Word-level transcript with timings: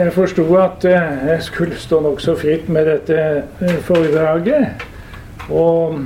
jeg 0.00 0.12
forsto 0.12 0.44
at 0.56 0.84
eh, 0.88 1.28
jeg 1.28 1.42
skulle 1.44 1.76
stå 1.76 2.00
nokså 2.00 2.34
fritt 2.40 2.68
med 2.72 2.88
dette 2.88 3.16
eh, 3.60 3.78
foredraget. 3.84 4.84
Og 5.52 5.98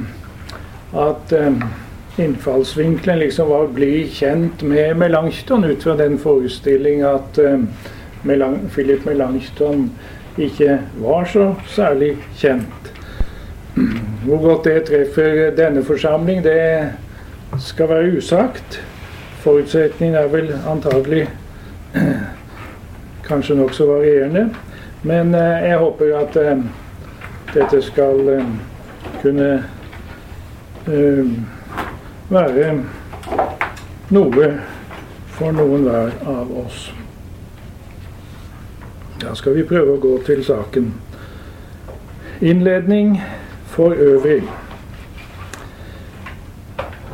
at 0.99 1.35
eh, 1.37 1.63
innfallsvinkelen 2.25 3.23
liksom 3.23 3.53
var 3.53 3.69
å 3.69 3.75
bli 3.75 4.07
kjent 4.11 4.65
med 4.67 4.97
Melanchthon 4.99 5.67
ut 5.67 5.87
fra 5.87 5.95
den 5.99 6.19
forestilling 6.19 7.03
at 7.07 7.39
Philip 8.25 9.03
Melanchthon 9.07 9.89
ikke 10.39 10.79
var 11.03 11.27
så 11.31 11.49
særlig 11.71 12.15
kjent. 12.39 12.93
Hvor 14.25 14.39
godt 14.43 14.69
det 14.71 14.85
treffer 14.87 15.51
denne 15.59 15.83
forsamling, 15.85 16.45
det 16.47 17.59
skal 17.59 17.91
være 17.91 18.15
usagt. 18.19 18.79
Forutsetningen 19.43 20.15
er 20.23 20.31
vel 20.31 20.55
antagelig 20.71 21.27
kanskje 23.27 23.57
nokså 23.57 23.87
varierende. 23.87 24.49
Men 25.03 25.35
eh, 25.35 25.69
jeg 25.69 25.79
håper 25.79 26.17
at 26.17 26.37
eh, 26.37 26.59
dette 27.55 27.83
skal 27.85 28.29
eh, 28.29 28.47
kunne 29.23 29.63
være 32.29 32.73
noe 34.13 34.49
for 35.33 35.57
noen 35.57 35.87
hver 35.87 36.13
av 36.29 36.51
oss. 36.61 36.83
Da 39.23 39.33
skal 39.39 39.57
vi 39.57 39.65
prøve 39.65 39.95
å 39.95 40.03
gå 40.03 40.19
til 40.27 40.45
saken. 40.45 40.91
Innledning 42.45 43.17
for 43.73 43.97
øvrig. 43.97 44.43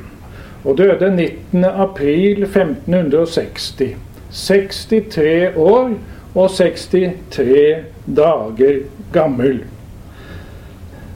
og 0.66 0.78
døde 0.78 1.30
19.4.1560. 1.54 3.96
63 4.32 5.56
år 5.56 5.90
og 6.36 6.52
63 6.52 7.76
dager 8.18 8.80
gammel. 9.14 9.64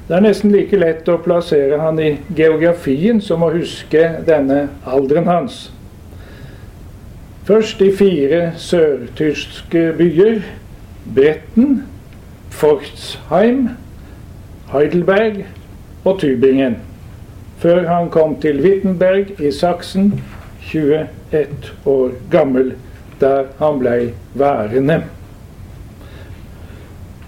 Det 0.07 0.15
er 0.15 0.21
nesten 0.21 0.51
like 0.53 0.77
lett 0.77 1.07
å 1.09 1.17
plassere 1.23 1.79
han 1.81 1.99
i 2.01 2.17
geografien 2.37 3.21
som 3.23 3.41
å 3.41 3.53
huske 3.55 4.03
denne 4.27 4.67
alderen 4.85 5.27
hans. 5.29 5.71
Først 7.45 7.81
i 7.81 7.91
fire 7.93 8.51
sørtyske 8.57 9.93
byer 9.97 10.43
Bretten, 11.15 11.83
Pforzheim, 12.53 13.69
Heidelberg 14.71 15.43
og 16.05 16.19
Tübingen, 16.21 16.79
før 17.57 17.87
han 17.87 18.09
kom 18.09 18.35
til 18.41 18.61
Wittenberg 18.63 19.39
i 19.39 19.51
Saksen, 19.51 20.13
21 20.73 21.07
år 21.85 22.11
gammel, 22.31 22.73
der 23.21 23.43
han 23.59 23.79
ble 23.79 23.95
værende. 24.33 25.03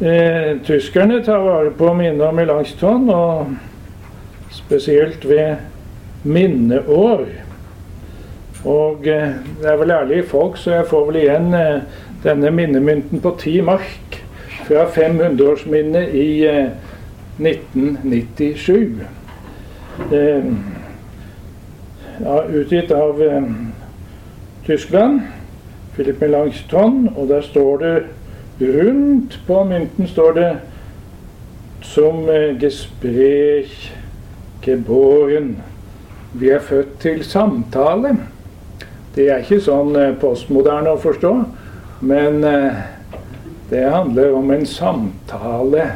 Eh, 0.02 0.58
tyskerne 0.66 1.24
tar 1.26 1.42
vare 1.42 1.72
på 1.74 1.94
minnet 1.94 2.22
om 2.28 2.36
Melanchthon, 2.36 3.10
og 3.10 3.56
spesielt 4.52 5.30
ved 5.30 5.56
minneår. 6.24 7.24
Og 8.66 9.08
eh, 9.08 9.38
det 9.62 9.72
er 9.72 9.80
vel 9.80 9.92
ærlige 9.92 10.28
folk, 10.28 10.58
så 10.58 10.72
jeg 10.76 10.90
får 10.90 11.06
vel 11.08 11.22
igjen 11.22 11.54
eh, 11.54 11.82
denne 12.24 12.52
minnemynten 12.52 13.22
på 13.22 13.36
ti 13.40 13.60
mark 13.62 14.20
fra 14.68 14.86
500-årsminnet 14.92 16.14
i 16.18 16.30
eh, 16.46 16.70
1997. 17.38 19.02
Eh, 20.12 20.46
ja, 22.24 22.44
utgitt 22.50 22.92
av 22.92 23.22
eh, 23.22 23.44
Tyskland. 24.66 25.22
Philip 25.96 26.22
Melanchthon. 26.22 27.10
Og 27.16 27.28
der 27.28 27.42
står 27.42 27.78
det 27.78 28.04
rundt 28.62 29.40
på 29.48 29.64
mynten 29.64 30.08
står 30.08 30.32
det 30.34 30.52
som 31.82 32.30
eh, 32.30 32.58
Gespräch 32.62 33.94
geboren. 34.62 35.58
Vi 36.34 36.50
er 36.50 36.60
født 36.60 37.00
til 37.00 37.24
samtale. 37.24 38.18
Det 39.16 39.30
er 39.30 39.42
ikke 39.42 39.62
sånn 39.64 39.96
eh, 39.98 40.14
postmoderne 40.22 40.94
å 40.94 41.02
forstå, 41.02 41.32
men 42.06 42.44
eh, 42.46 42.84
det 43.72 43.86
handler 43.90 44.36
om 44.38 44.52
en 44.54 44.66
samtale 44.70 45.88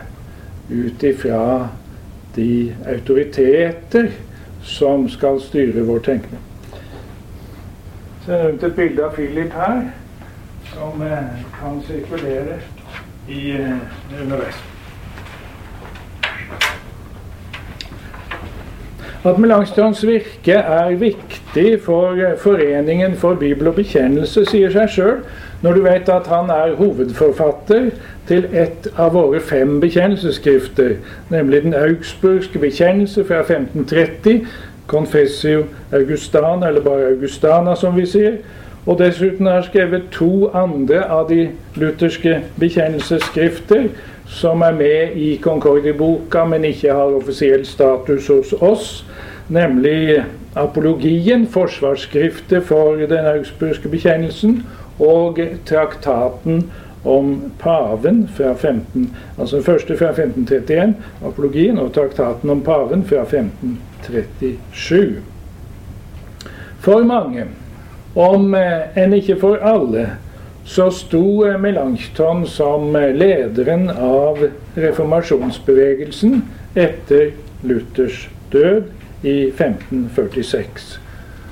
ut 0.71 1.03
ifra 1.03 1.67
de 2.35 2.75
autoriteter 2.87 4.11
som 4.63 5.09
skal 5.09 5.41
styre 5.41 5.83
vår 5.85 5.99
tenkning. 5.99 6.41
Så 8.25 8.31
jeg 8.33 8.43
nevnte 8.45 8.69
et 8.69 8.75
bilde 8.75 9.05
av 9.05 9.15
Philip 9.15 9.53
her, 9.57 9.79
som 10.73 11.01
eh, 11.01 11.39
kan 11.57 11.79
sirkulere 11.87 12.59
i, 13.27 13.51
eh, 13.57 14.21
underveis. 14.21 14.59
At 19.25 19.37
Melanchthons 19.37 20.05
virke 20.05 20.53
er 20.53 20.95
viktig 20.97 21.81
for 21.85 22.17
eh, 22.17 22.37
Foreningen 22.37 23.17
for 23.17 23.35
bibel 23.41 23.67
og 23.69 23.75
bekjennelse, 23.81 24.45
sier 24.49 24.73
seg 24.73 24.89
sjøl, 24.89 25.19
når 25.61 25.73
du 25.73 25.81
vet 25.81 26.09
at 26.09 26.27
han 26.27 26.49
er 26.49 26.75
hovedforfatter 26.75 27.89
til 28.27 28.47
et 28.53 28.87
av 28.97 29.13
våre 29.13 29.39
fem 29.39 29.79
bekjennelsesskrifter, 29.81 30.95
nemlig 31.29 31.63
den 31.63 31.73
augsburgske 31.77 32.59
bekjennelse 32.59 33.25
fra 33.27 33.43
1530, 33.45 34.45
Confessio 34.87 35.63
Augustana, 35.93 36.67
eller 36.67 36.81
bare 36.81 37.13
Augustana, 37.13 37.75
som 37.75 37.95
vi 37.97 38.05
sier. 38.05 38.41
Og 38.85 38.97
dessuten 38.99 39.45
har 39.45 39.61
skrevet 39.61 40.09
to 40.11 40.49
andre 40.57 41.03
av 41.05 41.29
de 41.29 41.49
lutherske 41.75 42.39
bekjennelsesskrifter, 42.59 43.91
som 44.25 44.61
er 44.61 44.73
med 44.73 45.15
i 45.15 45.35
Concordi-boka, 45.43 46.45
men 46.45 46.65
ikke 46.65 46.93
har 46.93 47.15
offisiell 47.15 47.65
status 47.65 48.27
hos 48.27 48.53
oss, 48.59 49.05
nemlig 49.49 50.23
Apologien, 50.55 51.47
forsvarsskriftet 51.47 52.63
for 52.63 52.95
den 52.95 53.25
augsburgske 53.35 53.89
bekjennelsen, 53.89 54.63
og 55.01 55.39
traktaten 55.65 56.65
om 57.03 57.51
paven 57.59 58.27
fra 58.37 58.53
15, 58.53 59.07
altså 59.39 59.55
den 59.55 59.65
første 59.65 59.97
fra 59.97 60.11
1531, 60.13 60.93
apologien, 61.25 61.79
og 61.81 61.93
traktaten 61.93 62.49
om 62.49 62.61
paven 62.61 63.03
fra 63.05 63.23
1537. 63.25 65.21
For 66.79 67.03
mange, 67.05 67.45
om 68.15 68.53
eh, 68.57 68.91
enn 68.97 69.13
ikke 69.17 69.39
for 69.41 69.61
alle, 69.65 70.07
så 70.65 70.89
sto 70.93 71.45
eh, 71.47 71.57
Melanchthon 71.61 72.45
som 72.49 72.95
eh, 72.95 73.13
lederen 73.15 73.89
av 73.89 74.41
reformasjonsbevegelsen 74.75 76.41
etter 76.75 77.31
Luthers 77.65 78.27
død 78.53 78.91
i 79.23 79.37
1546. 79.49 80.99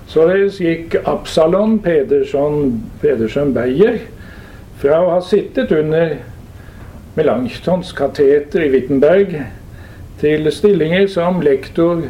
Således 0.10 0.58
gikk 0.58 0.96
Absalon 1.06 1.80
Pedersen, 1.86 2.80
Pedersen 3.02 3.52
Beyer 3.54 4.00
fra 4.82 5.04
å 5.04 5.12
ha 5.12 5.20
sittet 5.22 5.70
under 5.76 6.16
Melanchtons 7.14 7.92
kateter 7.94 8.64
i 8.66 8.72
Wittenberg 8.74 9.36
til 10.18 10.50
stillinger 10.50 11.06
som 11.14 11.38
lektor, 11.46 12.08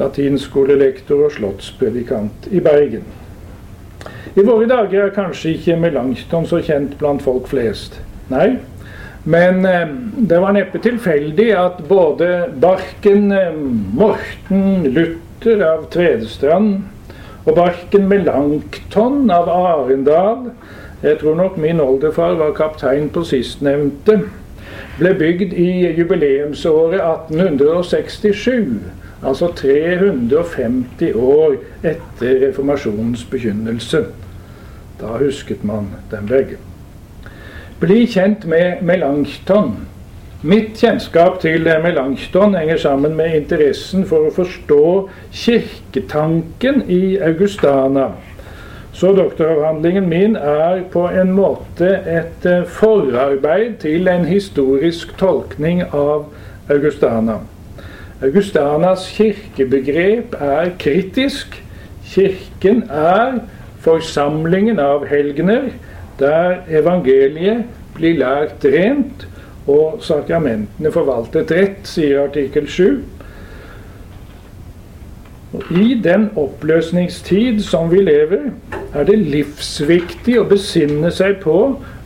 latinskolelektor 0.00 1.28
og 1.28 1.36
slottspredikant 1.36 2.48
i 2.50 2.62
Bergen. 2.64 3.06
I 4.34 4.42
våre 4.42 4.66
dager 4.66 5.04
er 5.06 5.14
kanskje 5.14 5.54
ikke 5.54 5.78
Melanchthon 5.78 6.48
så 6.50 6.58
kjent 6.64 6.96
blant 6.98 7.22
folk 7.22 7.46
flest. 7.52 8.00
Nei, 8.32 8.56
men 9.22 9.62
eh, 9.68 9.92
det 10.18 10.40
var 10.42 10.56
neppe 10.56 10.82
tilfeldig 10.82 11.52
at 11.54 11.84
både 11.86 12.48
Barken, 12.58 13.30
eh, 13.30 13.54
Morten, 13.94 14.88
Luther 14.90 15.62
av 15.68 15.86
Tvedestrand 15.94 16.80
og 17.46 17.54
Barken 17.56 18.08
Melanchthon 18.08 19.30
av 19.30 19.48
Arendal 19.50 20.52
jeg 21.02 21.18
tror 21.18 21.34
nok 21.34 21.56
min 21.58 21.80
oldefar 21.80 22.34
var 22.38 22.52
kaptein 22.54 23.08
på 23.10 23.24
sistnevnte. 23.26 24.20
Ble 24.98 25.14
bygd 25.18 25.52
i 25.52 25.70
jubileumsåret 25.98 27.00
1867. 27.02 28.78
Altså 29.26 29.48
350 29.56 31.12
år 31.14 31.56
etter 31.82 32.46
reformasjonens 32.46 33.24
begynnelse. 33.30 34.04
Da 35.00 35.18
husket 35.18 35.64
man 35.64 35.90
dem 36.10 36.26
begge. 36.30 36.60
Bli 37.80 38.06
kjent 38.06 38.46
med 38.46 38.82
Melanchthon. 38.82 39.74
Mitt 40.42 40.74
kjennskap 40.74 41.36
til 41.38 41.68
Melanchthon 41.84 42.56
henger 42.58 42.76
sammen 42.82 43.12
med 43.14 43.36
interessen 43.36 44.02
for 44.10 44.26
å 44.26 44.32
forstå 44.34 44.86
kirketanken 45.30 46.82
i 46.90 47.14
Augustana. 47.22 48.08
Så 48.90 49.12
doktoravhandlingen 49.14 50.08
min 50.10 50.34
er 50.34 50.82
på 50.90 51.06
en 51.06 51.30
måte 51.36 51.92
et 52.10 52.46
eh, 52.50 52.66
forarbeid 52.66 53.78
til 53.86 54.10
en 54.10 54.26
historisk 54.26 55.14
tolkning 55.22 55.84
av 55.86 56.26
Augustana. 56.66 57.38
Augustanas 58.22 59.06
kirkebegrep 59.14 60.34
er 60.42 60.74
kritisk, 60.82 61.62
Kirken 62.12 62.82
er 62.90 63.38
forsamlingen 63.80 64.82
av 64.82 65.06
helgener 65.06 65.70
der 66.18 66.64
evangeliet 66.68 67.70
blir 67.94 68.18
lært 68.18 68.66
rent 68.66 69.28
og 69.70 70.00
sakramentene 70.02 70.90
forvaltet 70.94 71.52
rett, 71.54 71.82
sier 71.86 72.24
artikkel 72.24 72.66
7. 72.66 73.02
I 75.70 76.00
den 76.02 76.30
oppløsningstid 76.40 77.60
som 77.64 77.90
vi 77.92 78.00
lever, 78.02 78.50
er 78.94 79.04
det 79.08 79.18
livsviktig 79.20 80.38
å 80.40 80.48
besinne 80.48 81.12
seg 81.12 81.38
på 81.44 81.58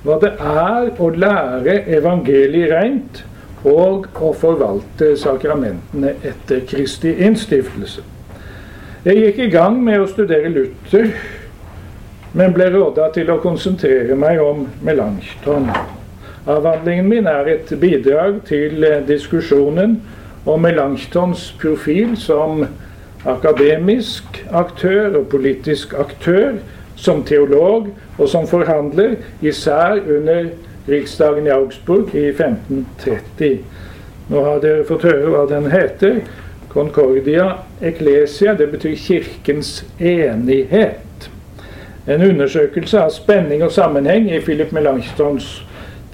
hva 0.07 0.19
det 0.23 0.33
er 0.39 0.91
å 1.03 1.09
lære 1.15 1.81
evangeliet 1.97 2.73
rent 2.75 3.23
og 3.67 4.07
å 4.23 4.33
forvalte 4.37 5.15
sakramentene 5.19 6.15
etter 6.27 6.63
Kristi 6.69 7.15
innstiftelse. 7.27 8.05
Jeg 9.07 9.23
gikk 9.23 9.43
i 9.45 9.51
gang 9.51 9.79
med 9.83 10.03
å 10.03 10.09
studere 10.11 10.51
Luther, 10.51 11.13
men 12.37 12.55
ble 12.55 12.69
råda 12.75 13.09
til 13.15 13.31
å 13.31 13.39
konsentrere 13.43 14.19
meg 14.19 14.43
om 14.43 14.67
Melanchthon. 14.87 15.71
Avhandlingen 16.47 17.09
min 17.09 17.27
er 17.27 17.49
et 17.51 17.73
bidrag 17.81 18.37
til 18.47 18.85
diskusjonen 19.09 19.97
om 20.47 20.61
Melanchthons 20.63 21.49
profil 21.59 22.13
som 22.17 22.63
akademisk 23.27 24.39
aktør 24.55 25.19
og 25.19 25.27
politisk 25.33 25.95
aktør, 25.99 26.61
som 26.97 27.25
teolog 27.27 27.89
og 28.19 28.29
som 28.29 28.47
forhandler, 28.47 29.17
især 29.43 29.99
under 30.07 30.47
riksdagen 30.89 31.47
i 31.47 31.51
Augsburg 31.51 32.15
i 32.15 32.29
1530. 32.29 33.59
Nå 34.31 34.45
har 34.47 34.63
dere 34.63 34.87
fått 34.87 35.09
høre 35.11 35.35
hva 35.35 35.45
den 35.51 35.67
heter. 35.71 36.23
Concordia 36.71 37.57
Ecclesia, 37.83 38.55
det 38.55 38.71
betyr 38.71 38.95
Kirkens 38.95 39.81
enighet. 39.99 41.31
En 42.07 42.23
undersøkelse 42.23 43.03
av 43.03 43.11
spenning 43.11 43.67
og 43.67 43.75
sammenheng 43.75 44.31
i 44.31 44.39
Philip 44.41 44.71
Melanchtons 44.73 45.66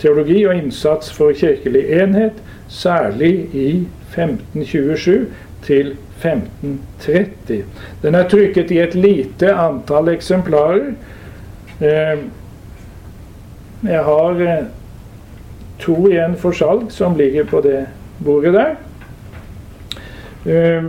teologi 0.02 0.43
og 0.46 0.56
innsats 0.58 1.12
for 1.14 1.32
kirkelig 1.37 1.84
enhet, 2.02 2.43
særlig 2.69 3.32
i 3.54 3.69
1527 4.12 5.26
til 5.62 5.96
1530. 6.22 7.64
Den 8.02 8.14
er 8.14 8.28
trykket 8.28 8.70
i 8.70 8.78
et 8.82 8.94
lite 8.94 9.54
antall 9.54 10.08
eksemplarer. 10.12 10.93
Eh, 11.81 12.19
jeg 13.82 14.04
har 14.04 14.43
eh, 14.43 14.64
to 15.82 15.96
igjen 16.10 16.37
for 16.38 16.55
salg 16.55 16.90
som 16.94 17.16
ligger 17.19 17.44
på 17.50 17.60
det 17.64 17.87
bordet 18.25 18.55
der. 18.55 18.75
Eh, 20.46 20.84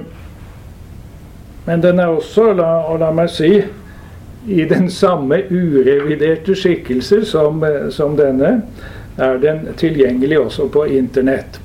men 1.65 1.83
den 1.83 1.99
er 1.99 2.11
også, 2.11 2.51
la, 2.53 2.73
og 2.91 2.99
la 2.99 3.11
meg 3.15 3.29
si, 3.31 3.55
i 4.47 4.65
den 4.67 4.89
samme 4.91 5.37
ureviderte 5.47 6.55
skikkelse 6.55 7.21
som, 7.25 7.63
som 7.95 8.17
denne, 8.19 8.57
er 9.17 9.37
den 9.37 9.67
tilgjengelig 9.77 10.39
også 10.39 10.67
på 10.67 10.85
Internett. 10.85 11.61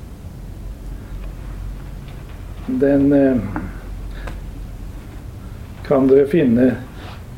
Den 2.66 3.12
eh, 3.12 3.36
kan 5.86 6.08
dere 6.08 6.26
finne 6.28 6.68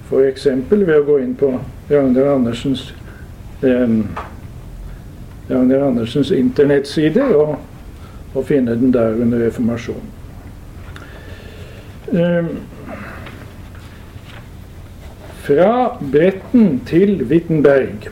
f.eks. 0.09 0.47
ved 0.71 0.97
å 0.97 1.05
gå 1.07 1.21
inn 1.23 1.37
på 1.39 1.53
Ragnar 1.91 2.33
Andersens 2.35 2.89
eh, 3.63 3.93
Ragnar 5.51 5.87
Andersens 5.87 6.33
internettside 6.35 7.29
og, 7.31 7.55
og, 8.35 8.43
finne 8.47 8.75
den 8.79 8.91
der 8.95 9.15
under 9.23 9.47
reformasjonen. 9.47 10.17
Eh, 12.11 12.51
fra 15.47 15.71
Bretten 16.03 16.81
til 16.87 17.23
Wittenberg. 17.31 18.11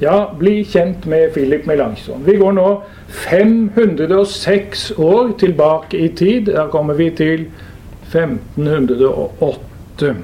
Ja, 0.00 0.34
bli 0.38 0.64
kjent 0.64 1.06
med 1.06 1.32
Philip 1.32 1.66
Melanchthon. 1.66 2.26
Vi 2.26 2.36
går 2.36 2.52
nå 2.52 2.82
506 3.08 4.92
år 4.98 5.32
tilbake 5.40 5.98
i 5.98 6.08
tid. 6.08 6.46
Da 6.52 6.66
kommer 6.68 6.94
vi 6.94 7.10
til 7.16 7.46
1508. 8.12 10.16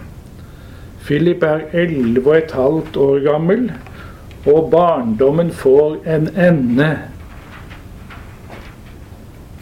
Philip 1.07 1.43
er 1.43 1.59
11,5 1.73 2.99
år 3.01 3.25
gammel, 3.25 3.73
og 4.47 4.71
barndommen 4.71 5.51
får 5.51 5.97
en 6.07 6.29
ende. 6.37 6.99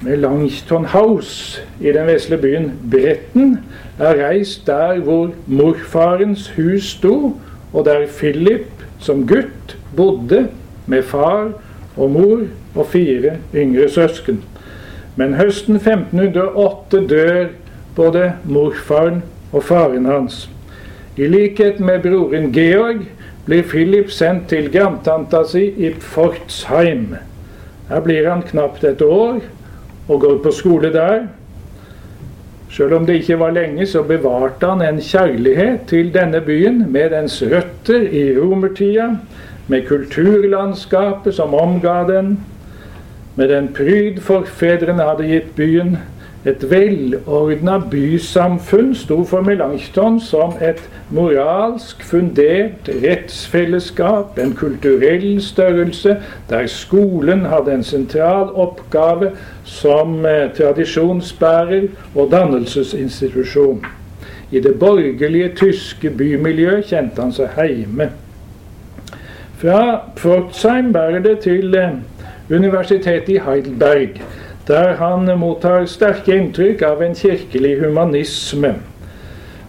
Melanchthon 0.03 0.85
House 0.85 1.63
i 1.81 1.93
den 1.93 2.07
vesle 2.07 2.39
byen 2.41 2.73
Bretten 2.91 3.59
er 3.99 4.27
reist 4.27 4.67
der 4.67 4.99
hvor 4.99 5.31
morfarens 5.47 6.49
hus 6.57 6.83
sto, 6.97 7.37
og 7.73 7.85
der 7.85 8.07
Philip 8.19 8.67
som 8.99 9.27
gutt 9.27 9.80
bodde 9.97 10.47
med 10.87 11.03
far 11.03 11.53
og 11.97 12.11
mor 12.11 12.45
og 12.75 12.87
fire 12.87 13.37
yngre 13.55 13.89
søsken. 13.89 14.43
Men 15.17 15.35
høsten 15.35 15.77
1508 15.77 17.07
dør 17.11 17.47
både 17.97 18.33
morfaren 18.45 19.23
og 19.53 19.65
faren 19.67 20.07
hans. 20.07 20.45
I 21.17 21.27
likhet 21.29 21.81
med 21.81 22.05
broren 22.07 22.53
Georg 22.55 23.03
blir 23.47 23.67
Philip 23.67 24.13
sendt 24.15 24.49
til 24.53 24.71
grandtanta 24.73 25.43
si 25.49 25.67
i 25.77 25.91
Pforzheim. 25.99 27.17
Her 27.91 28.01
blir 28.05 28.29
han 28.31 28.47
knapt 28.47 28.85
et 28.87 29.03
år 29.03 29.41
og 30.09 30.21
går 30.23 30.39
på 30.45 30.53
skole 30.55 30.93
der. 30.95 31.27
Selv 32.71 32.95
om 32.95 33.07
det 33.07 33.19
ikke 33.21 33.39
var 33.41 33.51
lenge, 33.51 33.87
så 33.87 34.05
bevarte 34.07 34.69
han 34.71 34.83
en 34.87 35.01
kjærlighet 35.03 35.89
til 35.91 36.13
denne 36.15 36.41
byen 36.47 36.85
med 36.93 37.11
dens 37.11 37.41
røtter 37.43 38.07
i 38.07 38.23
romertida, 38.39 39.09
med 39.71 39.87
kulturlandskapet 39.87 41.35
som 41.35 41.55
omga 41.55 42.03
den, 42.09 42.41
med 43.37 43.49
den 43.49 43.69
pryd 43.75 44.19
forfedrene 44.21 45.07
hadde 45.07 45.29
gitt 45.31 45.53
byen. 45.57 45.99
Et 46.45 46.63
velordna 46.71 47.77
bysamfunn 47.93 48.95
sto 48.97 49.19
for 49.29 49.45
Melanchthon 49.45 50.17
som 50.25 50.55
et 50.65 50.81
moralsk 51.13 52.01
fundert 52.03 52.89
rettsfellesskap, 53.03 54.39
en 54.41 54.55
kulturell 54.57 55.43
størrelse, 55.45 56.17
der 56.49 56.67
skolen 56.67 57.45
hadde 57.53 57.75
en 57.77 57.85
sentral 57.85 58.49
oppgave 58.57 59.35
som 59.65 60.25
eh, 60.25 60.49
tradisjonsbærer 60.57 61.91
og 62.15 62.33
dannelsesinstitusjon. 62.33 63.85
I 64.51 64.65
det 64.65 64.75
borgerlige 64.81 65.53
tyske 65.61 66.11
bymiljøet 66.11 66.89
kjente 66.89 67.23
han 67.23 67.37
seg 67.37 67.53
heime. 67.61 68.09
Fra 69.61 70.01
Pforzheim 70.17 70.93
bærer 70.93 71.19
det 71.21 71.39
til 71.39 71.75
eh, 71.75 71.91
Universitetet 72.51 73.29
i 73.29 73.41
Heidelberg, 73.45 74.09
der 74.69 74.95
han 74.97 75.29
mottar 75.39 75.85
sterke 75.85 76.33
inntrykk 76.33 76.81
av 76.89 77.03
en 77.05 77.13
kirkelig 77.15 77.75
humanisme. 77.83 78.71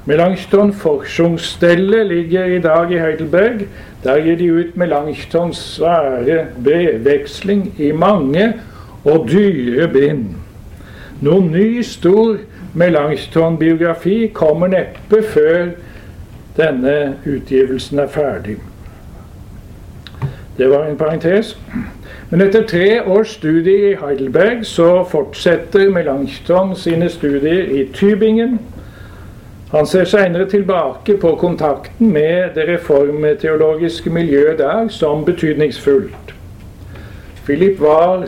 Melanchthon 0.07 0.71
Forschungsstelle 0.73 2.05
ligger 2.07 2.45
i 2.45 2.61
dag 2.63 2.91
i 2.91 3.01
Heidelberg. 3.03 3.67
Der 4.03 4.23
gir 4.23 4.39
de 4.39 4.49
ut 4.53 4.77
Melanchtons 4.77 5.59
svære 5.75 6.45
brevveksling 6.63 7.75
i 7.77 7.91
mange 7.91 8.53
og 9.03 9.27
dyre 9.27 9.91
bind. 9.91 10.25
Noen 11.21 11.51
ny, 11.51 11.81
stor 11.81 12.37
Melanchthon-biografi 12.73 14.31
kommer 14.33 14.71
neppe 14.71 15.19
før 15.35 15.73
denne 16.55 17.17
utgivelsen 17.27 17.99
er 17.99 18.07
ferdig. 18.07 18.61
Det 20.61 20.69
var 20.69 20.83
en 20.85 20.97
parentes. 20.97 21.57
Men 22.29 22.41
etter 22.45 22.67
tre 22.69 23.01
års 23.01 23.31
studie 23.33 23.87
i 23.89 23.95
Heidelberg 23.97 24.59
så 24.69 24.89
fortsetter 25.09 25.89
Melanchthon 25.89 26.75
sine 26.77 27.07
studier 27.09 27.63
i 27.65 27.87
Tübingen. 27.95 28.59
Han 29.71 29.89
ser 29.89 30.05
seinere 30.05 30.45
tilbake 30.45 31.17
på 31.17 31.31
kontakten 31.41 32.13
med 32.13 32.53
det 32.53 32.67
reformteologiske 32.69 34.13
miljøet 34.13 34.61
der 34.61 34.87
som 34.93 35.25
betydningsfullt. 35.25 36.35
Philip 37.45 37.81
var 37.81 38.27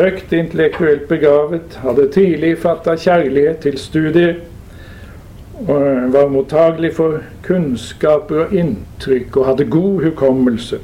høyt 0.00 0.32
intellektuelt 0.32 1.06
begavet, 1.08 1.78
hadde 1.86 2.10
tidlig 2.10 2.56
fatta 2.58 2.98
kjærlighet 2.98 3.62
til 3.68 3.78
studier 3.78 4.34
og 5.66 6.12
var 6.12 6.28
mottagelig 6.30 6.92
for 6.94 7.18
kunnskaper 7.42 8.44
og 8.44 8.54
inntrykk 8.54 9.36
og 9.36 9.46
hadde 9.46 9.64
god 9.70 10.04
hukommelse. 10.04 10.78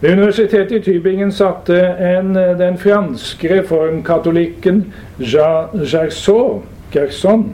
Ved 0.00 0.12
universitetet 0.12 0.72
i 0.72 0.80
Tybingen 0.80 1.32
satte 1.32 1.74
en, 1.98 2.34
den 2.34 2.78
franske 2.78 3.50
reformkatolikken 3.50 4.84
Gerson, 5.18 6.62
Gerson 6.92 7.48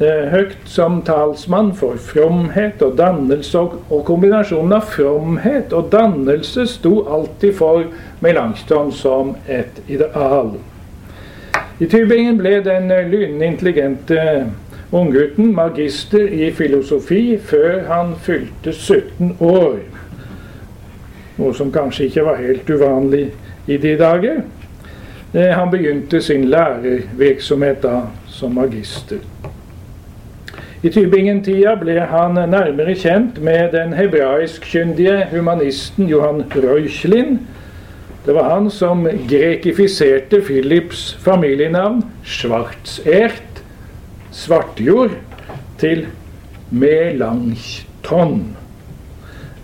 eh, 0.00 0.26
høyt 0.32 0.56
som 0.66 1.02
talsmann 1.06 1.70
for 1.78 1.94
fromhet 2.02 2.82
og 2.82 2.96
dannelse, 2.98 3.58
og, 3.58 3.78
og 3.90 4.02
kombinasjonen 4.10 4.74
av 4.74 4.90
fromhet 4.90 5.72
og 5.72 5.92
dannelse 5.94 6.66
sto 6.66 7.04
alltid 7.06 7.54
for 7.60 7.86
Melanchthon 8.26 8.90
som 8.92 9.36
et 9.46 9.78
ideal. 9.86 10.56
I 11.78 11.86
Tybingen 11.86 12.40
ble 12.42 12.58
den 12.66 12.90
lynende 12.90 13.46
intelligente 13.46 14.48
unggutten 14.92 15.54
magister 15.54 16.28
i 16.28 16.50
filosofi 16.52 17.38
før 17.38 17.82
han 17.88 18.14
fylte 18.22 18.72
17 18.72 19.36
år. 19.40 19.80
Noe 21.38 21.54
som 21.54 21.72
kanskje 21.72 22.08
ikke 22.08 22.24
var 22.26 22.40
helt 22.40 22.70
uvanlig 22.70 23.26
i 23.66 23.76
de 23.76 23.96
dager. 23.98 24.40
Eh, 25.34 25.52
han 25.52 25.70
begynte 25.70 26.22
sin 26.24 26.48
lærervirksomhet 26.50 27.82
da 27.82 28.00
som 28.26 28.54
magister. 28.56 29.20
I 30.82 30.90
Tybingen-tida 30.94 31.74
ble 31.80 31.96
han 32.06 32.38
nærmere 32.38 32.94
kjent 32.94 33.40
med 33.42 33.72
den 33.74 33.96
hebraisk-kyndige 33.98 35.24
humanisten 35.32 36.06
Johan 36.06 36.44
Reuchlin. 36.54 37.40
Det 38.26 38.34
var 38.34 38.50
han 38.52 38.70
som 38.70 39.02
grekifiserte 39.28 40.40
Philips 40.46 41.16
familienavn 41.24 42.04
Schwarzert, 42.22 43.47
svartjord, 44.30 45.10
til 45.78 46.06
Melanchthon. 46.70 48.56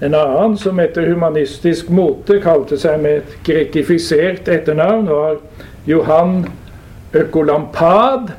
En 0.02 0.14
annen 0.14 0.56
som 0.58 0.80
etter 0.82 1.08
humanistisk 1.08 1.90
mote 1.90 2.38
kalte 2.42 2.78
seg 2.80 3.00
med 3.02 3.20
et 3.20 3.36
grekifisert 3.46 4.48
etternavn, 4.50 5.08
var 5.08 5.38
Johan 5.86 6.44
Økolampad, 7.14 8.32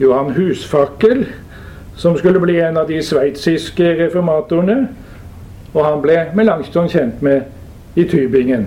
Johan 0.00 0.32
Husfakkel, 0.36 1.26
som 1.96 2.16
skulle 2.18 2.40
bli 2.40 2.58
en 2.60 2.76
av 2.76 2.88
de 2.88 3.00
sveitsiske 3.02 3.94
reformatorene. 4.04 4.88
Og 5.72 5.84
han 5.86 6.00
ble 6.04 6.18
Melanchthon 6.36 6.88
kjent 6.92 7.22
med 7.24 7.96
i 7.96 8.04
Tybingen. 8.08 8.66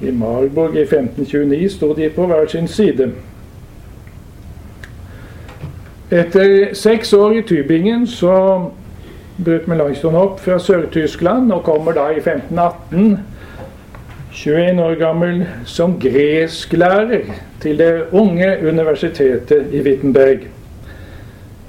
I 0.00 0.12
Marburg 0.16 0.76
i 0.76 0.84
1529 0.84 1.68
sto 1.72 1.92
de 1.96 2.08
på 2.12 2.26
hver 2.26 2.48
sin 2.48 2.68
side. 2.68 3.10
Etter 6.10 6.72
seks 6.74 7.12
år 7.14 7.36
i 7.38 7.42
Tybingen 7.46 8.02
så 8.10 8.32
brøt 9.44 9.68
Melanchthon 9.70 10.16
opp 10.18 10.40
fra 10.42 10.56
Sør-Tyskland 10.58 11.52
og 11.54 11.62
kommer 11.68 11.94
da 11.94 12.08
i 12.10 12.18
1518, 12.18 13.20
21 14.34 14.82
år 14.82 14.96
gammel, 14.98 15.44
som 15.70 15.94
gresklærer 16.02 17.30
til 17.62 17.78
det 17.78 17.92
unge 18.10 18.48
universitetet 18.66 19.70
i 19.70 19.84
Wittenberg. 19.86 20.48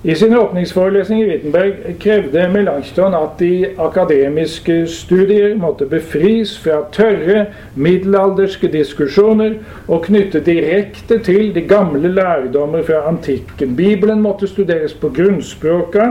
I 0.04 0.16
sin 0.16 0.38
åpningsforelesning 0.38 1.22
i 1.22 1.26
Wittenberg 1.30 1.74
krevde 2.02 2.48
Melanchthon 2.50 3.14
at 3.14 3.36
de 3.38 3.68
akademiske 3.78 4.88
studier 4.90 5.52
måtte 5.62 5.86
befris 5.86 6.56
fra 6.58 6.80
tørre, 6.90 7.44
middelalderske 7.78 8.72
diskusjoner 8.74 9.60
og 9.86 10.08
knytte 10.08 10.40
direkte 10.42 11.20
til 11.22 11.52
de 11.54 11.62
gamle 11.70 12.10
lærdommer 12.10 12.82
fra 12.88 13.04
antikken. 13.12 13.76
Bibelen 13.78 14.24
måtte 14.26 14.50
studeres 14.50 14.96
på 14.98 15.12
grunnspråka. 15.14 16.08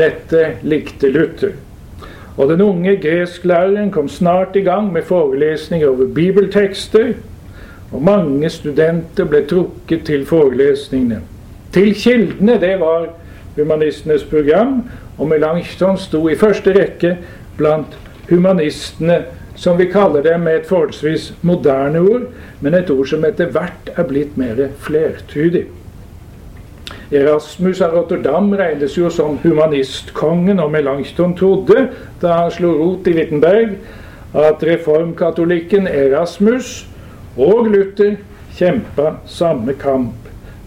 Dette 0.00 0.46
likte 0.64 1.10
Luther. 1.12 1.52
Og 2.38 2.48
den 2.48 2.62
unge 2.64 2.94
gresklæreren 3.02 3.90
kom 3.92 4.08
snart 4.08 4.56
i 4.56 4.62
gang 4.64 4.88
med 4.92 5.04
forelesninger 5.04 5.88
over 5.88 6.08
bibeltekster, 6.14 7.12
og 7.92 8.02
mange 8.08 8.48
studenter 8.48 9.28
ble 9.28 9.44
trukket 9.44 10.06
til 10.08 10.24
forelesningene. 10.24 11.20
Til 11.74 11.94
kildene, 11.94 12.58
det 12.60 12.76
var 12.80 13.08
humanistenes 13.56 14.24
program, 14.26 14.82
og 15.18 15.28
Melanchthon 15.28 15.98
sto 15.98 16.24
i 16.28 16.38
første 16.38 16.72
rekke 16.74 17.16
blant 17.58 17.98
humanistene, 18.30 19.22
som 19.60 19.76
vi 19.78 19.90
kaller 19.92 20.24
dem 20.24 20.46
med 20.46 20.60
et 20.60 20.66
forholdsvis 20.66 21.32
moderne 21.42 22.00
ord, 22.00 22.30
men 22.60 22.74
et 22.74 22.90
ord 22.90 23.06
som 23.06 23.26
etter 23.28 23.50
hvert 23.52 23.90
er 23.96 24.08
blitt 24.08 24.38
mer 24.40 24.70
flertydig. 24.80 25.66
Erasmus 27.10 27.80
av 27.82 27.94
Rotterdam 27.94 28.52
regnes 28.54 28.94
jo 28.98 29.10
som 29.10 29.38
humanistkongen, 29.42 30.62
og 30.62 30.70
Melanchthon 30.72 31.34
trodde, 31.38 31.88
da 32.22 32.36
han 32.38 32.54
slo 32.54 32.72
rot 32.78 33.10
i 33.10 33.14
Wittenberg, 33.18 33.76
at 34.34 34.62
reformkatolikken 34.62 35.90
Erasmus 35.90 36.86
og 37.36 37.66
Luther 37.70 38.16
kjempa 38.54 39.16
samme 39.26 39.74
kamp. 39.78 40.19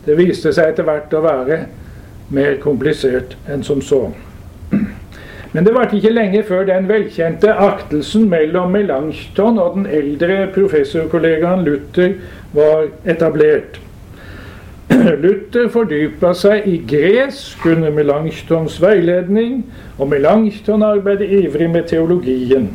Det 0.05 0.17
viste 0.19 0.51
seg 0.51 0.73
etter 0.73 0.87
hvert 0.87 1.13
å 1.15 1.23
være 1.23 1.63
mer 2.33 2.57
komplisert 2.63 3.37
enn 3.49 3.63
som 3.63 3.81
så. 3.81 4.07
Men 5.53 5.67
det 5.67 5.73
varte 5.75 5.99
ikke 5.99 6.11
lenge 6.11 6.41
før 6.47 6.65
den 6.65 6.87
velkjente 6.89 7.53
aktelsen 7.61 8.25
mellom 8.29 8.73
Melanchthon 8.73 9.59
og 9.61 9.75
den 9.77 9.85
eldre 9.85 10.47
professorkollegaen 10.55 11.61
Luther 11.67 12.15
var 12.55 12.87
etablert. 13.05 13.77
Luther 15.23 15.69
fordypa 15.73 16.33
seg 16.37 16.65
i 16.69 16.79
gresk 16.89 17.63
under 17.69 17.93
Melanchthons 17.93 18.79
veiledning, 18.81 19.61
og 19.97 20.09
Melanchthon 20.09 20.83
arbeidet 20.83 21.29
ivrig 21.43 21.69
med 21.69 21.87
teologien. 21.93 22.71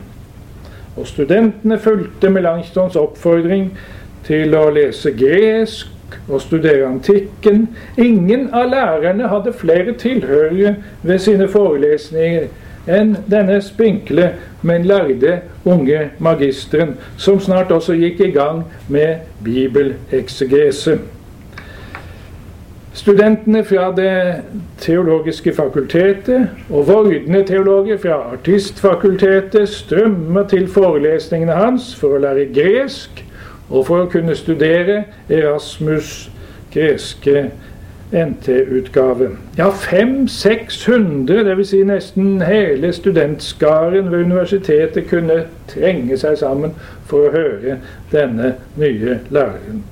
Og 0.97 1.06
studentene 1.11 1.78
fulgte 1.82 2.30
Melanchthons 2.30 2.97
oppfordring 2.99 3.73
til 4.26 4.54
å 4.54 4.68
lese 4.75 5.12
gresk 5.18 5.97
og 6.28 6.40
studere 6.40 6.86
antikken. 6.88 7.68
Ingen 7.96 8.48
av 8.54 8.70
lærerne 8.70 9.28
hadde 9.28 9.52
flere 9.52 9.92
tilhørere 9.98 10.76
ved 11.02 11.18
sine 11.18 11.48
forelesninger 11.48 12.48
enn 12.88 13.16
denne 13.28 13.60
spinkle, 13.60 14.30
men 14.62 14.86
lærde 14.88 15.40
unge 15.68 16.08
magisteren, 16.18 16.96
som 17.20 17.40
snart 17.40 17.72
også 17.72 17.98
gikk 17.98 18.20
i 18.24 18.32
gang 18.32 18.64
med 18.88 19.28
bibeleksegese. 19.44 20.98
Studentene 22.98 23.62
fra 23.64 23.92
Det 23.94 24.42
teologiske 24.82 25.52
fakultetet 25.54 26.48
og 26.70 26.88
vordende 26.88 27.44
teologer 27.46 27.98
fra 27.98 28.16
Artistfakultetet 28.32 29.68
strømmer 29.68 30.48
til 30.50 30.66
forelesningene 30.68 31.54
hans 31.54 31.92
for 31.94 32.16
å 32.16 32.22
lære 32.24 32.48
gresk 32.56 33.22
og 33.68 33.87
for 33.87 34.04
å 34.04 34.10
kunne 34.12 34.37
studere 34.37 35.04
Erasmus' 35.28 36.28
greske 36.72 37.50
NT-utgave. 38.12 39.28
Ja, 39.58 39.68
500-600, 39.68 41.42
dvs. 41.44 41.68
Si 41.68 41.82
nesten 41.84 42.42
hele 42.42 42.92
studentskaren 42.92 44.10
ved 44.10 44.25
universitetet, 44.25 45.08
kunne 45.10 45.42
trenge 45.68 46.16
seg 46.16 46.38
sammen 46.40 46.72
for 47.06 47.28
å 47.28 47.34
høre 47.34 47.78
denne 48.12 48.54
nye 48.80 49.18
læreren. 49.30 49.82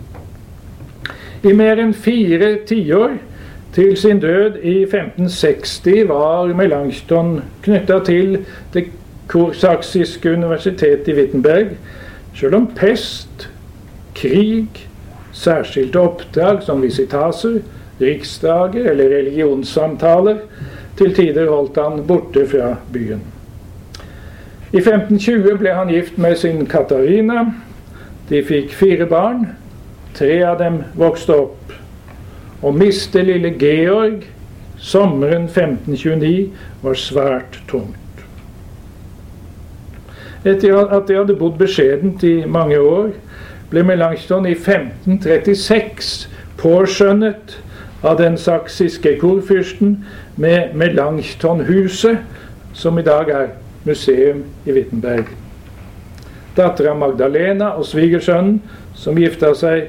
I 1.45 1.53
mer 1.53 1.81
enn 1.83 1.93
fire 1.95 2.57
tiår, 2.67 3.19
til 3.77 3.97
sin 4.01 4.23
død 4.23 4.57
i 4.65 4.79
1560, 4.87 6.07
var 6.09 6.55
Melanchthon 6.57 7.43
knytta 7.67 7.99
til 8.07 8.39
det 8.73 8.87
korsaksiske 9.29 10.33
universitetet 10.33 11.11
i 11.13 11.17
Wittenberg, 11.19 11.75
selv 12.33 12.57
om 12.57 12.71
pest 12.73 13.51
krig, 14.17 14.83
særskilte 15.37 16.01
oppdrag 16.01 16.63
som 16.65 16.83
visitaser, 16.83 17.61
riksdager 18.01 18.91
eller 18.91 19.13
religionssamtaler. 19.19 20.43
Til 20.97 21.13
tider 21.15 21.51
holdt 21.53 21.77
han 21.77 22.07
borte 22.09 22.47
fra 22.49 22.75
byen. 22.93 23.21
I 24.73 24.81
1520 24.81 25.59
ble 25.61 25.75
han 25.77 25.93
gift 25.93 26.17
med 26.19 26.37
sin 26.41 26.65
Katarina. 26.67 27.45
De 28.29 28.41
fikk 28.45 28.73
fire 28.75 29.07
barn. 29.07 29.45
Tre 30.17 30.41
av 30.49 30.59
dem 30.59 30.81
vokste 30.97 31.37
opp. 31.37 31.77
Å 32.65 32.73
miste 32.73 33.21
lille 33.23 33.53
Georg 33.61 34.25
sommeren 34.81 35.47
1529 35.49 36.49
var 36.83 36.99
svært 37.01 37.61
tungt. 37.69 38.25
Etter 40.47 40.77
at 40.79 41.09
de 41.09 41.17
hadde 41.19 41.37
bodd 41.39 41.57
beskjedent 41.59 42.23
i 42.25 42.45
mange 42.47 42.79
år, 42.79 43.11
ble 43.71 43.83
Melanchthon 43.87 44.47
i 44.47 44.55
1536 44.55 46.29
påskjønnet 46.61 47.59
av 48.07 48.19
den 48.21 48.37
saksiske 48.39 49.17
korfyrsten 49.21 49.99
med 50.37 50.75
Melanchthonhuset, 50.75 52.19
som 52.73 52.99
i 52.99 53.03
dag 53.03 53.31
er 53.31 53.47
museum 53.85 54.45
i 54.67 54.73
Wittenberg. 54.73 55.31
Dattera 56.57 56.95
Magdalena 56.95 57.75
og 57.77 57.87
svigersønnen, 57.87 58.61
som 58.95 59.19
gifta 59.19 59.53
seg 59.57 59.89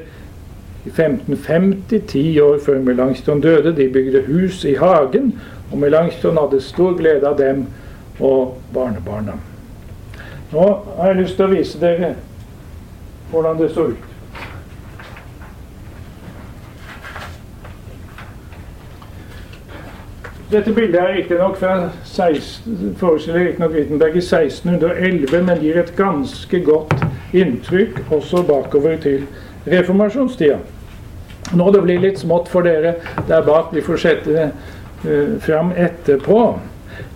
i 0.87 0.91
1550, 0.91 2.01
ti 2.07 2.23
år 2.43 2.59
før 2.63 2.79
Melanchthon 2.83 3.41
døde, 3.43 3.75
de 3.75 3.89
bygde 3.91 4.23
hus 4.27 4.63
i 4.65 4.75
hagen, 4.79 5.33
og 5.71 5.77
Melanchthon 5.77 6.39
hadde 6.39 6.63
stor 6.63 6.95
glede 6.97 7.27
av 7.27 7.37
dem 7.39 7.65
og 8.19 8.57
barnebarna. 8.73 9.37
Nå 10.51 10.67
har 10.97 11.11
jeg 11.11 11.21
lyst 11.21 11.35
til 11.35 11.47
å 11.47 11.51
vise 11.51 11.79
dere 11.81 12.13
hvordan 13.31 13.57
det 13.61 13.71
så 13.71 13.89
ut. 13.91 14.05
Dette 20.51 20.71
bildet 20.71 20.95
er 21.01 21.13
riktignok 21.17 21.57
fra 21.59 21.89
16, 22.03 22.95
forestiller 22.97 23.39
riktignok 23.39 23.73
Wittenberg 23.75 24.15
i 24.15 24.23
1611, 24.23 25.41
men 25.43 25.59
gir 25.59 25.79
et 25.81 25.91
ganske 25.97 26.61
godt 26.63 26.93
inntrykk 27.35 27.99
også 28.15 28.45
bakover 28.47 28.95
til 29.03 29.25
reformasjonstida. 29.67 30.61
Nå 31.51 31.67
det 31.71 31.83
blir 31.83 31.99
litt 31.99 32.19
smått 32.19 32.47
for 32.51 32.63
dere 32.63 32.95
der 33.27 33.43
bak. 33.43 33.73
Vi 33.75 33.83
får 33.83 33.99
sette 34.03 34.33
det 34.35 34.47
uh, 35.03 35.35
fram 35.43 35.71
etterpå. 35.75 36.41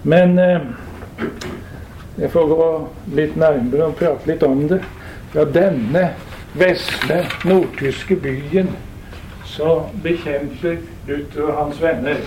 Men 0.04 0.36
uh, 0.40 0.68
jeg 2.20 2.32
får 2.32 2.52
gå 2.52 2.68
litt 3.16 3.40
nærmere 3.40 3.88
og 3.90 3.96
prate 4.00 4.28
litt 4.28 4.44
om 4.44 4.68
det. 4.72 4.82
Fra 5.32 5.46
denne 5.46 6.14
vesle 6.54 7.26
nordtyske 7.48 8.16
byen 8.16 8.74
så 9.48 9.82
bekjemper 10.04 10.82
Luther 11.08 11.44
og 11.44 11.58
hans 11.58 11.82
venner 11.82 12.20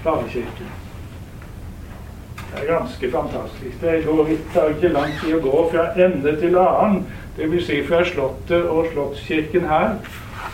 stavekirken. 0.00 0.70
Det 2.52 2.62
er 2.62 2.78
ganske 2.78 3.10
fantastisk. 3.10 3.80
Det 3.80 4.04
går 4.06 4.26
ikke, 4.26 4.64
ikke 4.74 4.90
lang 4.92 5.12
tid 5.20 5.36
å 5.36 5.42
gå 5.44 5.60
fra 5.72 5.84
ende 6.04 6.34
til 6.40 6.58
annen. 6.58 7.04
Dvs. 7.38 7.66
Si 7.66 7.78
fra 7.86 8.02
Slottet 8.04 8.66
og 8.68 8.90
Slottskirken 8.92 9.64
her 9.70 9.94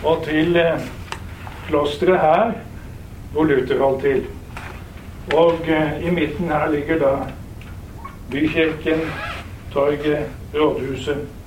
og 0.07 0.21
til 0.23 0.55
eh, 0.55 0.85
klosteret 1.67 2.21
her, 2.21 2.53
hvor 3.33 3.49
Luther 3.49 3.81
holdt 3.81 4.05
til. 4.05 4.21
Og 5.33 5.67
eh, 5.67 5.97
i 6.05 6.13
midten 6.13 6.53
her 6.53 6.69
ligger 6.71 7.01
da 7.01 7.11
bykirken, 8.31 9.03
torget, 9.73 10.29
rådhuset. 10.53 11.38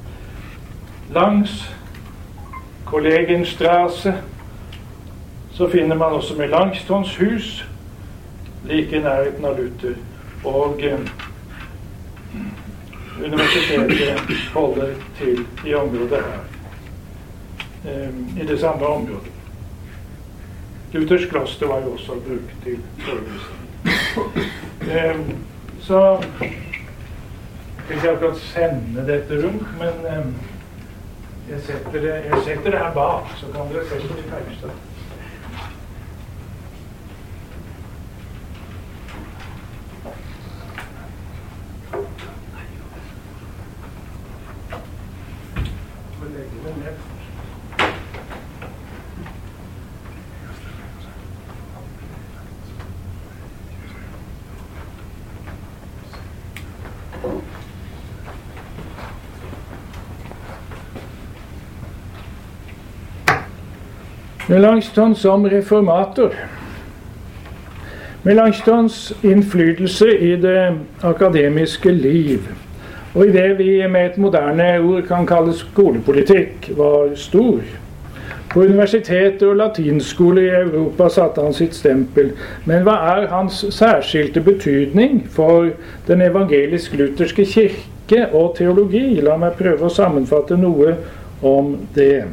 Langs 1.14 1.74
Kollegenstrasse 2.84 4.14
så 5.52 5.68
finner 5.68 5.96
man 5.96 6.12
også 6.12 6.34
Melanchtons 6.38 7.16
hus 7.16 7.68
like 8.64 8.96
i 8.96 9.00
nærheten 9.00 9.44
av 9.44 9.58
Luther. 9.58 9.94
Og 10.44 10.82
eh, 10.82 11.00
universitetet 13.24 14.36
holder 14.54 14.94
til 15.18 15.44
i 15.66 15.74
området 15.74 16.22
her. 16.24 16.40
Eh, 17.84 18.42
I 18.42 18.46
det 18.46 18.60
samme 18.60 18.86
området. 18.86 19.32
Luthers 20.92 21.24
kloster 21.30 21.66
var 21.66 21.80
jo 21.80 21.92
også 21.92 22.12
brukt 22.12 22.56
til 22.64 22.78
forelesning. 22.98 23.62
Eh, 24.82 25.16
så 25.80 26.00
jeg 26.40 26.52
skal 27.84 27.96
ikke 27.96 28.10
akkurat 28.10 28.38
sende 28.38 29.06
dette 29.06 29.46
rundt, 29.46 29.78
men 29.78 30.06
eh, 30.08 30.51
jeg 31.52 31.60
setter, 31.60 32.70
det, 32.70 32.78
her 32.78 32.92
bak, 32.94 33.36
så 33.40 33.46
kan 33.52 33.72
dere 33.72 33.84
se 33.88 34.08
på 34.08 34.14
de 34.16 34.24
nærmeste. 34.30 34.66
Melanchthon 64.52 65.14
som 65.14 65.46
reformator. 65.48 66.34
Melanchthons 68.22 69.12
innflytelse 69.22 70.18
i 70.18 70.36
det 70.36 70.74
akademiske 71.00 71.92
liv, 71.92 72.38
og 73.14 73.26
i 73.26 73.32
det 73.32 73.58
vi 73.58 73.86
med 73.88 74.10
et 74.10 74.18
moderne 74.20 74.66
ord 74.80 75.06
kan 75.08 75.24
kalle 75.26 75.56
skolepolitikk, 75.56 76.68
var 76.76 77.16
stor. 77.16 77.64
På 78.52 78.60
universiteter 78.60 79.48
og 79.48 79.56
latinskoler 79.56 80.42
i 80.42 80.54
Europa 80.60 81.08
satte 81.08 81.40
han 81.40 81.56
sitt 81.56 81.72
stempel. 81.74 82.34
Men 82.68 82.84
hva 82.84 83.00
er 83.16 83.30
hans 83.32 83.64
særskilte 83.72 84.44
betydning 84.44 85.22
for 85.32 85.72
den 86.06 86.28
evangelisk-lutherske 86.28 87.48
kirke 87.48 88.26
og 88.28 88.52
teologi? 88.60 89.16
La 89.24 89.40
meg 89.40 89.56
prøve 89.56 89.88
å 89.88 89.96
sammenfatte 89.96 90.60
noe 90.60 90.98
om 91.40 91.78
det. 91.96 92.26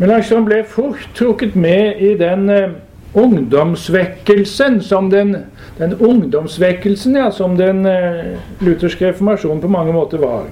Melanchthon 0.00 0.46
ble 0.48 0.62
fort 0.64 1.02
trukket 1.12 1.54
med 1.60 1.98
i 2.00 2.14
den 2.16 2.48
eh, 2.48 2.70
ungdomsvekkelsen 3.12 4.78
som 4.80 5.10
den, 5.12 5.34
den 5.76 5.92
ungdomsvekkelsen 5.94 7.18
ja, 7.20 7.26
som 7.30 7.58
den 7.58 7.84
eh, 7.86 8.38
lutherske 8.64 9.10
reformasjonen 9.10 9.60
på 9.60 9.68
mange 9.68 9.92
måter 9.92 10.22
var. 10.24 10.48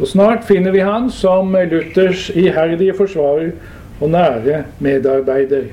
Og 0.00 0.08
Snart 0.08 0.46
finner 0.48 0.72
vi 0.72 0.80
han 0.80 1.10
som 1.12 1.52
Luthers 1.52 2.30
iherdige 2.32 2.96
forsvarer 2.96 3.52
og 4.00 4.14
nære 4.14 4.62
medarbeider. 4.80 5.68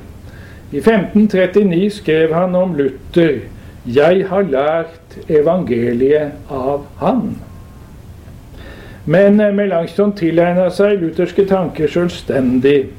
I 0.76 0.84
1539 0.84 1.89
skrev 2.02 2.34
han 2.36 2.56
om 2.56 2.76
Luther 2.76 3.39
'Jeg 3.88 4.28
har 4.28 4.41
lært 4.41 5.30
evangeliet 5.30 6.32
av 6.52 6.84
han'. 7.00 7.46
Men 9.08 9.39
eh, 9.39 9.54
Melanchthon 9.56 10.12
tilegna 10.20 10.67
seg 10.74 11.00
lutherske 11.00 11.46
tanker 11.48 11.88
selvstendig. 11.91 12.89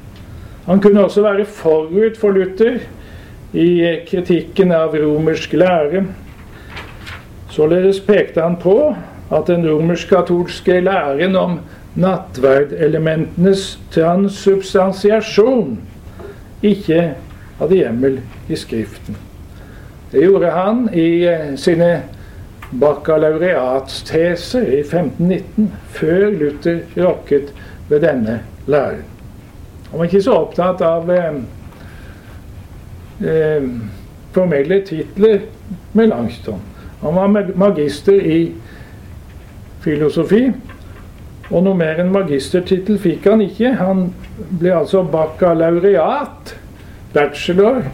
Han 0.65 0.81
kunne 0.81 1.03
også 1.05 1.21
være 1.25 1.45
forut 1.45 2.17
for 2.17 2.33
Luther 2.33 2.79
i 3.53 3.69
kritikken 4.09 4.73
av 4.73 4.97
romersk 4.97 5.53
lære. 5.57 6.03
Således 7.53 8.01
pekte 8.05 8.41
han 8.41 8.57
på 8.61 8.75
at 9.29 9.47
den 9.49 9.65
romersk-katolske 9.69 10.79
læren 10.85 11.35
om 11.37 11.59
nattverdelementenes 11.99 13.79
transsubstansiasjon 13.93 15.79
ikke 16.65 17.01
hadde 17.59 17.81
hjemmel 17.81 18.21
i 18.49 18.57
Skriften. 18.57 19.17
Det 20.11 20.23
gjorde 20.25 20.53
han 20.53 20.87
i 20.93 21.25
eh, 21.29 21.53
sine 21.57 21.91
bakalaureatsteser 22.71 24.61
i 24.61 24.79
1519, 24.83 25.71
før 25.89 26.29
Luther 26.29 26.79
rokket 26.97 27.53
ved 27.89 28.03
denne 28.05 28.39
læren. 28.67 29.05
Han 29.89 29.99
var 29.99 30.05
ikke 30.05 30.21
så 30.21 30.35
opptatt 30.43 30.81
av 30.85 31.09
eh, 31.11 31.39
eh, 33.25 33.69
formelle 34.35 34.81
titler 34.85 35.39
med 35.97 36.11
Langston. 36.11 36.61
Han 37.01 37.15
var 37.15 37.53
magister 37.57 38.19
i 38.21 38.39
filosofi, 39.81 40.49
og 41.49 41.63
noe 41.65 41.77
mer 41.79 42.03
enn 42.03 42.11
magistertittel 42.13 42.99
fikk 43.01 43.25
han 43.31 43.41
ikke. 43.41 43.73
Han 43.79 44.11
ble 44.59 44.75
altså 44.77 45.01
bakalaureat, 45.09 46.53
bachelor, 47.15 47.87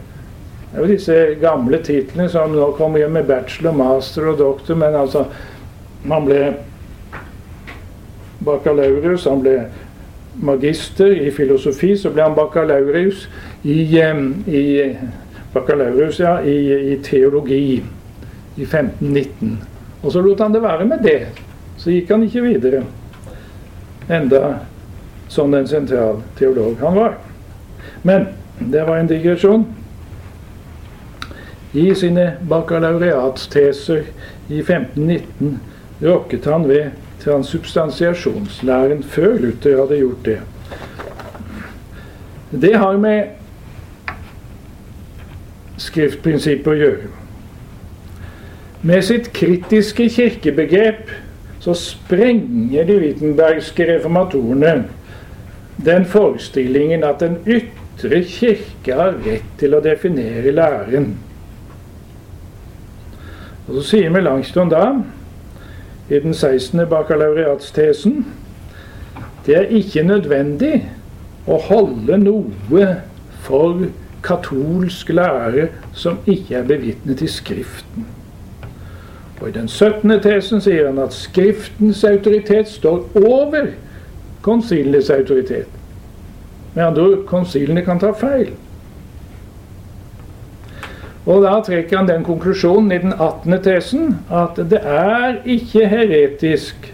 det 0.76 0.82
er 0.82 0.88
jo 0.90 0.92
disse 0.92 1.18
gamle 1.40 1.78
titlene 1.80 2.26
som 2.28 2.52
nå 2.52 2.66
kommer 2.76 3.00
hjem 3.00 3.14
med 3.16 3.30
bachelor, 3.30 3.72
master 3.72 4.26
og 4.28 4.42
doktor, 4.42 4.76
men 4.76 4.96
altså 5.00 5.26
Man 6.06 6.26
ble 6.28 6.40
bakalaureus, 8.46 9.24
han 9.26 9.40
ble 9.42 9.54
magister 10.38 11.16
i 11.16 11.32
filosofi, 11.34 11.96
så 11.98 12.12
ble 12.14 12.22
han 12.22 12.36
bakalaureus 12.36 13.24
i, 13.64 13.78
i, 14.46 14.66
bakalaureus, 15.54 16.20
ja, 16.20 16.36
i, 16.44 16.92
i 16.92 17.00
teologi 17.02 17.62
i 17.80 18.68
1519. 18.68 19.56
Og 20.04 20.12
så 20.12 20.22
lot 20.22 20.44
han 20.44 20.54
det 20.54 20.62
være 20.62 20.86
med 20.92 21.02
det. 21.08 21.18
Så 21.82 21.96
gikk 21.96 22.12
han 22.14 22.28
ikke 22.28 22.44
videre. 22.46 22.84
Enda 24.12 24.44
som 25.32 25.56
den 25.56 25.66
sentral 25.68 26.22
teolog 26.38 26.78
han 26.84 27.00
var. 27.00 27.18
Men 28.04 28.28
det 28.60 28.86
var 28.86 29.00
en 29.00 29.10
digresjon. 29.10 29.66
I 31.76 31.90
sine 31.96 32.38
bakalaureatsteser 32.50 34.06
i 34.48 34.62
1519 34.62 35.60
rokket 36.02 36.46
han 36.46 36.68
ved 36.70 36.94
transubstansiasjonslæren 37.24 39.04
før 39.04 39.38
Luther 39.40 39.82
hadde 39.82 40.00
gjort 40.00 40.26
det. 40.26 40.40
Det 42.62 42.76
har 42.78 42.98
med 42.98 43.36
skriftprinsippet 45.82 46.72
å 46.72 46.80
gjøre. 46.80 47.12
Med 48.86 49.04
sitt 49.04 49.32
kritiske 49.34 50.08
kirkebegrep 50.14 51.10
så 51.60 51.74
sprenger 51.76 52.86
de 52.88 53.00
witenbergske 53.02 53.88
reformatorene 53.90 54.76
den 55.86 56.06
forestillingen 56.06 57.04
at 57.04 57.20
den 57.20 57.40
ytre 57.50 58.22
kirke 58.30 58.96
har 58.96 59.18
rett 59.26 59.48
til 59.60 59.76
å 59.76 59.82
definere 59.84 60.54
læren. 60.56 61.16
Og 63.68 63.76
Så 63.76 63.84
sier 63.90 64.10
Melanchthon 64.14 64.70
da, 64.70 64.86
i 66.10 66.20
den 66.20 66.34
16. 66.34 66.86
bakalaureatstesen, 66.90 68.26
det 69.46 69.56
er 69.58 69.72
ikke 69.74 70.04
nødvendig 70.06 70.84
å 71.50 71.58
holde 71.68 72.18
noe 72.22 72.90
for 73.46 73.88
katolsk 74.26 75.10
lære 75.14 75.70
som 75.94 76.20
ikke 76.26 76.60
er 76.60 76.70
bevitnet 76.70 77.22
i 77.22 77.30
Skriften. 77.30 78.06
Og 79.42 79.50
I 79.50 79.56
den 79.58 79.68
17. 79.68 80.14
tesen 80.22 80.62
sier 80.62 80.88
han 80.88 81.02
at 81.02 81.14
Skriftens 81.14 82.04
autoritet 82.08 82.70
står 82.72 83.04
over 83.22 83.74
konsilets 84.46 85.10
autoritet. 85.10 85.68
Med 86.76 86.84
andre 86.86 87.04
ord, 87.04 87.26
konsilene 87.26 87.82
kan 87.86 88.00
ta 88.00 88.12
feil. 88.18 88.54
Og 91.26 91.42
da 91.42 91.56
trekker 91.66 91.98
han 91.98 92.10
den 92.10 92.24
konklusjonen 92.26 92.92
i 92.94 93.02
den 93.02 93.14
18. 93.14 93.58
tesen 93.66 94.18
at 94.30 94.60
det 94.70 94.82
er 94.86 95.40
ikke 95.50 95.88
heretisk 95.90 96.92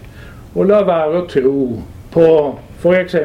å 0.56 0.64
la 0.64 0.80
være 0.88 1.20
å 1.20 1.26
tro 1.28 1.64
på 2.12 2.28
f.eks. 2.80 3.16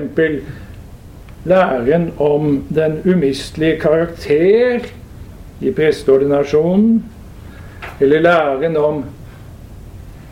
læren 1.48 2.10
om 2.20 2.66
den 2.76 3.00
umistelige 3.06 3.80
karakter 3.80 4.84
i 5.64 5.72
presteordinasjonen, 5.72 7.00
eller 8.00 8.22
læren 8.22 8.78
om 8.78 9.02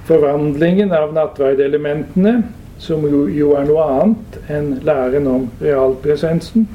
forvandlingen 0.06 0.92
av 0.94 1.16
nattverdelementene, 1.16 2.36
som 2.78 3.08
jo, 3.08 3.26
jo 3.32 3.56
er 3.56 3.66
noe 3.66 3.88
annet 3.96 4.40
enn 4.52 4.72
læren 4.86 5.28
om 5.32 5.48
realpresensen. 5.64 6.68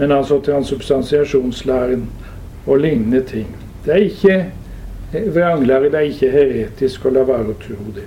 Men 0.00 0.14
altså 0.16 0.40
transubstansiasjonslæren 0.44 2.06
og 2.66 2.80
lignende 2.80 3.20
ting. 3.28 3.52
Det 3.84 3.92
er 3.92 4.08
ikke 4.08 5.30
vranglære, 5.34 5.90
det 5.92 6.00
er 6.00 6.08
ikke 6.08 6.32
heretisk 6.32 7.04
å 7.04 7.12
la 7.12 7.26
være 7.28 7.52
å 7.52 7.58
tro 7.60 7.92
det. 7.96 8.06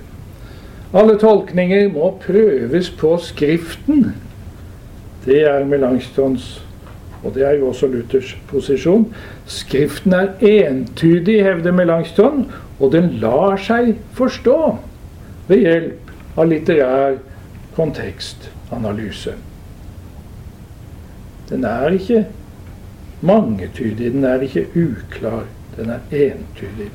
Alle 0.94 1.16
tolkninger 1.18 1.88
må 1.94 2.12
prøves 2.22 2.90
på 2.98 3.16
Skriften. 3.22 4.08
Det 5.24 5.40
er 5.48 5.66
Melanchtons 5.66 6.64
og 7.24 7.34
det 7.34 7.46
er 7.46 7.52
jo 7.58 7.68
også 7.68 7.86
Luthers 7.86 8.36
posisjon. 8.48 9.06
Skriften 9.46 10.12
er 10.12 10.28
entydig, 10.40 11.42
hevder 11.44 11.72
Melanchthon, 11.72 12.50
og 12.80 12.92
den 12.92 13.14
lar 13.22 13.56
seg 13.60 13.94
forstå 14.12 14.58
ved 15.48 15.64
hjelp 15.64 16.12
av 16.36 16.50
litterær 16.50 17.16
kontekstanalyse. 17.76 19.32
Den 21.48 21.64
er 21.64 21.88
ikke 21.88 22.26
mangetydig, 23.20 24.12
den 24.12 24.24
er 24.24 24.40
ikke 24.40 24.66
uklar, 24.76 25.44
den 25.76 25.90
er 25.90 25.98
entydig. 26.10 26.90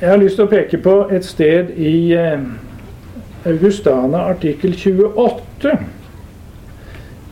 Jeg 0.00 0.10
har 0.10 0.16
lyst 0.16 0.36
til 0.36 0.44
å 0.44 0.50
peke 0.50 0.78
på 0.82 0.94
et 1.14 1.24
sted 1.24 1.70
i 1.78 2.12
eh, 2.18 2.40
Augustana 3.46 4.24
artikkel 4.30 4.74
28. 4.74 5.76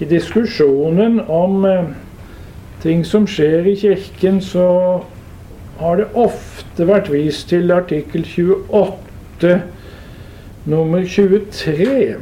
I 0.01 0.09
diskusjonen 0.09 1.21
om 1.29 1.65
eh, 1.69 1.91
ting 2.83 3.03
som 3.07 3.27
skjer 3.27 3.67
i 3.67 3.75
Kirken, 3.79 4.41
så 4.41 4.69
har 5.79 5.99
det 5.99 6.09
ofte 6.15 6.87
vært 6.87 7.11
vist 7.13 7.49
til 7.51 7.75
artikkel 7.75 8.25
28 8.27 9.57
nummer 10.71 11.05
23. 11.07 12.17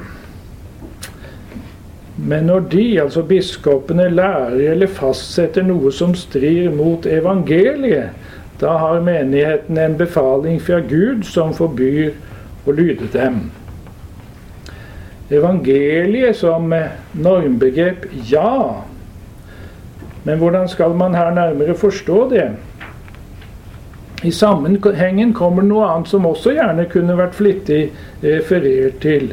Men 2.20 2.44
når 2.50 2.60
de, 2.72 3.00
altså 3.00 3.22
biskopene, 3.22 4.10
lærer 4.12 4.72
eller 4.72 4.90
fastsetter 4.92 5.64
noe 5.64 5.92
som 5.94 6.12
strir 6.14 6.68
mot 6.74 7.06
evangeliet, 7.08 8.12
da 8.60 8.74
har 8.76 9.00
menigheten 9.00 9.78
en 9.80 9.96
befaling 9.96 10.60
fra 10.60 10.82
Gud 10.84 11.24
som 11.24 11.54
forbyr 11.56 12.12
å 12.68 12.76
lyde 12.76 13.08
dem. 13.14 13.46
Evangeliet 15.32 16.36
som 16.36 16.68
normbegrep, 17.14 18.04
ja. 18.28 18.84
Men 20.26 20.42
hvordan 20.42 20.68
skal 20.68 20.92
man 20.98 21.16
her 21.16 21.32
nærmere 21.32 21.74
forstå 21.78 22.24
det? 22.34 22.48
I 24.22 24.30
sammenhengen 24.30 25.32
kommer 25.32 25.64
noe 25.64 25.86
annet 25.88 26.10
som 26.12 26.26
også 26.28 26.52
gjerne 26.52 26.84
kunne 26.92 27.16
vært 27.16 27.38
flittig 27.38 27.86
referert 28.20 29.00
til. 29.00 29.32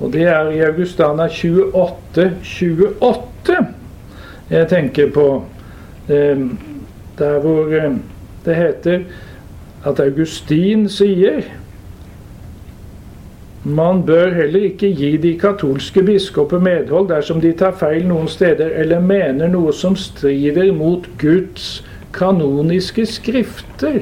Og 0.00 0.12
det 0.12 0.28
er 0.30 0.50
i 0.54 0.60
Augustana 0.62 1.26
28, 1.28 2.30
28 3.00 3.56
jeg 4.50 4.68
tenker 4.68 5.10
på. 5.12 5.28
Eh, 6.08 6.44
der 7.18 7.40
hvor 7.42 7.72
eh, 7.74 7.96
det 8.44 8.56
heter 8.56 9.00
at 9.86 10.00
Augustin 10.00 10.88
sier 10.88 11.42
man 13.64 14.02
bør 14.06 14.30
heller 14.34 14.68
ikke 14.70 14.88
gi 14.94 15.16
de 15.20 15.34
katolske 15.38 16.02
biskoper 16.02 16.62
medhold 16.62 17.08
dersom 17.10 17.40
de 17.42 17.50
tar 17.52 17.74
feil 17.76 18.06
noen 18.08 18.28
steder 18.30 18.70
eller 18.80 19.02
mener 19.04 19.50
noe 19.52 19.74
som 19.76 19.96
strider 19.98 20.70
mot 20.72 21.04
Guds 21.20 21.82
kanoniske 22.14 23.04
skrifter. 23.06 24.00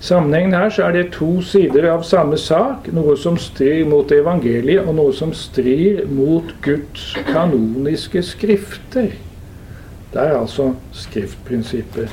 Sammenhengen 0.00 0.54
her 0.56 0.70
så 0.72 0.86
er 0.88 0.94
det 0.96 1.10
to 1.12 1.42
sider 1.44 1.90
av 1.92 2.02
samme 2.08 2.38
sak. 2.40 2.88
Noe 2.96 3.16
som 3.20 3.36
strir 3.36 3.84
mot 3.88 4.12
evangeliet, 4.12 4.86
og 4.88 4.94
noe 4.96 5.12
som 5.12 5.34
strir 5.36 6.06
mot 6.08 6.54
Guds 6.64 7.10
kanoniske 7.28 8.22
skrifter. 8.24 9.10
Det 10.10 10.22
er 10.22 10.38
altså 10.38 10.72
skriftprinsippet 10.96 12.08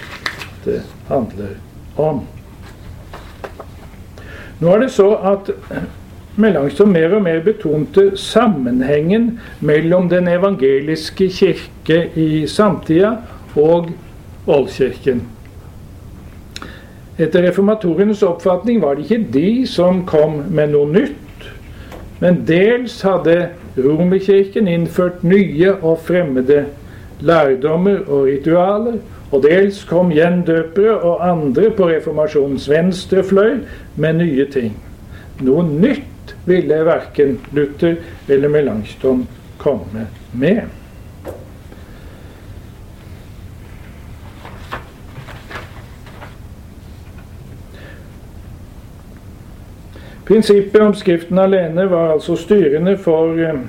det 0.66 0.82
handler 1.08 1.56
om. 1.96 2.26
Nå 4.60 4.74
er 4.74 4.84
det 4.84 4.92
så 4.92 5.08
at 5.32 5.50
Melanchthon 6.38 6.92
mer 6.94 7.16
og 7.18 7.24
mer 7.26 7.40
betonte 7.46 8.12
sammenhengen 8.20 9.40
mellom 9.60 10.10
den 10.10 10.28
evangeliske 10.28 11.30
kirke 11.34 12.04
i 12.20 12.44
samtida 12.52 13.16
og 13.56 13.90
Oldkirken. 14.48 15.24
Etter 17.18 17.48
reformatorenes 17.48 18.22
oppfatning 18.24 18.82
var 18.82 18.96
det 18.96 19.08
ikke 19.08 19.32
de 19.34 19.52
som 19.70 20.04
kom 20.06 20.44
med 20.54 20.76
noe 20.76 20.90
nytt, 20.92 21.48
men 22.22 22.44
dels 22.50 23.00
hadde 23.06 23.50
Romerkirken 23.78 24.70
innført 24.70 25.24
nye 25.26 25.74
og 25.76 26.00
fremmede 26.06 26.64
lærdommer 27.26 28.04
og 28.06 28.28
ritualer, 28.30 29.00
og 29.32 29.44
dels 29.44 29.82
kom 29.90 30.14
gjendøpere 30.14 30.96
og 30.96 31.26
andre 31.26 31.72
på 31.78 31.90
reformasjonens 31.90 32.70
venstre 32.70 33.26
fløy 33.26 33.60
med 33.98 34.22
nye 34.22 34.46
ting. 34.54 34.78
Noe 35.42 35.66
nytt 35.68 36.36
ville 36.48 36.84
verken 36.88 37.38
Luther 37.54 37.98
eller 38.30 38.54
Melanchthon 38.54 39.26
komme 39.62 40.08
med. 40.34 40.77
Prinsippet 50.28 50.82
om 50.82 50.94
Skriften 50.96 51.40
alene 51.40 51.86
var 51.88 52.12
altså 52.12 52.36
styrende 52.36 52.98
for 53.00 53.38
eh, 53.40 53.60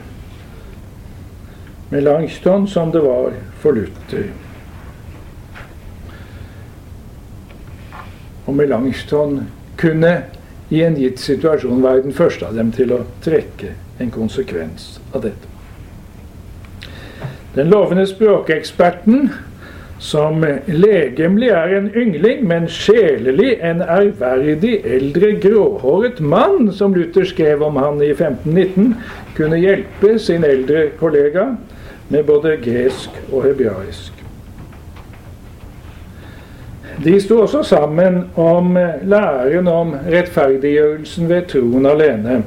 Melanchthon 1.91 2.67
som 2.69 2.91
det 2.93 3.03
var 3.05 3.37
for 3.63 3.73
Luther. 3.73 4.25
Og 8.47 8.55
Melanchthon 8.55 9.45
kunne 9.79 10.23
i 10.71 10.83
en 10.83 10.99
gitt 10.99 11.21
situasjon 11.21 11.83
være 11.83 12.03
den 12.09 12.17
første 12.17 12.49
av 12.49 12.59
dem 12.59 12.73
til 12.75 12.91
å 12.93 13.05
trekke 13.25 13.77
en 14.03 14.11
konsekvens 14.11 14.97
av 15.13 15.23
dette. 15.29 15.55
Den 17.55 17.71
lovende 17.71 18.07
språkeksperten, 18.07 19.31
som 19.99 20.45
legemlig 20.67 21.49
er 21.49 21.73
en 21.79 21.89
yngling, 21.97 22.45
men 22.47 22.69
sjelelig 22.71 23.57
en 23.63 23.83
ærverdig, 23.83 24.81
eldre, 24.85 25.33
gråhåret 25.43 26.21
mann, 26.21 26.73
som 26.73 26.95
Luther 26.95 27.27
skrev 27.27 27.63
om 27.67 27.77
han 27.77 28.03
i 28.03 28.13
1519, 28.15 28.95
kunne 29.37 29.59
hjelpe 29.59 30.19
sin 30.19 30.45
eldre 30.45 30.89
kollega 31.01 31.49
med 32.09 32.25
både 32.25 32.57
gresk 32.63 33.11
og 33.33 33.45
hebraisk. 33.45 34.15
De 37.05 37.21
sto 37.21 37.41
også 37.41 37.63
sammen 37.63 38.25
om 38.35 38.75
læren 39.03 39.69
om 39.69 39.95
rettferdiggjørelsen 40.11 41.29
ved 41.29 41.47
troen 41.51 41.87
alene, 41.87 42.43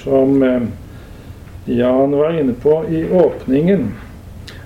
som 0.00 0.42
eh, 0.42 0.62
Jan 1.66 2.16
var 2.16 2.32
inne 2.36 2.54
på 2.60 2.82
i 2.88 3.04
åpningen. 3.12 3.90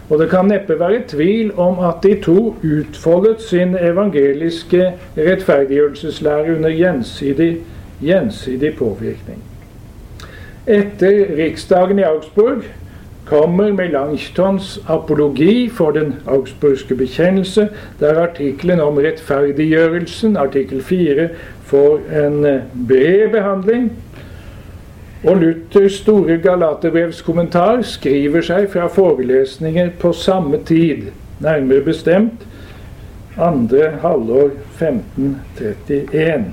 Og 0.08 0.18
det 0.18 0.30
kan 0.30 0.48
neppe 0.48 0.78
være 0.80 1.02
tvil 1.08 1.52
om 1.60 1.78
at 1.84 2.00
de 2.02 2.14
to 2.24 2.54
utfoldet 2.64 3.42
sin 3.44 3.76
evangeliske 3.76 4.92
rettferdiggjørelseslære 5.16 6.56
under 6.56 6.70
gjensidig, 6.70 7.56
gjensidig 8.00 8.74
påvirkning. 8.78 9.42
Etter 10.66 11.36
riksdagen 11.36 11.98
i 11.98 12.02
Augsburg 12.02 12.64
kommer 13.28 13.72
Melanchtons 13.72 14.78
apologi 14.88 15.68
for 15.68 15.90
den 15.90 16.14
augsburgske 16.26 16.94
bekjennelse, 16.94 17.68
der 18.00 18.22
artikkelen 18.22 18.80
om 18.80 18.96
rettferdiggjørelsen, 18.96 20.36
artikkel 20.36 20.82
4, 20.82 21.28
får 21.68 22.00
en 22.24 22.44
eh, 22.46 22.60
bred 22.88 23.28
behandling. 23.32 23.92
Og 25.26 25.36
Luthers 25.36 25.98
store 25.98 26.36
Galaterbrevskommentar 26.38 27.82
skriver 27.82 28.44
seg 28.46 28.68
fra 28.70 28.86
forelesninger 28.86 29.90
på 29.98 30.12
samme 30.14 30.60
tid, 30.66 31.08
nærmere 31.42 31.82
bestemt 31.90 32.46
andre 33.38 33.90
halvår 34.02 34.50
1531. 34.78 36.44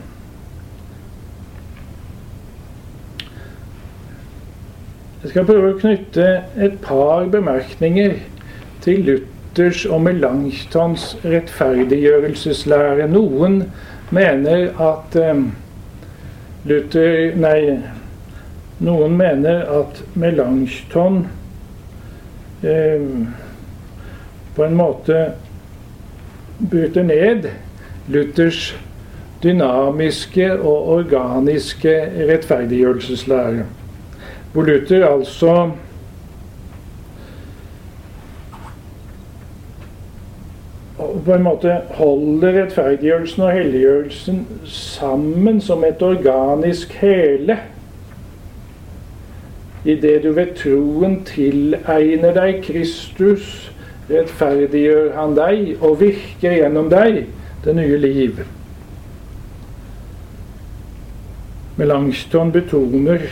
Jeg 5.23 5.32
skal 5.32 5.45
prøve 5.45 5.71
å 5.73 5.78
knytte 5.82 6.25
et 6.62 6.75
par 6.86 7.25
bemerkninger 7.34 8.19
til 8.86 9.06
Luthers 9.08 9.86
og 9.89 10.04
Melanchtons 10.06 11.15
rettferdiggjørelseslære. 11.25 13.08
Noen 13.10 13.63
mener 14.13 14.67
at 14.78 15.17
um, 15.17 15.47
Luther 16.69 17.34
Nei, 17.41 17.80
noen 18.84 19.16
mener 19.18 19.64
at 19.80 20.02
Melanchthon 20.14 21.28
eh, 22.64 23.06
på 24.56 24.64
en 24.64 24.76
måte 24.76 25.22
bryter 26.60 27.04
ned 27.04 27.50
Luthers 28.08 28.76
dynamiske 29.44 30.52
og 30.60 30.90
organiske 31.00 31.96
rettferdiggjørelseslære. 32.30 33.66
Hvor 34.54 34.64
Luther 34.64 35.08
altså 35.08 35.72
på 41.26 41.34
en 41.34 41.44
måte 41.44 41.74
holder 41.98 42.62
rettferdiggjørelsen 42.62 43.44
og 43.44 43.52
helliggjørelsen 43.52 44.46
sammen 44.70 45.62
som 45.62 45.84
et 45.84 46.02
organisk 46.02 46.94
hele. 47.02 47.58
Idet 49.86 50.24
du 50.24 50.32
ved 50.34 50.56
troen 50.58 51.19
tilegner 51.26 52.34
deg 52.34 52.63
Kristus, 52.65 53.71
rettferdiggjør 54.10 55.12
han 55.13 55.36
deg 55.38 55.76
og 55.78 56.00
virker 56.02 56.56
gjennom 56.58 56.89
deg 56.89 57.28
det 57.65 57.76
nye 57.78 57.98
liv. 58.02 58.39
Melanchthon 61.78 62.54
betoner 62.56 63.28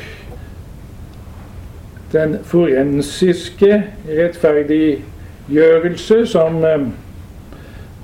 den 2.13 2.37
forensiske 2.45 3.83
rettferdiggjørelse 4.05 6.25
som, 6.29 6.61
eh, 6.65 6.85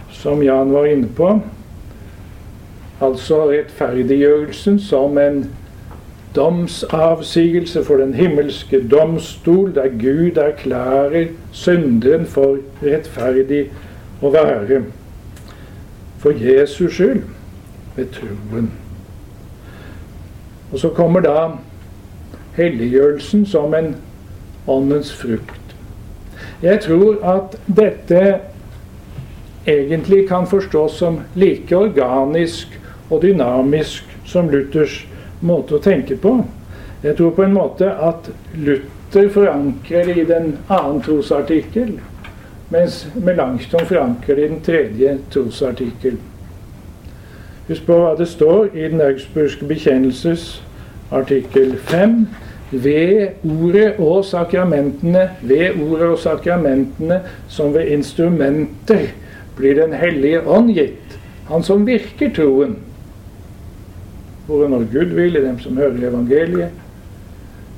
som 0.09 0.43
Jan 0.43 0.73
var 0.73 0.85
inne 0.85 1.07
på. 1.15 1.41
Altså 3.01 3.51
rettferdiggjørelsen 3.51 4.79
som 4.79 5.17
en 5.17 5.49
domsavsigelse 6.39 7.83
for 7.83 7.99
den 7.99 8.13
himmelske 8.13 8.79
domstol, 8.91 9.75
der 9.75 9.89
Gud 9.99 10.37
erklærer 10.37 11.27
synderen 11.51 12.25
for 12.25 12.57
rettferdig 12.83 13.65
å 14.23 14.31
være. 14.31 14.83
For 16.19 16.35
Jesus 16.35 16.95
skyld, 16.95 17.25
ved 17.95 18.13
troen. 18.15 18.71
Og 20.71 20.79
så 20.79 20.89
kommer 20.95 21.23
da 21.25 21.37
helliggjørelsen 22.55 23.45
som 23.45 23.73
en 23.73 23.95
åndens 24.67 25.11
frukt. 25.15 25.75
Jeg 26.63 26.79
tror 26.85 27.19
at 27.25 27.55
dette 27.67 28.39
egentlig 29.67 30.27
kan 30.27 30.47
forstås 30.47 30.99
som 31.01 31.19
like 31.35 31.77
organisk 31.77 32.79
og 33.09 33.21
dynamisk 33.21 34.07
som 34.25 34.49
Luthers 34.49 35.01
måte 35.41 35.77
å 35.77 35.83
tenke 35.83 36.17
på. 36.19 36.39
Jeg 37.03 37.15
tror 37.15 37.35
på 37.35 37.43
en 37.45 37.55
måte 37.55 37.89
at 37.89 38.29
Luther 38.55 39.29
forankrer 39.31 40.09
i 40.11 40.25
den 40.27 40.57
annen 40.67 41.01
trosartikkel, 41.05 41.93
mens 42.69 43.05
Melanchthon 43.15 43.87
forankrer 43.87 44.41
i 44.43 44.49
den 44.49 44.59
tredje 44.65 45.15
trosartikkel. 45.31 46.19
Husk 47.69 47.85
på 47.85 47.99
hva 48.01 48.15
det 48.17 48.25
står 48.27 48.71
i 48.73 48.87
Den 48.89 49.01
augsburgske 49.05 49.67
bekjennelses 49.69 50.63
artikkel 51.13 51.75
5 51.77 52.15
ved 52.71 53.45
ordet 53.45 53.95
og 53.97 54.25
sakramentene, 54.25 55.29
ved 55.41 55.77
ordet 55.77 56.07
og 56.07 56.19
sakramentene 56.19 57.21
som 57.47 57.73
ved 57.73 57.91
instrumenter 57.93 59.11
blir 59.57 59.75
Den 59.75 59.93
hellige 59.93 60.41
ånd 60.47 60.73
gitt, 60.73 61.17
han 61.47 61.63
som 61.63 61.85
virker 61.85 62.33
troen. 62.35 62.77
Hvor 64.49 64.67
når 64.67 64.87
Gud 64.89 65.13
vil, 65.13 65.37
i 65.37 65.43
dem 65.45 65.59
som 65.61 65.77
hører 65.77 66.09
evangeliet. 66.09 66.73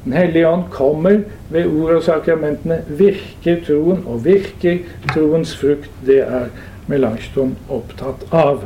Den 0.06 0.14
hellige 0.16 0.48
ånd 0.48 0.64
kommer 0.72 1.20
ved 1.52 1.68
ordet 1.68 1.98
og 2.00 2.04
sakramentene, 2.08 2.80
virker 2.88 3.60
troen, 3.68 4.00
og 4.08 4.24
virker 4.26 4.80
troens 5.12 5.52
frukt. 5.58 5.92
Det 6.08 6.22
er 6.24 6.48
Melanchthon 6.88 7.54
opptatt 7.70 8.24
av. 8.32 8.64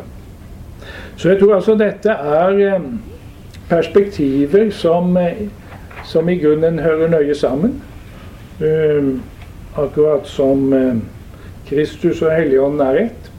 Så 1.17 1.33
jeg 1.33 1.41
tror 1.41 1.57
altså 1.57 1.75
dette 1.79 2.13
er 2.13 2.61
eh, 2.69 2.87
perspektiver 3.69 4.69
som 4.71 5.17
eh, 5.17 5.47
som 6.05 6.29
i 6.29 6.37
grunnen 6.37 6.79
hører 6.79 7.09
nøye 7.09 7.35
sammen. 7.35 7.79
Um, 8.61 9.23
akkurat 9.77 10.27
som 10.27 10.69
Kristus 11.67 12.21
og 12.21 12.31
Helligånden 12.31 12.81
er 12.87 12.99
ett. 13.05 13.31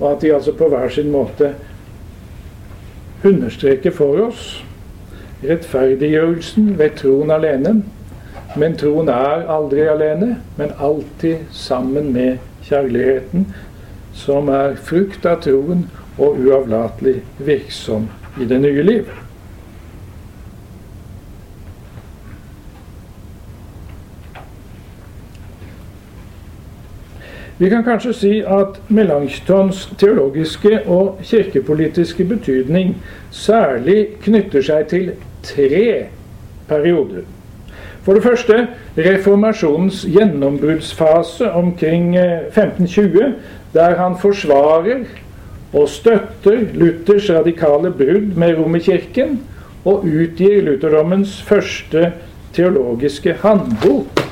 Og 0.00 0.12
at 0.12 0.22
de 0.22 0.34
altså 0.34 0.52
på 0.54 0.68
hver 0.68 0.88
sin 0.88 1.10
måte 1.10 1.54
understreker 3.24 3.90
for 3.90 4.28
oss 4.28 4.64
rettferdiggjørelsen 5.42 6.78
ved 6.78 6.98
troen 6.98 7.30
alene. 7.30 7.82
Men 8.58 8.76
troen 8.78 9.10
er 9.12 9.46
aldri 9.50 9.86
alene, 9.86 10.38
men 10.56 10.74
alltid 10.78 11.46
sammen 11.52 12.12
med 12.12 12.38
kjærligheten, 12.66 13.46
som 14.14 14.48
er 14.50 14.78
frukt 14.82 15.26
av 15.28 15.42
troen 15.44 15.86
og 16.18 16.40
uavlatelig 16.42 17.20
virksom 17.38 18.08
i 18.40 18.48
det 18.48 18.60
nye 18.64 18.82
liv. 18.82 19.10
Vi 27.58 27.68
kan 27.70 27.82
kanskje 27.84 28.12
si 28.14 28.32
at 28.46 28.76
Melanchtons 28.88 29.88
teologiske 29.98 30.78
og 30.86 31.18
kirkepolitiske 31.26 32.24
betydning 32.24 32.92
særlig 33.34 34.04
knytter 34.22 34.62
seg 34.62 34.84
til 34.92 35.08
tre 35.42 36.06
perioder. 36.68 37.24
For 38.06 38.14
det 38.14 38.22
første 38.22 38.60
reformasjonens 38.96 40.04
gjennombruddsfase 40.06 41.50
omkring 41.50 42.14
1520, 42.16 43.24
eh, 43.24 43.32
der 43.74 43.96
han 43.98 44.14
forsvarer 44.18 45.02
og 45.72 45.88
støtter 45.88 46.62
Luthers 46.74 47.30
radikale 47.30 47.90
brudd 47.90 48.36
med 48.36 48.54
Romerkirken 48.58 49.40
og 49.84 50.06
utgir 50.06 50.62
lutherdommens 50.62 51.42
første 51.42 52.12
teologiske 52.54 53.34
håndbok, 53.42 54.22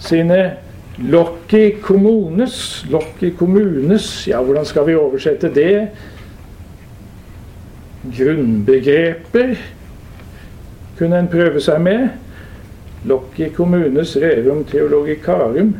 sine 0.00 0.52
Lokki 0.98 1.76
kommunes 1.82 2.86
Lokki 2.90 3.30
kommunes 3.36 4.28
Ja, 4.28 4.42
hvordan 4.42 4.64
skal 4.64 4.86
vi 4.86 4.94
oversette 4.94 5.50
det? 5.54 5.88
Grunnbegreper 8.16 9.56
kunne 10.98 11.18
en 11.18 11.28
prøve 11.28 11.60
seg 11.60 11.80
med. 11.82 12.08
Lokki 13.04 13.50
kommunes 13.54 14.14
rerum 14.16 14.64
teologicarum, 14.64 15.74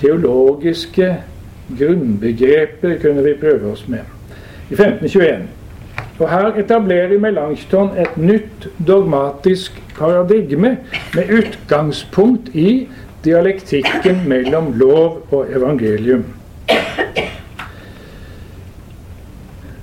Teologiske 0.00 1.16
grunnbegreper 1.78 2.98
kunne 3.02 3.24
vi 3.24 3.34
prøve 3.40 3.72
oss 3.72 3.88
med. 3.88 4.04
I 4.70 4.74
1521. 4.74 5.48
Og 6.18 6.30
Her 6.30 6.54
etablerer 6.60 7.18
Melanchthon 7.18 7.90
et 7.98 8.16
nytt 8.16 8.68
dogmatisk 8.86 9.82
paradigme 9.98 10.76
med 11.14 11.32
utgangspunkt 11.38 12.48
i 12.54 12.88
dialektikken 13.24 14.24
mellom 14.28 14.72
lov 14.78 15.22
og 15.30 15.50
evangelium. 15.50 16.24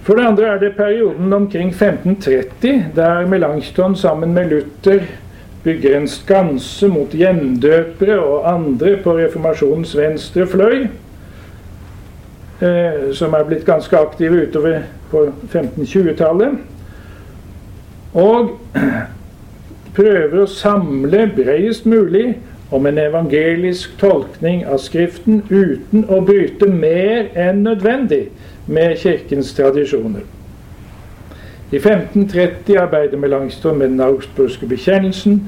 For 0.04 0.19
det 0.19 0.26
andre 0.28 0.48
er 0.48 0.60
det 0.60 0.76
perioden 0.76 1.34
omkring 1.34 1.69
1530 1.69 2.86
der 2.96 3.26
Melanchthon 3.28 3.96
sammen 3.96 4.34
med 4.34 4.50
Luther 4.50 5.00
bygger 5.63 5.98
en 5.98 6.08
skanse 6.08 6.88
mot 6.88 7.13
gjendøpere 7.15 8.19
og 8.19 8.54
andre 8.54 8.98
på 9.04 9.15
reformasjonens 9.17 9.96
venstre 9.98 10.48
fløy 10.48 10.88
eh, 12.60 13.13
som 13.15 13.34
er 13.34 13.48
blitt 13.48 13.65
ganske 13.65 13.98
aktive 13.98 14.43
utover 14.48 14.82
på 15.12 15.24
1520-tallet. 15.54 16.58
Og 18.13 18.52
prøver 19.96 20.41
å 20.41 20.50
samle 20.50 21.30
bredest 21.36 21.88
mulig 21.88 22.34
om 22.73 22.86
en 22.89 22.97
evangelisk 22.97 23.97
tolkning 24.01 24.63
av 24.65 24.79
Skriften 24.81 25.43
uten 25.49 26.07
å 26.09 26.21
bryte 26.25 26.67
mer 26.69 27.29
enn 27.38 27.62
nødvendig 27.67 28.25
med 28.65 28.97
Kirkens 29.01 29.51
tradisjoner. 29.57 30.25
I 31.73 31.79
1530 31.79 32.77
arbeider 32.77 33.17
Melanchthon 33.17 33.77
med 33.77 33.93
den 33.95 34.01
augsburgske 34.05 34.67
bekjennelsen, 34.69 35.39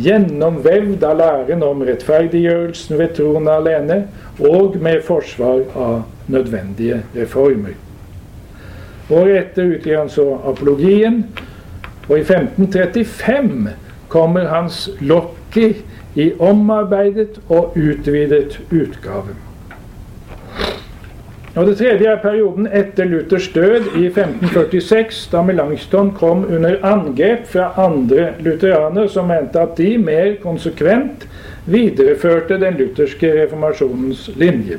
gjennomvevd 0.00 1.04
av 1.04 1.18
læren 1.20 1.64
om 1.64 1.82
rettferdiggjørelsen 1.84 3.00
ved 3.00 3.16
troen 3.18 3.48
alene, 3.52 4.04
og 4.40 4.78
med 4.80 5.02
forsvar 5.04 5.66
av 5.76 5.98
nødvendige 6.32 7.02
reformer. 7.16 7.76
Året 9.12 9.36
etter 9.42 9.74
utgir 9.76 9.98
han 10.00 10.08
så 10.08 10.30
apologien, 10.48 11.26
Og 12.08 12.18
i 12.18 12.20
1535 12.20 13.68
kommer 14.08 14.48
hans 14.52 14.90
Lokki 15.00 15.70
i 16.14 16.32
omarbeidet 16.38 17.40
og 17.48 17.76
utvidet 17.76 18.60
utgave. 18.70 19.34
Og 21.54 21.66
Det 21.66 21.76
tredje 21.76 22.06
er 22.10 22.22
perioden 22.22 22.66
etter 22.66 23.04
Luthers 23.04 23.48
død 23.54 23.92
i 23.96 24.06
1546, 24.06 25.28
da 25.32 25.42
Melanchthon 25.42 26.10
kom 26.12 26.42
under 26.44 26.80
angrep 26.82 27.46
fra 27.46 27.68
andre 27.78 28.32
lutheranere 28.40 29.08
som 29.08 29.30
mente 29.30 29.60
at 29.60 29.78
de 29.78 29.98
mer 29.98 30.34
konsekvent 30.42 31.28
videreførte 31.66 32.58
den 32.60 32.74
lutherske 32.74 33.30
reformasjonens 33.42 34.30
linje. 34.36 34.78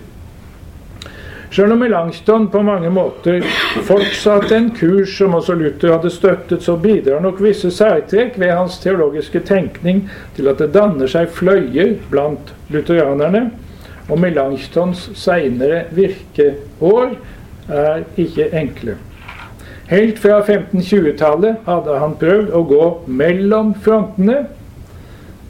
Selv 1.55 1.71
om 1.71 1.79
Melanchthon 1.79 2.49
på 2.51 2.59
mange 2.67 2.89
måter 2.91 3.43
fortsatte 3.87 4.57
en 4.57 4.65
kurs 4.75 5.13
som 5.15 5.37
også 5.37 5.53
Luther 5.55 5.93
hadde 5.93 6.09
støttet, 6.11 6.65
så 6.65 6.73
bidrar 6.75 7.21
nok 7.23 7.37
visse 7.39 7.69
særtrekk 7.71 8.35
ved 8.41 8.51
hans 8.51 8.75
teologiske 8.83 9.39
tenkning 9.47 10.01
til 10.35 10.49
at 10.51 10.59
det 10.59 10.73
danner 10.75 11.07
seg 11.07 11.29
fløyer 11.31 11.93
blant 12.11 12.51
lutheranerne. 12.75 13.45
Og 14.09 14.19
Melanchthons 14.19 15.05
seinere 15.15 15.85
virkeår 15.95 17.15
er 17.71 18.03
ikke 18.19 18.49
enkle. 18.51 18.97
Helt 19.87 20.19
fra 20.19 20.41
1520-tallet 20.41 21.63
hadde 21.69 22.01
han 22.03 22.17
prøvd 22.19 22.51
å 22.51 22.65
gå 22.67 22.89
mellom 23.07 23.71
frontene. 23.85 24.41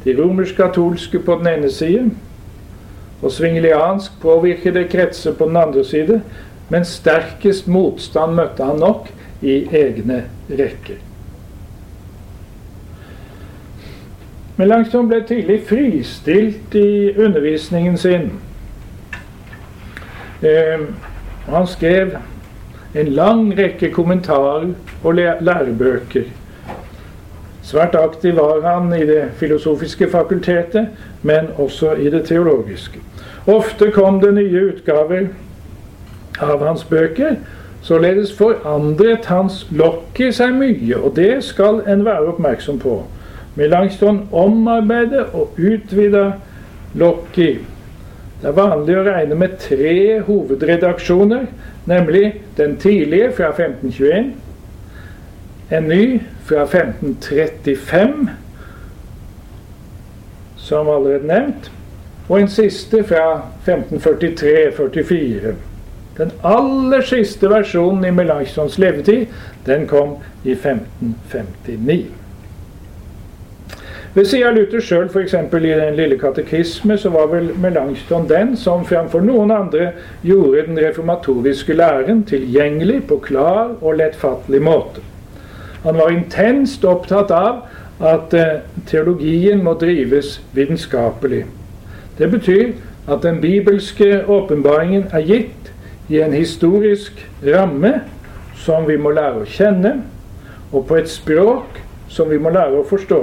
De 0.05 0.13
romersk-katolske 0.21 1.23
på 1.25 1.39
den 1.41 1.49
ene 1.55 1.73
side 1.73 2.11
og 3.21 3.31
svingeliansk 3.31 4.19
påvirkede 4.21 4.87
kretser 4.91 5.33
på 5.33 5.47
den 5.47 5.57
andre 5.57 5.83
side, 5.85 6.21
men 6.69 6.85
sterkest 6.85 7.67
motstand 7.67 8.35
møtte 8.35 8.65
han 8.65 8.81
nok 8.81 9.09
i 9.41 9.63
egne 9.71 10.23
rekker. 10.49 11.01
Melanchthon 14.55 15.09
ble 15.11 15.19
tidlig 15.27 15.59
fristilt 15.67 16.75
i 16.79 17.11
undervisningen 17.19 17.97
sin. 17.99 18.29
Eh, 20.41 20.85
han 21.49 21.67
skrev 21.67 22.15
en 22.95 23.11
lang 23.17 23.49
rekke 23.57 23.91
kommentarer 23.91 24.71
og 25.03 25.19
lærebøker. 25.19 26.31
Svært 27.65 27.95
aktiv 27.97 28.35
var 28.37 28.61
han 28.61 28.91
i 28.93 29.05
det 29.09 29.31
filosofiske 29.39 30.09
fakultetet, 30.11 30.87
men 31.21 31.47
også 31.57 31.95
i 31.97 32.09
det 32.13 32.25
teologiske. 32.27 32.99
Ofte 33.47 33.91
kom 33.91 34.19
det 34.21 34.33
nye 34.33 34.67
utgaver 34.69 35.27
av 36.41 36.61
hans 36.65 36.83
bøker. 36.83 37.35
Således 37.81 38.33
forandret 38.37 39.25
hans 39.29 39.63
lokket 39.71 40.37
seg 40.37 40.53
mye, 40.57 40.97
og 40.97 41.15
det 41.17 41.43
skal 41.45 41.81
en 41.89 42.05
være 42.05 42.33
oppmerksom 42.33 42.79
på. 42.81 42.99
Melanchthon 43.55 44.27
omarbeidet 44.31 45.25
og 45.33 45.57
utvida 45.57 46.31
lokket. 46.93 47.65
Det 48.41 48.49
er 48.51 48.57
vanlig 48.57 48.97
å 48.99 49.05
regne 49.05 49.37
med 49.41 49.57
tre 49.61 50.21
hovedredaksjoner, 50.27 51.45
nemlig 51.89 52.25
den 52.57 52.77
tidlige 52.77 53.31
fra 53.37 53.53
1521, 53.53 54.33
en 55.71 55.87
ny 55.89 56.05
fra 56.45 56.63
1535, 56.63 58.29
som 60.57 60.89
allerede 60.89 61.27
nevnt, 61.27 61.71
og 62.27 62.41
en 62.41 62.49
siste 62.49 63.03
fra 63.03 63.41
1543-44. 63.67 65.55
Den 66.17 66.31
aller 66.43 67.01
siste 67.01 67.49
versjonen 67.51 68.05
i 68.05 68.11
Melanchthons 68.15 68.77
levetid 68.79 69.25
den 69.65 69.87
kom 69.87 70.15
i 70.43 70.51
1559. 70.55 72.05
Ved 74.15 74.25
siden 74.25 74.47
av 74.47 74.55
Luther 74.55 74.79
sjøl, 74.79 75.09
f.eks. 75.11 75.33
i 75.35 75.73
Den 75.75 75.97
lille 75.97 76.15
katekisme, 76.17 76.95
så 76.97 77.09
var 77.11 77.27
vel 77.33 77.49
Melanchthon 77.59 78.29
den 78.29 78.53
som 78.57 78.85
framfor 78.87 79.19
noen 79.19 79.51
andre 79.51 79.89
gjorde 80.23 80.69
den 80.69 80.79
reformatoriske 80.79 81.75
læren 81.75 82.23
tilgjengelig 82.23 83.01
på 83.09 83.17
klar 83.25 83.75
og 83.81 83.97
lettfattelig 83.99 84.61
måte. 84.63 85.03
Han 85.85 85.97
var 86.01 86.09
intenst 86.09 86.85
opptatt 86.85 87.29
av 87.31 87.61
at 88.01 88.33
eh, 88.33 88.63
teologien 88.89 89.61
må 89.63 89.75
drives 89.77 90.39
vitenskapelig. 90.57 91.43
Det 92.17 92.31
betyr 92.31 92.73
at 93.07 93.21
den 93.21 93.37
bibelske 93.41 94.23
åpenbaringen 94.25 95.07
er 95.13 95.23
gitt 95.29 95.71
i 96.09 96.19
en 96.25 96.33
historisk 96.33 97.21
ramme 97.45 97.99
som 98.57 98.87
vi 98.89 98.97
må 98.97 99.13
lære 99.13 99.43
å 99.43 99.49
kjenne, 99.49 99.99
og 100.73 100.87
på 100.89 100.97
et 100.97 101.09
språk 101.11 101.79
som 102.09 102.33
vi 102.33 102.41
må 102.41 102.49
lære 102.49 102.81
å 102.81 102.87
forstå. 102.89 103.21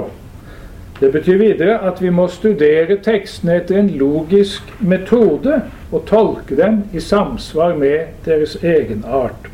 Det 1.01 1.11
betyr 1.11 1.41
videre 1.41 1.79
at 1.83 1.99
vi 1.99 2.13
må 2.15 2.29
studere 2.31 2.95
tekstene 3.03 3.59
etter 3.59 3.81
en 3.81 3.91
logisk 3.99 4.71
metode 4.79 5.65
og 5.91 6.05
tolke 6.07 6.55
dem 6.55 6.85
i 6.95 7.03
samsvar 7.03 7.75
med 7.75 8.23
deres 8.25 8.55
egenart. 8.63 9.52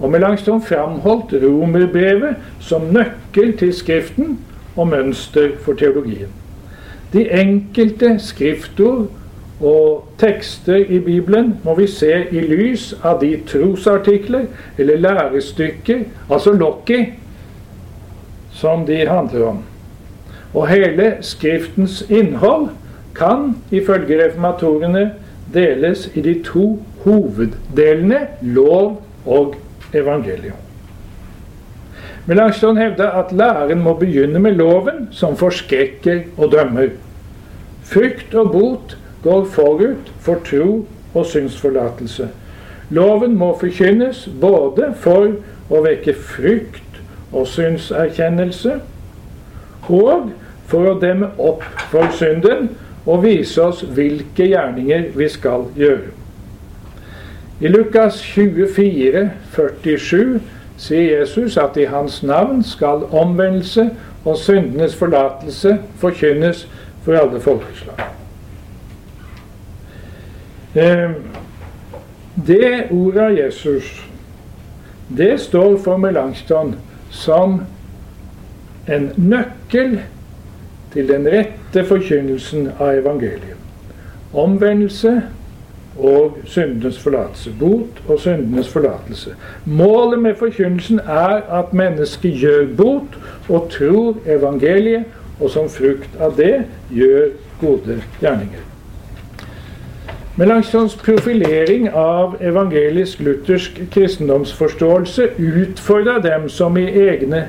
Og 0.00 0.10
Melanchthon 0.10 0.62
framholdt 0.62 1.34
romerbrevet 1.44 2.36
som 2.60 2.88
nøkkel 2.92 3.56
til 3.58 3.72
Skriften 3.74 4.38
og 4.76 4.88
mønster 4.88 5.54
for 5.62 5.72
teologien. 5.78 6.32
De 7.12 7.28
enkelte 7.30 8.18
skriftord 8.18 9.06
og 9.60 10.08
tekster 10.18 10.76
i 10.76 10.98
Bibelen 10.98 11.54
må 11.64 11.74
vi 11.78 11.86
se 11.86 12.24
i 12.30 12.40
lys 12.42 12.88
av 13.04 13.20
de 13.20 13.36
trosartikler 13.46 14.48
eller 14.78 14.98
lærestykker, 14.98 16.02
altså 16.30 16.52
lokki, 16.52 17.04
som 18.52 18.86
de 18.86 19.06
handler 19.06 19.46
om. 19.46 19.62
Og 20.54 20.68
hele 20.68 21.14
Skriftens 21.20 22.02
innhold 22.10 22.68
kan 23.14 23.54
ifølge 23.70 24.24
reformatorene 24.24 25.12
deles 25.54 26.08
i 26.14 26.20
de 26.20 26.34
to 26.42 26.82
hoveddelene 27.04 28.26
lov 28.42 29.02
og 29.26 29.54
evangelium. 29.94 30.60
Melanchthon 32.26 32.76
hevder 32.76 33.10
at 33.10 33.32
læren 33.32 33.82
må 33.84 33.94
begynne 34.00 34.38
med 34.38 34.52
loven, 34.56 35.08
som 35.10 35.36
forskrekker 35.36 36.22
og 36.36 36.52
dømmer. 36.52 36.88
Frykt 37.84 38.34
og 38.34 38.52
bot 38.52 38.96
går 39.22 39.44
forut 39.44 40.12
for 40.20 40.40
tro 40.44 40.86
og 41.14 41.26
synsforlatelse. 41.26 42.28
Loven 42.90 43.36
må 43.36 43.52
forkynnes 43.60 44.28
både 44.40 44.92
for 45.00 45.36
å 45.70 45.84
vekke 45.84 46.16
frykt 46.16 47.00
og 47.32 47.46
synserkjennelse, 47.48 48.78
og 49.88 50.32
for 50.68 50.94
å 50.94 50.98
demme 51.00 51.28
opp 51.38 51.64
for 51.92 52.08
synden 52.16 52.70
og 53.04 53.24
vise 53.24 53.60
oss 53.62 53.84
hvilke 53.96 54.48
gjerninger 54.48 55.10
vi 55.16 55.28
skal 55.28 55.68
gjøre. 55.76 56.23
I 57.60 57.68
Lukas 57.68 58.20
24, 58.22 59.30
47 59.52 60.40
sier 60.76 61.18
Jesus 61.18 61.56
at 61.56 61.76
i 61.76 61.84
hans 61.84 62.22
navn 62.22 62.62
skal 62.66 63.06
omvendelse 63.14 63.90
og 64.24 64.36
syndenes 64.38 64.96
forlatelse 64.96 65.78
forkynnes 66.02 66.64
for 67.04 67.14
alle 67.14 67.40
folkeslag. 67.40 68.00
Eh, 70.74 71.10
det 72.46 72.88
ordet 72.90 73.20
av 73.20 73.36
Jesus, 73.38 74.06
det 75.16 75.40
står 75.40 75.76
for 75.84 75.96
Melanchthon 75.96 76.74
som 77.10 77.60
en 78.90 79.12
nøkkel 79.16 80.00
til 80.92 81.08
den 81.08 81.28
rette 81.30 81.84
forkynnelsen 81.86 82.72
av 82.80 82.98
evangeliet. 82.98 83.60
Omvendelse 84.34 85.20
og 85.98 86.38
syndenes 86.44 86.98
forlatelse. 86.98 87.52
Bot 87.60 88.02
og 88.08 88.20
syndenes 88.20 88.68
forlatelse. 88.68 89.34
Målet 89.64 90.22
med 90.22 90.34
forkynnelsen 90.34 90.98
er 90.98 91.60
at 91.60 91.74
mennesket 91.74 92.40
gjør 92.40 92.66
bot 92.76 93.18
og 93.48 93.68
tror 93.70 94.16
evangeliet 94.26 95.04
og 95.40 95.50
som 95.50 95.68
frukt 95.68 96.14
av 96.22 96.36
det 96.38 96.64
gjør 96.94 97.34
gode 97.60 97.98
gjerninger. 98.20 98.62
Melanchthons 100.34 100.96
profilering 100.98 101.86
av 101.94 102.40
evangelisk-luthersk 102.42 103.84
kristendomsforståelse 103.94 105.28
utfordra 105.38 106.18
dem 106.18 106.48
som 106.50 106.74
i 106.78 106.88
egne, 106.90 107.44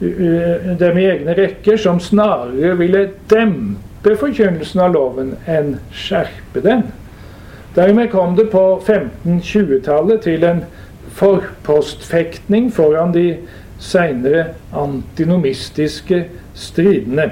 dem 0.00 1.00
i 1.00 1.06
egne 1.08 1.36
rekker 1.38 1.80
som 1.80 2.00
snarere 2.00 2.74
ville 2.76 3.06
dempe 3.32 4.16
forkynnelsen 4.20 4.84
av 4.84 4.92
loven 4.92 5.32
enn 5.48 5.78
skjerpe 5.96 6.60
den. 6.64 6.84
Dermed 7.76 8.10
kom 8.10 8.36
det 8.36 8.48
på 8.50 8.80
1520-tallet 8.80 10.20
til 10.24 10.44
en 10.44 10.62
forpostfektning 11.16 12.70
foran 12.72 13.12
de 13.14 13.36
seinere 13.78 14.46
antinomistiske 14.72 16.24
stridene. 16.54 17.30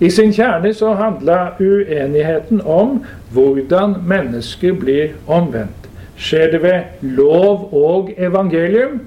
I 0.00 0.10
sin 0.10 0.32
kjerne 0.32 0.74
så 0.76 0.94
handla 0.96 1.38
uenigheten 1.60 2.60
om 2.64 3.02
hvordan 3.32 3.96
mennesker 4.04 4.76
blir 4.76 5.16
omvendt. 5.26 5.88
Skjer 6.20 6.52
det 6.52 6.62
ved 6.62 6.80
lov 7.00 7.68
og 7.72 8.12
evangelium, 8.16 9.00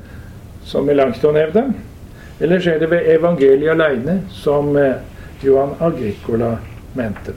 som 0.65 0.85
Melanchthon 0.85 1.35
hevda? 1.35 1.63
eller 2.43 2.59
skjer 2.59 2.79
det 2.79 2.89
ved 2.91 3.09
evangeliet 3.13 3.71
alene, 3.71 4.19
som 4.29 4.75
eh, 4.77 4.99
Johan 5.43 5.75
Agricola 5.79 6.57
mente? 6.95 7.35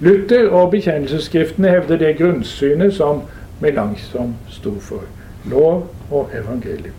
Luther 0.00 0.50
og 0.50 0.70
bekjennelsesskriftene 0.70 1.70
hevder 1.70 1.96
det 1.96 2.16
grunnsynet 2.18 2.94
som 2.94 3.22
Melanchthon 3.60 4.34
sto 4.50 4.74
for. 4.80 5.06
Lov 5.50 5.86
og 6.10 6.30
evangelium. 6.34 6.94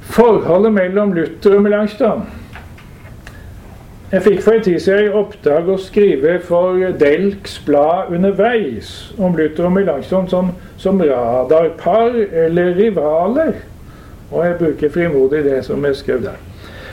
Forholdet 0.00 0.72
mellom 0.72 1.12
Luther 1.12 1.56
og 1.56 1.62
Melanchthon 1.62 2.26
jeg 4.12 4.22
fikk 4.26 4.42
for 4.44 4.52
en 4.52 4.64
tid 4.66 4.80
siden 4.84 5.06
i 5.06 5.12
oppdrag 5.16 5.68
å 5.72 5.78
skrive 5.80 6.34
for 6.44 6.76
Delks 7.00 7.54
blad 7.64 8.10
underveis 8.12 8.90
om 9.16 9.32
Luther 9.38 9.64
og 9.64 9.72
Melanchthon 9.72 10.28
som, 10.28 10.50
som 10.76 11.00
radarpar 11.00 12.18
eller 12.44 12.74
rivaler. 12.76 13.54
Og 14.28 14.44
jeg 14.44 14.58
bruker 14.58 14.92
frimodig 14.92 15.40
det 15.46 15.62
som 15.64 15.88
jeg 15.88 15.96
skrev 15.96 16.26
der. 16.26 16.36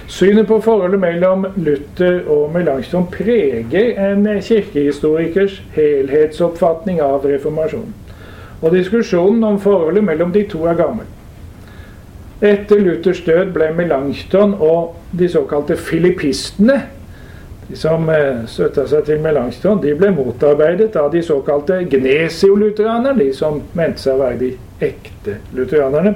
Synet 0.10 0.47
på 0.49 0.57
forholdet 0.66 0.99
mellom 0.99 1.45
Luther 1.55 2.24
og 2.28 2.49
Melanchthon 2.53 3.05
preger 3.14 3.93
en 4.01 4.26
kirkehistorikers 4.41 5.60
helhetsoppfatning 5.76 6.97
av 7.05 7.28
reformasjonen. 7.30 7.93
Og 8.62 8.74
diskusjonen 8.74 9.43
om 9.45 9.60
forholdet 9.62 10.03
mellom 10.03 10.34
de 10.34 10.43
to 10.49 10.66
er 10.66 10.80
gammel. 10.80 11.05
Etter 12.41 12.82
Luthers 12.82 13.22
død 13.22 13.53
ble 13.53 13.70
Melanchthon 13.78 14.55
og 14.57 14.95
de 15.20 15.30
såkalte 15.30 15.78
filippistene 15.78 16.82
de 17.70 17.78
som 17.78 18.10
eh, 18.10 18.45
støtta 18.49 18.88
seg 18.89 19.05
til 19.05 19.20
Melanchthon, 19.22 19.78
de 19.84 19.93
ble 19.97 20.10
motarbeidet 20.16 20.95
av 20.97 21.12
de 21.14 21.22
såkalte 21.22 21.84
gnesiolutheranerne, 21.91 23.14
de 23.20 23.30
som 23.38 23.60
mente 23.78 24.01
seg 24.01 24.16
å 24.16 24.24
være 24.24 24.39
de 24.39 24.49
ekte 24.88 25.36
lutheranerne. 25.53 26.16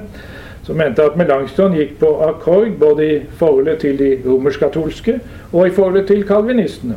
Som 0.64 0.78
mente 0.80 1.04
at 1.04 1.16
Melanchthon 1.20 1.74
gikk 1.76 1.98
på 2.00 2.10
akkord 2.24 2.78
både 2.80 3.06
i 3.06 3.18
forholdet 3.36 3.82
til 3.84 3.98
de 4.00 4.14
romersk-katolske 4.24 5.18
og 5.52 5.66
i 5.66 5.74
forholdet 5.76 6.06
til 6.08 6.24
kalvinistene. 6.24 6.96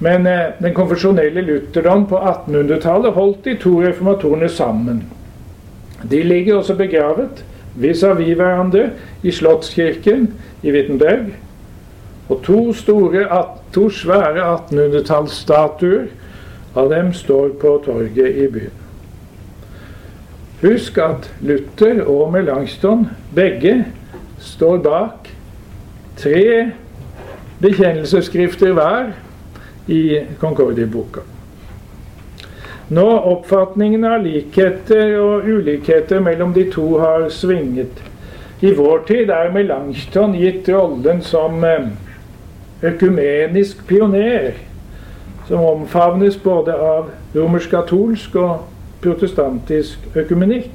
Men 0.00 0.26
eh, 0.26 0.54
den 0.62 0.74
konfesjonelle 0.76 1.44
lutherdom 1.44 2.06
på 2.08 2.16
1800-tallet 2.20 3.12
holdt 3.16 3.44
de 3.44 3.56
to 3.60 3.74
reformatorene 3.82 4.48
sammen. 4.48 5.04
De 6.10 6.22
ligger 6.22 6.56
også 6.56 6.74
begravet 6.76 7.44
vis-à-vis 7.76 8.28
-vis 8.28 8.34
hverandre 8.34 8.90
i 9.22 9.30
Slottskirken 9.30 10.32
i 10.62 10.72
Wittenberg 10.72 11.32
og 12.28 12.42
to, 12.42 12.72
store, 12.72 13.44
to 13.72 13.90
svære 13.90 14.56
1800-tallsstatuer 14.56 16.06
av 16.76 16.90
dem 16.90 17.12
står 17.12 17.48
på 17.60 17.82
torget 17.84 18.36
i 18.36 18.48
byen. 18.52 18.85
Husk 20.62 20.98
at 20.98 21.30
Luther 21.44 22.02
og 22.08 22.32
Melanchthon 22.32 23.06
begge 23.34 23.84
står 24.40 24.78
bak 24.84 25.28
tre 26.16 26.70
bekjennelsesskrifter 27.60 28.72
hver 28.72 29.10
i 29.86 30.20
Concordia-boka. 30.40 31.20
Når 32.88 33.26
oppfatningen 33.32 34.04
av 34.06 34.22
likheter 34.24 35.16
og 35.18 35.44
ulikheter 35.44 36.22
mellom 36.22 36.54
de 36.54 36.68
to 36.70 36.98
har 37.02 37.26
svinget 37.34 38.02
I 38.62 38.70
vår 38.72 39.02
tid 39.08 39.30
er 39.34 39.50
Melanchthon 39.52 40.36
gitt 40.38 40.68
rollen 40.72 41.20
som 41.22 41.64
eh, 41.64 41.90
økumenisk 42.86 43.82
pioner 43.88 44.54
som 45.48 45.60
omfavnes 45.60 46.38
både 46.40 46.72
av 46.72 47.10
romersk-katolsk 47.34 48.38
og 48.40 48.64
protestantisk 49.02 49.98
økumenikk. 50.14 50.70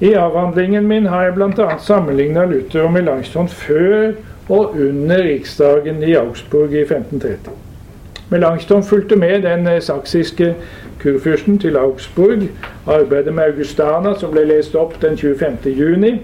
I 0.00 0.12
avhandlingen 0.18 0.86
min 0.88 1.06
har 1.06 1.22
jeg 1.22 1.34
bl.a. 1.34 1.78
sammenligna 1.78 2.44
Luther 2.44 2.82
og 2.82 2.92
Melanchthon 2.92 3.48
før 3.48 4.12
og 4.48 4.74
under 4.74 5.22
riksdagen 5.22 6.02
i 6.02 6.14
Augsburg 6.18 6.72
i 6.72 6.82
1530. 6.82 7.52
Melanchthon 8.30 8.82
fulgte 8.82 9.16
med 9.16 9.42
den 9.42 9.66
eh, 9.66 9.82
saksiske 9.82 10.54
kurfyrsten 11.02 11.58
til 11.58 11.76
Augsburg, 11.76 12.48
arbeidet 12.86 13.34
med 13.34 13.44
Augustana, 13.44 14.14
som 14.18 14.30
ble 14.32 14.44
lest 14.48 14.74
opp 14.74 14.96
den 15.02 15.18
25. 15.18 15.70
juni, 15.78 16.16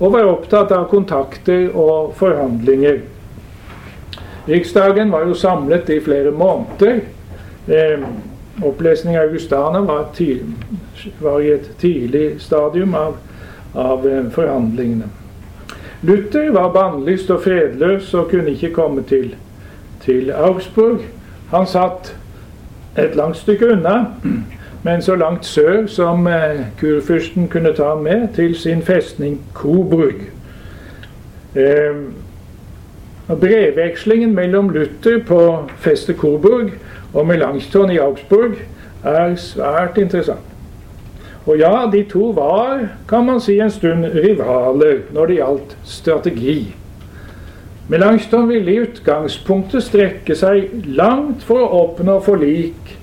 og 0.00 0.12
var 0.12 0.30
opptatt 0.30 0.72
av 0.72 0.88
kontakter 0.90 1.68
og 1.74 2.14
forhandlinger 2.16 3.04
Riksdagen 4.46 5.10
var 5.10 5.24
jo 5.26 5.34
samlet 5.34 5.88
i 5.90 6.00
flere 6.00 6.30
måneder. 6.30 7.00
Eh, 7.66 8.02
opplesning 8.62 9.18
av 9.18 9.24
Augustana 9.24 9.80
var, 9.80 10.06
var, 11.20 11.40
i 11.40 11.52
et 11.52 11.70
tidlig 11.78 12.40
stadium 12.40 12.94
av, 12.94 13.16
av 13.74 14.06
eh, 14.08 14.28
forhandlingene. 14.32 15.08
Luther 16.00 16.50
var 16.50 16.72
bannlyst 16.72 17.30
og 17.30 17.42
fredløs 17.42 18.14
og 18.14 18.30
kunne 18.30 18.52
ikke 18.52 18.74
komme 18.74 19.02
til, 19.02 19.34
til 20.04 20.30
Augsburg. 20.30 21.02
Han 21.50 21.66
satt 21.66 22.14
et 22.96 23.16
langt 23.16 23.36
stykke 23.36 23.72
unna, 23.72 23.96
men 24.82 25.02
så 25.02 25.16
langt 25.16 25.46
sør 25.46 25.86
som 25.86 26.26
eh, 26.26 26.68
kurfyrsten 26.80 27.48
kunne 27.48 27.74
ta 27.74 27.92
ham 27.94 28.04
med, 28.06 28.28
til 28.34 28.56
sin 28.56 28.82
festning 28.82 29.40
Coburg. 29.54 30.28
Eh, 31.54 32.04
Brevvekslingen 33.26 34.34
mellom 34.34 34.70
Luther 34.70 35.18
på 35.26 35.40
festet 35.82 36.16
Coburg 36.16 36.70
og 37.14 37.26
Melanchthon 37.26 37.92
i 37.94 38.00
Augsburg 38.02 38.58
er 39.06 39.36
svært 39.40 39.98
interessant. 39.98 40.52
Og 41.46 41.60
ja, 41.60 41.86
de 41.92 42.02
to 42.10 42.32
var, 42.34 42.88
kan 43.08 43.26
man 43.26 43.38
si, 43.40 43.60
en 43.62 43.70
stund 43.70 44.08
rivaler 44.16 45.04
når 45.14 45.30
det 45.30 45.38
gjaldt 45.38 45.76
strategi. 45.86 46.56
Melanchthon 47.86 48.48
ville 48.50 48.72
i 48.72 48.80
utgangspunktet 48.82 49.84
strekke 49.86 50.34
seg 50.34 50.72
langt 50.98 51.44
for 51.46 51.62
å 51.62 51.84
oppnå 51.84 52.18
forlik 52.26 52.96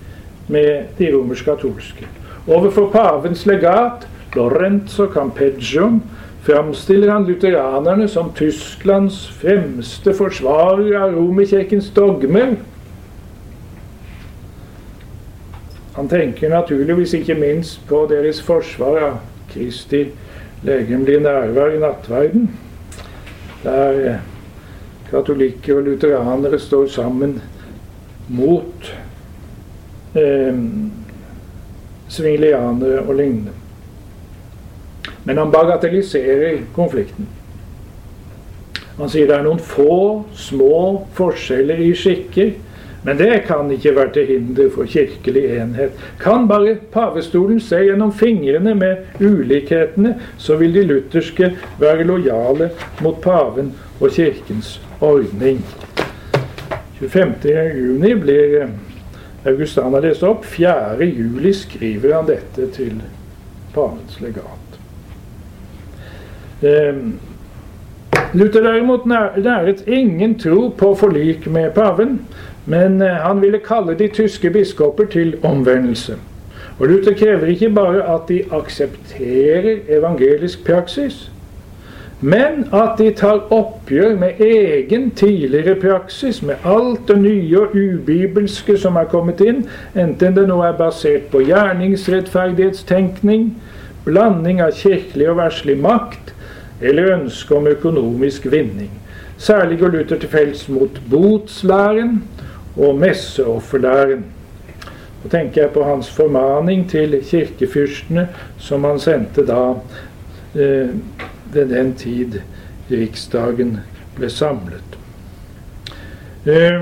med 0.51 0.97
de 0.97 1.07
romersk-katolske. 1.13 2.09
Overfor 2.51 2.89
pavens 2.91 3.45
legat, 3.47 4.03
Lorenzo 4.35 5.07
Campeggio, 5.13 6.01
framstiller 6.43 7.13
han 7.13 7.23
lutheranerne 7.29 8.09
som 8.11 8.33
Tysklands 8.35 9.21
fremste 9.39 10.11
forsvarer 10.17 10.97
av 10.99 11.15
Romerkirkens 11.15 11.87
dogmer. 11.95 12.57
Han 15.93 16.09
tenker 16.09 16.49
naturligvis 16.49 17.13
ikke 17.13 17.35
minst 17.37 17.83
på 17.87 18.05
deres 18.09 18.41
forsvar 18.41 19.01
av 19.07 19.17
Kristi 19.51 20.07
legemlige 20.65 21.19
nærvær 21.21 21.75
i 21.75 21.81
nattverden, 21.81 22.47
der 23.63 23.99
eh, 24.09 24.21
katolikker 25.11 25.77
og 25.81 25.89
lutheranere 25.89 26.59
står 26.59 26.87
sammen 26.89 27.35
mot 28.27 28.89
eh, 30.15 30.57
svingelianere 32.09 33.03
og 33.03 33.15
lignende. 33.19 33.53
Men 35.23 35.37
han 35.37 35.51
bagatelliserer 35.51 36.63
konflikten. 36.75 37.27
Han 38.97 39.09
sier 39.09 39.29
det 39.29 39.37
er 39.37 39.45
noen 39.45 39.61
få, 39.61 40.23
små 40.37 40.75
forskjeller 41.17 41.79
i 41.81 41.93
skikker, 41.97 42.53
men 43.03 43.17
det 43.17 43.43
kan 43.47 43.71
ikke 43.71 43.95
være 43.95 44.13
til 44.15 44.27
hinder 44.27 44.69
for 44.71 44.87
kirkelig 44.87 45.43
enhet. 45.57 45.97
Kan 46.19 46.47
bare 46.47 46.77
pavestolen 46.93 47.59
se 47.59 47.81
gjennom 47.83 48.13
fingrene 48.15 48.75
med 48.75 49.19
ulikhetene, 49.19 50.15
så 50.37 50.55
vil 50.61 50.73
de 50.73 50.85
lutherske 50.87 51.51
være 51.79 52.07
lojale 52.07 52.69
mot 53.03 53.19
paven 53.21 53.73
og 53.99 54.15
kirkens 54.15 54.77
ordning. 55.01 55.59
25.6 57.01 58.15
blir 58.23 58.61
eh, 58.61 58.71
Augustana 59.45 59.99
lest 59.99 60.23
opp. 60.23 60.45
4.7 60.47 61.51
skriver 61.65 62.15
han 62.15 62.29
dette 62.29 62.69
til 62.71 63.01
pavens 63.75 64.21
legat. 64.23 64.79
Eh, 66.63 67.03
Luther 68.33 68.63
derimot 68.65 69.05
næret 69.05 69.83
ingen 69.87 70.39
tro 70.39 70.69
på 70.77 70.95
forlik 70.97 71.45
med 71.47 71.73
paven, 71.75 72.15
men 72.65 73.01
eh, 73.01 73.07
han 73.07 73.41
ville 73.41 73.59
kalle 73.59 73.95
de 73.99 74.07
tyske 74.07 74.49
biskoper 74.49 75.05
til 75.05 75.35
omvendelse. 75.43 76.15
Og 76.79 76.87
Luther 76.87 77.13
krever 77.13 77.45
ikke 77.45 77.69
bare 77.69 78.15
at 78.15 78.21
de 78.29 78.43
aksepterer 78.51 79.77
evangelisk 79.89 80.65
praksis, 80.65 81.31
men 82.21 82.67
at 82.73 82.89
de 82.97 83.11
tar 83.11 83.51
oppgjør 83.51 84.15
med 84.15 84.29
egen 84.39 85.11
tidligere 85.11 85.75
praksis, 85.75 86.41
med 86.41 86.55
alt 86.65 86.99
det 87.07 87.21
nye 87.21 87.59
og 87.59 87.67
ubibelske 87.75 88.77
som 88.79 88.95
er 88.95 89.03
kommet 89.11 89.41
inn, 89.43 89.67
enten 89.95 90.35
det 90.37 90.47
nå 90.47 90.61
er 90.63 90.77
basert 90.79 91.21
på 91.31 91.39
gjerningsrettferdighetstenkning, 91.43 93.61
blanding 94.05 94.61
av 94.63 94.71
kirkelig 94.79 95.29
og 95.29 95.37
verslig 95.41 95.77
makt, 95.83 96.33
eller 96.81 97.15
ønske 97.17 97.55
om 97.55 97.67
økonomisk 97.67 98.51
vinning. 98.51 98.91
Særlig 99.37 99.79
går 99.79 99.87
Luther 99.87 100.19
til 100.19 100.29
felts 100.29 100.69
mot 100.71 101.01
botslæren 101.11 102.23
og 102.77 102.97
messeofferlæren. 102.99 104.25
Nå 105.23 105.29
tenker 105.29 105.61
jeg 105.61 105.71
på 105.71 105.83
hans 105.83 106.09
formaning 106.11 106.89
til 106.89 107.15
kirkefyrstene, 107.23 108.27
som 108.57 108.83
han 108.83 108.99
sendte 108.99 109.45
da 109.47 109.61
eh, 110.55 110.89
ved 111.53 111.69
den 111.71 111.93
tid 111.95 112.41
Riksdagen 112.91 113.77
ble 114.17 114.29
samlet. 114.29 114.97
Eh, 116.45 116.81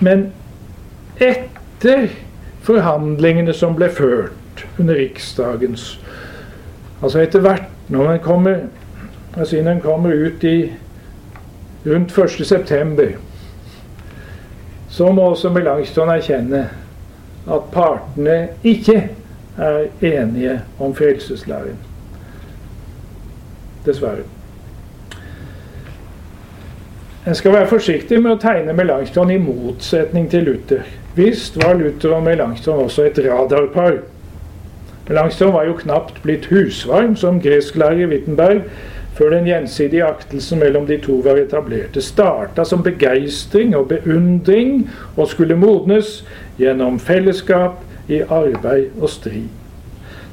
men 0.00 0.30
etter 1.20 2.08
forhandlingene 2.62 3.52
som 3.54 3.76
ble 3.76 3.90
ført 3.92 4.66
under 4.78 4.96
Riksdagens 4.98 5.98
Altså 7.02 7.18
etter 7.18 7.42
hvert, 7.42 7.64
når 7.90 8.04
man 8.04 8.18
kommer, 8.22 8.56
altså 9.36 9.56
når 9.56 9.72
man 9.72 9.80
kommer 9.80 10.12
ut 10.14 10.44
i 10.44 10.72
rundt 11.86 12.12
1.9., 12.12 13.16
så 14.92 15.08
må 15.12 15.30
også 15.32 15.48
Melanchthon 15.48 16.10
erkjenne 16.12 16.66
at 17.50 17.70
partene 17.72 18.36
ikke 18.64 18.98
er 19.58 19.86
enige 20.02 20.58
om 20.78 20.92
frelseslæren. 20.94 21.78
Dessverre. 23.86 24.26
En 27.26 27.34
skal 27.34 27.54
være 27.54 27.70
forsiktig 27.70 28.18
med 28.20 28.34
å 28.34 28.40
tegne 28.42 28.74
Melanchthon 28.76 29.30
i 29.32 29.40
motsetning 29.40 30.28
til 30.30 30.44
Luther. 30.50 30.84
Visst 31.16 31.56
var 31.62 31.78
Luther 31.78 32.16
og 32.16 32.26
Melanchthon 32.26 32.84
også 32.84 33.06
et 33.08 33.20
radarpar. 33.24 34.02
Melanchthon 35.08 35.54
var 35.54 35.70
jo 35.70 35.78
knapt 35.80 36.20
blitt 36.22 36.50
husvarm 36.52 37.16
som 37.16 37.40
gresklærer 37.40 38.04
i 38.04 38.10
Wittenberg 38.12 38.66
før 39.14 39.30
den 39.34 39.48
gjensidige 39.48 40.04
aktelsen 40.04 40.58
mellom 40.62 40.86
de 40.86 40.98
to 41.02 41.20
var 41.24 41.40
etablert. 41.40 41.94
Det 41.94 42.04
starta 42.04 42.64
som 42.64 42.82
begeistring 42.82 43.76
og 43.76 43.88
beundring 43.88 44.88
og 45.16 45.28
skulle 45.28 45.56
modnes 45.56 46.22
gjennom 46.58 47.00
fellesskap 47.00 47.82
i 48.08 48.22
arbeid 48.22 48.94
og 49.00 49.10
strid. 49.10 49.50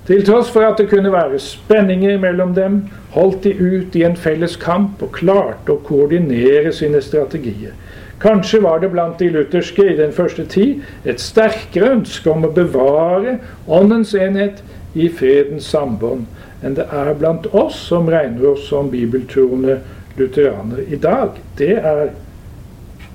Til 0.09 0.23
tross 0.25 0.49
for 0.49 0.65
at 0.65 0.79
det 0.79 0.87
kunne 0.89 1.11
være 1.13 1.39
spenninger 1.39 2.17
mellom 2.17 2.55
dem, 2.55 2.79
holdt 3.13 3.43
de 3.43 3.51
ut 3.53 3.95
i 3.95 4.03
en 4.07 4.17
felles 4.17 4.55
kamp 4.57 5.03
og 5.05 5.11
klarte 5.13 5.75
å 5.75 5.83
koordinere 5.85 6.71
sine 6.73 7.01
strategier. 7.01 7.75
Kanskje 8.19 8.63
var 8.63 8.81
det 8.81 8.89
blant 8.91 9.19
de 9.19 9.29
lutherske 9.31 9.85
i 9.85 9.95
den 9.95 10.11
første 10.11 10.43
tid 10.49 10.81
et 11.05 11.21
sterkere 11.21 11.93
ønske 11.93 12.31
om 12.31 12.47
å 12.47 12.51
bevare 12.51 13.37
åndens 13.67 14.15
enhet 14.17 14.63
i 14.97 15.07
fredens 15.13 15.69
sambånd 15.69 16.25
enn 16.63 16.75
det 16.75 16.85
er 16.91 17.13
blant 17.15 17.47
oss 17.55 17.77
som 17.87 18.09
regner 18.11 18.51
oss 18.51 18.67
som 18.67 18.91
bibeltroende 18.91 19.79
lutheranere 20.19 20.85
i 20.89 20.99
dag. 20.99 21.39
Det 21.57 21.75
er 21.77 22.09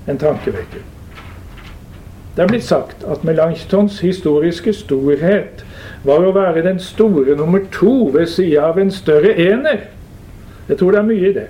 en 0.09 0.17
tankevekker. 0.17 0.83
Det 2.35 2.43
er 2.43 2.49
blitt 2.51 2.67
sagt 2.67 3.05
at 3.07 3.23
Melanchtons 3.23 4.01
historiske 4.03 4.73
storhet 4.75 5.63
var 6.03 6.25
å 6.25 6.33
være 6.35 6.65
den 6.65 6.81
store 6.83 7.37
nummer 7.37 7.63
to 7.71 8.09
ved 8.13 8.27
sida 8.27 8.65
av 8.69 8.79
en 8.81 8.91
større 8.91 9.31
ener. 9.39 9.85
Jeg 10.67 10.77
tror 10.77 10.91
det 10.91 10.99
er 10.99 11.07
mye 11.07 11.29
i 11.29 11.33
det. 11.37 11.47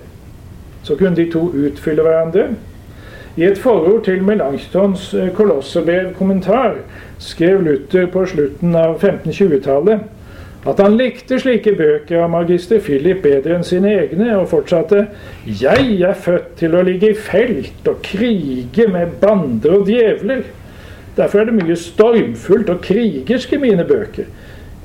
Så 0.85 0.95
kunne 0.99 1.17
de 1.17 1.25
to 1.31 1.47
utfylle 1.49 2.05
hverandre. 2.05 2.49
I 3.35 3.47
et 3.49 3.57
forord 3.59 4.03
til 4.05 4.21
Melanchtons 4.23 5.09
Kolosserbrev-kommentar 5.35 6.77
skrev 7.19 7.63
Luther 7.65 8.05
på 8.11 8.25
slutten 8.29 8.75
av 8.79 9.01
1520-tallet 9.01 10.05
at 10.65 10.79
han 10.81 10.95
likte 10.97 11.37
slike 11.37 11.75
bøker 11.77 12.23
av 12.23 12.31
magister 12.33 12.79
Philip 12.81 13.21
bedre 13.21 13.59
enn 13.59 13.65
sine 13.67 13.91
egne, 13.99 14.31
og 14.39 14.49
fortsatte 14.49 15.03
Jeg 15.45 15.99
er 16.01 16.17
født 16.17 16.55
til 16.61 16.73
å 16.73 16.81
ligge 16.85 17.11
i 17.13 17.17
felt 17.17 17.85
og 17.89 18.01
krige 18.05 18.87
med 18.89 19.19
bander 19.21 19.77
og 19.77 19.91
djevler. 19.91 20.41
Derfor 21.15 21.41
er 21.43 21.51
det 21.51 21.59
mye 21.59 21.77
stormfullt 21.79 22.71
og 22.73 22.81
krigersk 22.83 23.53
i 23.53 23.61
mine 23.61 23.85
bøker. 23.87 24.25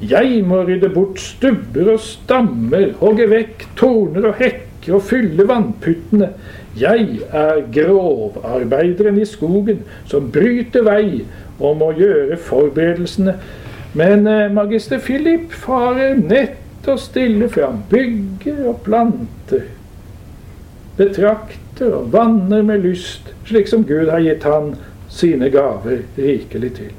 Jeg 0.00 0.44
må 0.48 0.62
rydde 0.64 0.88
bort 0.92 1.20
stubber 1.20 1.94
og 1.94 2.00
stammer, 2.04 2.92
hogge 3.00 3.26
vekk 3.28 3.66
torner 3.76 4.30
og 4.30 4.38
hekker 4.40 4.96
og 4.96 5.04
fylle 5.08 5.44
vannputtene. 5.48 6.30
Jeg 6.78 7.18
er 7.32 7.64
grovarbeideren 7.72 9.18
i 9.20 9.26
skogen 9.28 9.82
som 10.08 10.30
bryter 10.32 10.84
vei 10.86 11.24
og 11.58 11.80
må 11.80 11.90
gjøre 11.98 12.38
forberedelsene. 12.40 13.34
Men 13.92 14.26
eh, 14.26 14.52
magister 14.52 14.98
Philip 14.98 15.52
farer 15.52 16.14
nett 16.14 16.88
og 16.88 17.00
stille 17.02 17.48
fram, 17.50 17.82
bygger 17.90 18.62
og 18.70 18.82
planter. 18.86 19.66
Betrakter 20.96 21.96
og 21.98 22.12
vanner 22.12 22.62
med 22.62 22.84
lyst, 22.86 23.32
slik 23.48 23.68
som 23.68 23.84
Gud 23.88 24.08
har 24.12 24.22
gitt 24.24 24.46
han 24.46 24.74
sine 25.10 25.50
gaver 25.50 26.04
rikelig 26.16 26.72
til. 26.78 26.90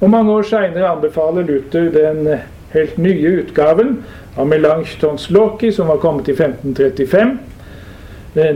Og 0.00 0.10
Mange 0.10 0.32
år 0.32 0.46
seinere 0.46 0.90
anbefaler 0.90 1.46
Luther 1.46 1.90
den 1.94 2.26
helt 2.72 2.98
nye 2.98 3.36
utgaven 3.42 3.96
av 4.36 4.48
Melanchtons 4.48 5.30
Loki, 5.30 5.72
som 5.72 5.90
var 5.90 6.00
kommet 6.02 6.28
i 6.28 6.34
1535 6.36 7.38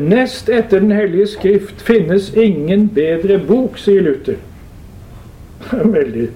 Nest 0.01 0.49
etter 0.49 0.81
Den 0.81 0.93
hellige 0.97 1.27
skrift 1.27 1.83
finnes 1.85 2.31
ingen 2.33 2.89
bedre 2.89 3.37
bok, 3.39 3.77
sier 3.79 4.01
Luther. 4.01 4.39
Veldig. 5.99 6.31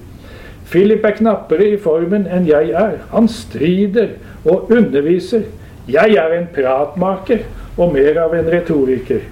Philip 0.70 1.04
er 1.04 1.16
knappere 1.18 1.72
i 1.72 1.78
formen 1.82 2.28
enn 2.30 2.46
jeg 2.46 2.70
er. 2.78 3.00
Han 3.10 3.26
strider 3.28 4.14
og 4.44 4.70
underviser. 4.70 5.48
Jeg 5.90 6.14
er 6.14 6.34
en 6.36 6.46
pratmaker 6.54 7.42
og 7.76 7.94
mer 7.96 8.20
av 8.22 8.36
en 8.38 8.50
retoriker. 8.52 9.24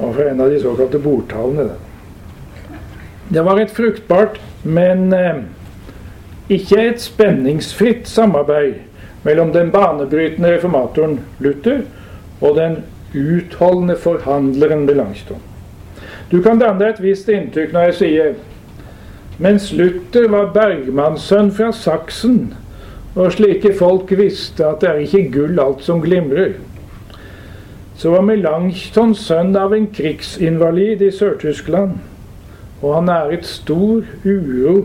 Og 0.00 0.14
fra 0.16 0.30
en 0.30 0.40
av 0.40 0.52
de 0.52 0.60
såkalte 0.62 1.00
bordtalene. 1.02 1.74
Det 3.30 3.42
var 3.44 3.60
et 3.60 3.70
fruktbart, 3.70 4.40
men 4.64 5.12
eh, 5.14 5.42
ikke 6.50 6.80
et 6.82 7.02
spenningsfritt 7.04 8.08
samarbeid 8.08 8.80
mellom 9.22 9.52
den 9.52 9.68
banebrytende 9.70 10.56
reformatoren 10.56 11.20
Luther 11.38 11.84
og 12.40 12.56
den 12.56 12.80
utholdende 13.14 13.96
forhandleren 14.00 14.86
Melanchthon. 14.88 15.42
Du 16.30 16.40
kan 16.42 16.58
danne 16.62 16.80
deg 16.80 16.94
et 16.94 17.02
visst 17.04 17.28
inntrykk 17.28 17.74
når 17.74 17.90
jeg 17.90 17.98
sier 18.00 18.34
mens 19.40 19.70
Luther 19.72 20.28
var 20.28 20.52
bergmannssønn 20.54 21.50
fra 21.56 21.70
Saksen, 21.72 22.52
og 23.16 23.32
slike 23.34 23.72
folk 23.78 24.12
visste 24.18 24.66
at 24.66 24.84
det 24.84 24.90
er 24.90 25.00
ikke 25.04 25.30
gull 25.34 25.60
alt 25.62 25.82
som 25.84 26.02
glimrer, 26.04 26.58
så 28.00 28.14
var 28.14 28.24
Melanchthon 28.24 29.14
sønn 29.16 29.56
av 29.60 29.74
en 29.76 29.88
krigsinvalid 29.92 31.02
i 31.04 31.10
Sør-Tyskland, 31.12 31.98
og 32.80 32.94
han 32.94 33.10
næret 33.10 33.48
stor 33.48 34.06
uro 34.24 34.76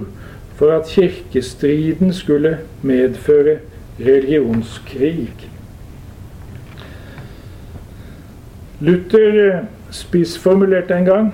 for 0.56 0.72
at 0.76 0.90
kirkestriden 0.92 2.14
skulle 2.14 2.58
medføre 2.82 3.60
religionskrig. 4.00 5.30
Luther 8.80 9.40
eh, 9.46 9.64
spissformulerte 9.92 10.96
en 10.96 11.06
gang 11.06 11.34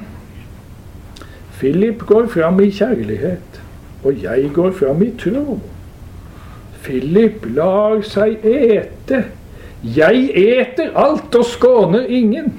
Philip 1.62 2.02
går 2.10 2.28
fram 2.34 2.60
i 2.64 2.72
kjærlighet, 2.74 3.62
og 4.04 4.24
jeg 4.24 4.50
går 4.54 4.72
fram 4.74 5.04
i 5.06 5.12
tro. 5.22 5.60
Philip 6.82 7.46
lar 7.54 8.02
seg 8.02 8.42
ete. 8.42 9.24
Jeg 9.86 10.28
eter 10.38 10.90
alt 10.98 11.36
og 11.38 11.46
skåner 11.46 12.10
ingen. 12.10 12.50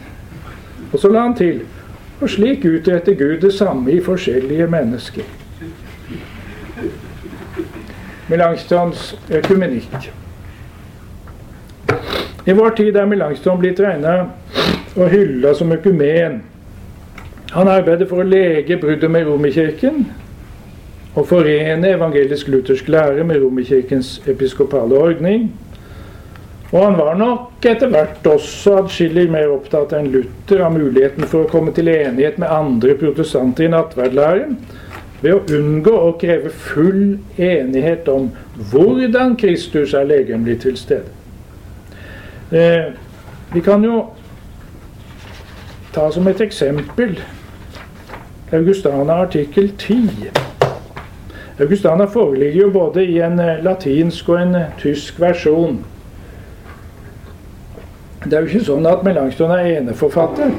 Og 0.93 0.99
så 1.03 1.11
la 1.11 1.27
han 1.27 1.35
til 1.39 1.65
og 2.23 2.31
slik 2.31 2.65
utretter 2.65 3.15
Gud 3.19 3.41
det 3.43 3.55
samme 3.55 3.91
i 3.93 4.01
forskjellige 4.01 4.67
mennesker. 4.71 5.23
Melanchtons 8.31 9.17
økumenikk. 9.31 10.13
I 12.47 12.53
vår 12.53 12.71
tid 12.79 12.97
er 12.97 13.07
Melanchthon 13.11 13.59
blitt 13.59 13.81
regna 13.83 14.15
og 14.95 15.11
hylla 15.11 15.55
som 15.55 15.73
økumen. 15.75 16.43
Han 17.53 17.69
arbeider 17.69 18.09
for 18.09 18.23
å 18.23 18.29
lege 18.29 18.79
bruddet 18.81 19.11
med 19.13 19.27
Romerkirken 19.29 20.07
og 21.13 21.27
forene 21.29 21.91
evangelisk-luthersk 21.93 22.87
lære 22.89 23.27
med 23.29 23.43
Romerkirkens 23.43 24.15
episkopale 24.31 24.97
ordning. 24.97 25.51
Og 26.73 26.79
han 26.81 26.97
var 26.97 27.19
nok 27.21 27.67
etter 27.69 27.91
hvert 27.93 28.25
også 28.25 28.79
adskillig 28.81 29.27
mer 29.35 29.51
opptatt 29.53 29.93
enn 29.93 30.09
Luther 30.15 30.63
av 30.65 30.73
muligheten 30.73 31.29
for 31.29 31.45
å 31.45 31.51
komme 31.51 31.75
til 31.77 31.91
enighet 31.93 32.39
med 32.41 32.49
andre 32.49 32.97
protestanter 32.97 33.67
i 33.67 33.75
nattverdlæren 33.75 34.57
ved 35.21 35.35
å 35.37 35.59
unngå 35.59 35.93
å 35.93 36.15
kreve 36.19 36.49
full 36.71 37.19
enighet 37.37 38.09
om 38.09 38.31
hvordan 38.73 39.37
Kristus 39.37 39.93
er 39.93 40.09
legemlig 40.09 40.63
til 40.65 40.81
stede. 40.81 41.13
Eh, 42.49 42.89
vi 43.53 43.61
kan 43.61 43.85
jo 43.85 44.01
ta 45.93 46.09
som 46.13 46.27
et 46.33 46.41
eksempel 46.41 47.19
Augustana 48.53 49.13
artikkel 49.13 49.71
10. 49.79 50.09
Augustana 51.61 52.07
foreligger 52.07 52.63
jo 52.63 52.71
både 52.71 53.05
i 53.05 53.19
en 53.19 53.39
eh, 53.41 53.63
latinsk 53.65 54.29
og 54.29 54.41
en 54.43 54.55
eh, 54.55 54.75
tysk 54.81 55.21
versjon. 55.21 55.79
Det 58.25 58.37
er 58.37 58.45
jo 58.45 58.51
ikke 58.51 58.67
sånn 58.67 58.89
at 58.91 59.07
Melanchthon 59.07 59.55
er 59.57 59.71
eneforfatter. 59.79 60.53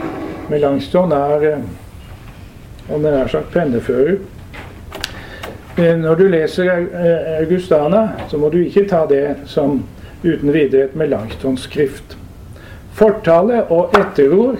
Melanchthon 0.49 1.13
er, 1.13 1.45
eh, 1.51 2.89
om 2.89 3.05
det 3.05 3.13
er 3.13 3.29
sagt, 3.29 3.53
pennefører. 3.53 4.17
når 5.77 6.15
du 6.15 6.27
leser 6.29 6.67
Augustana, 7.39 8.07
så 8.29 8.37
må 8.37 8.49
du 8.49 8.59
ikke 8.61 8.87
ta 8.89 9.05
det 9.09 9.37
som 9.45 9.79
uten 10.23 10.53
videre 10.53 10.83
et 10.83 10.95
Melanchthon-skrift. 10.95 12.17
Fortale 12.93 13.63
og 13.73 13.95
etterord 13.97 14.59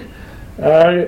er 0.58 1.06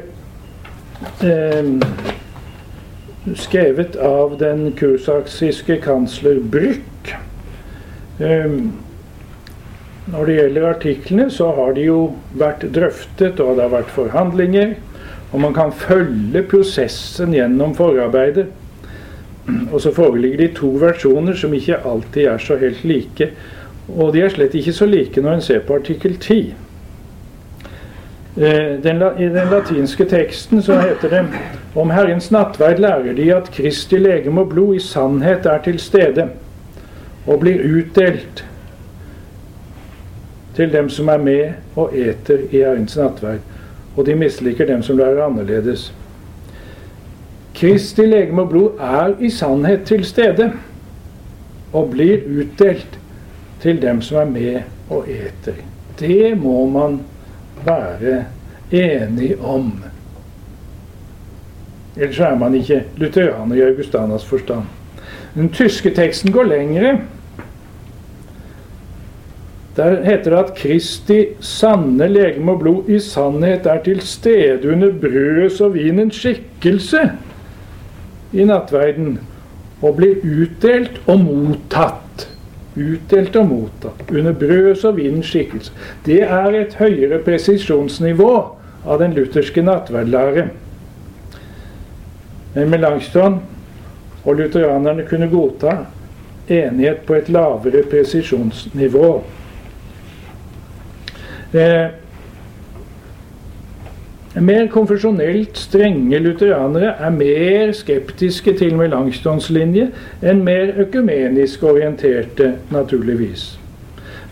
skrevet 3.34 3.96
av 3.96 4.38
den 4.38 4.72
kursaksiske 4.72 5.76
kansler 5.84 6.40
Brück. 6.40 7.14
Eh, 8.18 8.52
når 10.06 10.26
det 10.26 10.36
gjelder 10.36 10.68
artiklene, 10.70 11.30
så 11.30 11.50
har 11.56 11.72
de 11.74 11.88
jo 11.88 12.00
vært 12.38 12.68
drøftet, 12.74 13.40
og 13.42 13.56
det 13.56 13.66
har 13.66 13.72
vært 13.72 13.90
forhandlinger. 13.90 14.76
Og 15.32 15.42
man 15.42 15.54
kan 15.56 15.74
følge 15.74 16.44
prosessen 16.46 17.34
gjennom 17.34 17.74
forarbeidet. 17.74 18.46
Og 19.72 19.80
så 19.82 19.92
foreligger 19.94 20.38
de 20.44 20.48
to 20.54 20.70
versjoner 20.80 21.34
som 21.38 21.54
ikke 21.54 21.80
alltid 21.86 22.30
er 22.30 22.38
så 22.42 22.56
helt 22.60 22.84
like. 22.86 23.30
Og 23.90 24.14
de 24.14 24.22
er 24.22 24.30
slett 24.30 24.54
ikke 24.58 24.74
så 24.74 24.86
like 24.86 25.22
når 25.22 25.38
en 25.38 25.44
ser 25.48 25.66
på 25.66 25.76
artikkel 25.78 26.16
10. 26.18 26.54
Eh, 28.36 28.82
den, 28.82 29.02
I 29.18 29.28
den 29.28 29.48
latinske 29.50 30.04
teksten 30.04 30.62
så 30.62 30.80
heter 30.80 31.08
det 31.08 31.24
om 31.74 31.90
Herrens 31.90 32.30
nattverd 32.30 32.78
lærer 32.78 33.14
de 33.16 33.30
at 33.32 33.48
Kristi 33.52 33.96
legeme 33.96 34.42
og 34.44 34.50
blod 34.50 34.74
i 34.76 34.80
sannhet 34.80 35.46
er 35.48 35.62
til 35.64 35.78
stede 35.80 36.26
og 37.26 37.40
blir 37.40 37.64
utdelt 37.64 38.44
til 40.56 40.72
dem 40.72 40.88
som 40.92 41.08
er 41.08 41.18
med 41.18 41.80
og 41.80 41.96
eter 41.96 42.44
i 42.50 42.60
Herrens 42.60 42.96
nattverd, 42.96 43.40
og 43.96 44.06
de 44.06 44.14
misliker 44.14 44.66
dem 44.66 44.82
som 44.82 45.00
lærer 45.00 45.24
annerledes. 45.24 45.88
Kristi 47.56 48.04
legeme 48.04 48.42
og 48.42 48.52
blod 48.52 48.70
er 48.80 49.16
i 49.20 49.30
sannhet 49.30 49.88
til 49.88 50.04
stede 50.04 50.52
og 51.72 51.90
blir 51.90 52.20
utdelt 52.28 53.00
til 53.60 53.82
dem 53.82 54.00
som 54.04 54.20
er 54.20 54.30
med 54.30 54.62
og 54.90 55.08
eter. 55.08 55.60
Det 55.98 56.36
må 56.38 56.66
man 56.68 57.00
være 57.66 58.24
enig 58.70 59.34
om. 59.40 59.72
Ellers 61.96 62.18
er 62.20 62.34
man 62.38 62.54
ikke 62.54 62.82
lutheraner 63.00 63.56
i 63.56 63.64
Augustanas 63.70 64.24
forstand. 64.24 64.66
Den 65.34 65.48
tyske 65.52 65.90
teksten 65.94 66.32
går 66.32 66.48
lengre. 66.48 66.98
Der 69.76 70.02
heter 70.04 70.30
det 70.30 70.38
at 70.38 70.54
Kristi 70.56 71.18
sanne 71.40 72.08
legeme 72.08 72.52
og 72.52 72.60
blod 72.60 72.88
i 72.88 73.00
sannhet 73.00 73.66
er 73.68 73.82
til 73.84 74.00
stede 74.00 74.72
under 74.72 74.92
brødets 75.00 75.60
og 75.60 75.74
vinens 75.74 76.16
skikkelse 76.16 77.10
i 78.32 78.44
nattverden, 78.44 79.18
og 79.82 79.96
blir 79.96 80.24
utdelt 80.24 81.00
og 81.06 81.20
mottatt. 81.20 82.05
Utdelt 82.76 83.36
og 83.40 83.48
mottatt 83.48 84.10
under 84.12 84.36
brøds 84.36 84.84
og 84.84 84.98
vindskikkelse. 84.98 85.72
Det 86.04 86.20
er 86.22 86.56
et 86.58 86.76
høyere 86.76 87.22
presisjonsnivå 87.24 88.32
av 88.86 89.00
den 89.00 89.16
lutherske 89.16 89.64
nattverdlære. 89.64 90.48
Men 92.54 92.70
Melanchthon 92.72 93.40
og 94.24 94.36
lutheranerne 94.36 95.06
kunne 95.08 95.28
godta 95.32 95.78
enighet 96.48 97.06
på 97.06 97.16
et 97.16 97.28
lavere 97.32 97.82
presisjonsnivå. 97.90 99.10
Eh, 101.56 101.86
mer 104.44 104.66
konfesjonelt 104.68 105.56
strenge 105.56 106.18
lutheranere 106.20 106.90
er 107.00 107.14
mer 107.14 107.72
skeptiske 107.72 108.52
til 108.58 108.74
Melanchthons 108.76 109.48
linje 109.54 109.86
enn 110.20 110.42
mer 110.44 110.74
økumenisk 110.82 111.62
orienterte, 111.64 112.50
naturligvis. 112.70 113.54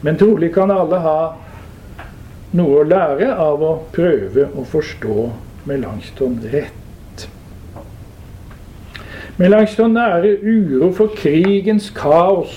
Men 0.04 0.18
trolig 0.20 0.50
kan 0.52 0.72
alle 0.74 1.00
ha 1.00 1.18
noe 2.54 2.82
å 2.82 2.86
lære 2.86 3.30
av 3.32 3.64
å 3.64 3.72
prøve 3.94 4.50
å 4.52 4.66
forstå 4.68 5.30
Melanchthon 5.64 6.36
rett. 6.52 7.24
Melanchthon 9.40 9.96
nærer 9.96 10.44
uro 10.44 10.92
for 10.94 11.16
krigens 11.16 11.88
kaos 11.96 12.52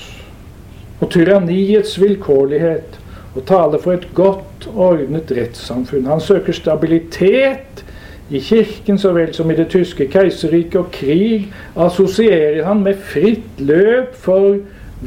og 0.99 1.09
tyranniets 1.15 1.95
vilkårlighet 2.01 2.99
og 3.37 3.45
taler 3.47 3.81
for 3.81 3.95
et 3.95 4.11
godt 4.17 4.46
ordnet 4.75 5.31
rettssamfunn. 5.31 6.05
Han 6.05 6.21
søker 6.21 6.53
stabilitet 6.53 7.83
i 8.29 8.39
kirken 8.43 8.97
så 8.99 9.13
vel 9.15 9.33
som 9.33 9.51
i 9.51 9.55
det 9.55 9.69
tyske 9.71 10.07
keiserriket, 10.11 10.75
og 10.75 10.91
krig 10.91 11.53
assosierer 11.75 12.65
han 12.67 12.83
med 12.83 12.99
fritt 12.99 13.61
løp 13.61 14.15
for 14.15 14.57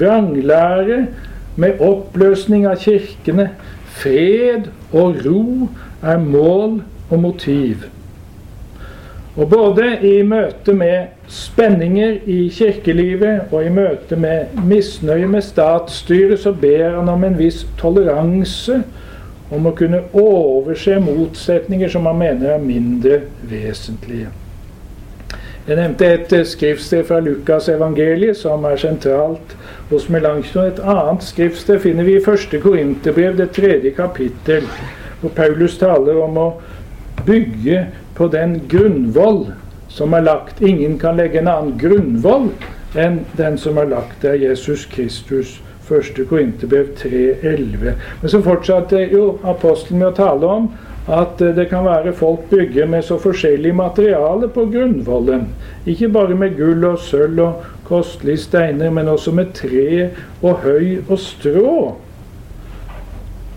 vranglære, 0.01 1.07
med 1.61 1.81
oppløsning 1.85 2.65
av 2.71 2.81
kirkene. 2.81 3.51
Fred 4.01 4.71
og 4.97 5.19
ro 5.27 5.69
er 6.03 6.21
mål 6.23 6.81
og 7.11 7.19
motiv. 7.21 7.91
Og 9.37 9.49
både 9.51 9.99
i 10.03 10.23
møte 10.23 10.73
med 10.75 11.13
spenninger 11.31 12.17
i 12.27 12.49
kirkelivet 12.53 13.53
og 13.53 13.65
i 13.65 13.71
møte 13.73 14.17
med 14.17 14.57
misnøye 14.67 15.29
med 15.31 15.45
statsstyret, 15.47 16.41
så 16.41 16.53
ber 16.53 16.97
han 16.97 17.09
om 17.09 17.25
en 17.25 17.39
viss 17.39 17.63
toleranse, 17.79 18.83
om 19.51 19.67
å 19.67 19.75
kunne 19.77 20.05
overse 20.17 20.99
motsetninger 21.03 21.91
som 21.91 22.07
man 22.07 22.19
mener 22.21 22.55
er 22.55 22.63
mindre 22.63 23.25
vesentlige. 23.51 24.31
Jeg 25.67 25.77
nevnte 25.77 26.07
et 26.09 26.33
skriftsted 26.49 27.05
fra 27.07 27.21
Lukas 27.23 27.69
evangeliet 27.71 28.39
som 28.39 28.65
er 28.67 28.79
sentralt 28.81 29.55
hos 29.91 30.09
Melanchthon. 30.11 30.71
Et 30.71 30.81
annet 30.81 31.27
skriftsted 31.27 31.83
finner 31.85 32.07
vi 32.09 32.17
i 32.17 32.25
første 32.25 32.59
Korinterbrev, 32.63 33.37
det 33.39 33.51
tredje 33.55 33.93
kapittel, 33.95 34.67
hvor 35.21 35.35
Paulus 35.37 35.77
taler 35.79 36.19
om 36.25 36.39
å 36.41 36.49
bygge 37.27 37.85
på 38.17 38.31
den 38.33 38.57
grunnvoll 38.71 39.51
som 39.93 40.15
er 40.17 40.25
lagt. 40.27 40.63
Ingen 40.63 40.99
kan 40.99 41.21
legge 41.21 41.43
en 41.43 41.51
annen 41.53 41.77
grunnvoll 41.79 42.51
enn 42.99 43.21
den 43.39 43.59
som 43.61 43.79
er 43.79 43.91
lagt 43.91 44.25
der, 44.25 44.39
Jesus 44.41 44.87
Kristus. 44.91 45.59
1. 45.91 46.23
Korinterbrev 46.29 46.95
3,11. 46.99 47.93
Men 48.21 48.31
så 48.31 48.43
fortsatte 48.45 49.03
jo 49.13 49.39
apostelen 49.43 50.03
med 50.03 50.13
å 50.13 50.17
tale 50.17 50.55
om 50.59 50.71
at 51.11 51.41
det 51.57 51.67
kan 51.71 51.85
være 51.85 52.13
folk 52.15 52.47
bygger 52.51 52.87
med 52.87 53.05
så 53.05 53.17
forskjellig 53.19 53.73
materiale 53.75 54.49
på 54.53 54.67
grunnvollen. 54.71 55.49
Ikke 55.89 56.11
bare 56.13 56.37
med 56.39 56.57
gull 56.59 56.85
og 56.87 57.01
sølv 57.03 57.41
og 57.43 57.65
kostelige 57.89 58.45
steiner, 58.45 58.91
men 58.95 59.09
også 59.09 59.33
med 59.35 59.55
tre 59.57 60.11
og 60.43 60.63
høy 60.63 61.01
og 61.09 61.17
strå. 61.19 61.79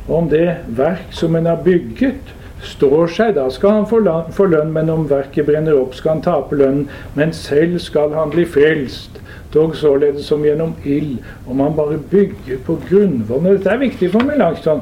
Om 0.10 0.30
det 0.32 0.48
verk 0.68 1.14
som 1.16 1.36
en 1.36 1.52
har 1.52 1.62
bygget, 1.64 2.34
står 2.64 3.08
seg, 3.12 3.34
da 3.36 3.50
skal 3.52 3.82
han 3.82 3.88
få 3.88 4.48
lønn, 4.48 4.72
men 4.76 4.92
om 4.92 5.08
verket 5.10 5.48
brenner 5.48 5.76
opp, 5.78 5.96
skal 5.98 6.16
han 6.16 6.24
tape 6.26 6.56
lønnen. 6.56 6.88
Men 7.16 7.36
selv 7.36 7.80
skal 7.84 8.16
han 8.16 8.32
bli 8.34 8.46
frelst, 8.48 9.20
dog 9.54 9.76
således 9.76 10.26
som 10.26 10.44
gjennom 10.46 10.76
ild, 10.86 11.18
om 11.48 11.60
han 11.60 11.76
bare 11.76 11.98
bygger 12.12 12.58
på 12.66 12.80
grunnvollene. 12.90 13.58
Dette 13.58 13.70
er 13.70 13.78
viktig 13.78 14.12
for 14.12 14.26
Melanchthon. 14.26 14.82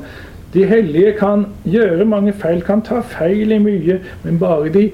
De 0.54 0.66
hellige 0.66 1.14
kan 1.20 1.46
gjøre 1.64 2.06
mange 2.06 2.34
feil, 2.34 2.62
kan 2.62 2.82
ta 2.82 3.00
feil 3.00 3.52
i 3.52 3.60
mye, 3.60 4.00
men 4.24 4.40
bare 4.40 4.70
de 4.74 4.90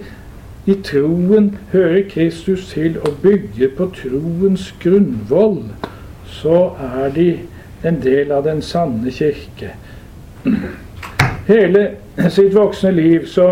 i 0.68 0.76
troen 0.84 1.54
hører 1.72 2.04
Kristus 2.10 2.68
til 2.74 2.98
å 3.08 3.14
bygge 3.24 3.70
på 3.78 3.88
troens 3.96 4.74
grunnvoll, 4.84 5.62
så 6.28 6.72
er 6.84 7.14
de 7.16 7.30
en 7.88 8.02
del 8.04 8.32
av 8.36 8.44
den 8.44 8.62
sanne 8.62 9.12
kirke. 9.12 9.72
Hele 11.48 11.88
sitt 12.30 12.56
voksne 12.56 12.92
liv 12.92 13.26
så 13.32 13.48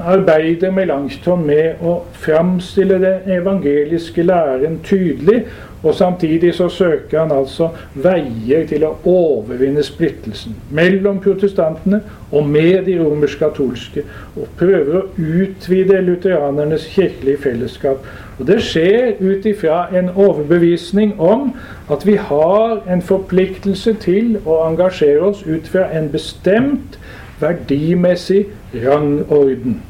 arbeider 0.00 0.70
Melanchthon 0.72 1.44
med 1.46 1.82
å 1.84 1.98
framstille 2.16 2.96
den 3.02 3.28
evangeliske 3.36 4.24
læren 4.24 4.80
tydelig, 4.84 5.44
og 5.82 5.94
samtidig 5.94 6.54
så 6.54 6.68
søker 6.70 7.18
han 7.18 7.32
altså 7.34 7.68
veier 7.98 8.62
til 8.70 8.84
å 8.86 8.92
overvinne 9.08 9.82
splittelsen 9.82 10.54
mellom 10.70 11.18
protestantene 11.24 11.98
og 12.30 12.46
med 12.46 12.84
de 12.86 12.94
romersk-katolske, 13.00 14.04
og 14.36 14.52
prøver 14.60 15.00
å 15.00 15.04
utvide 15.18 15.98
lutheranernes 16.06 16.86
kirkelige 16.94 17.42
fellesskap. 17.42 18.06
Og 18.38 18.46
Det 18.46 18.60
skjer 18.62 19.18
ut 19.20 19.46
ifra 19.46 19.88
en 19.98 20.08
overbevisning 20.14 21.18
om 21.20 21.50
at 21.90 22.06
vi 22.06 22.16
har 22.16 22.80
en 22.86 23.02
forpliktelse 23.02 23.96
til 24.00 24.38
å 24.46 24.62
engasjere 24.68 25.20
oss 25.32 25.42
ut 25.46 25.68
fra 25.68 25.90
en 25.92 26.08
bestemt 26.14 26.98
verdimessig 27.42 28.46
rangorden. 28.74 29.82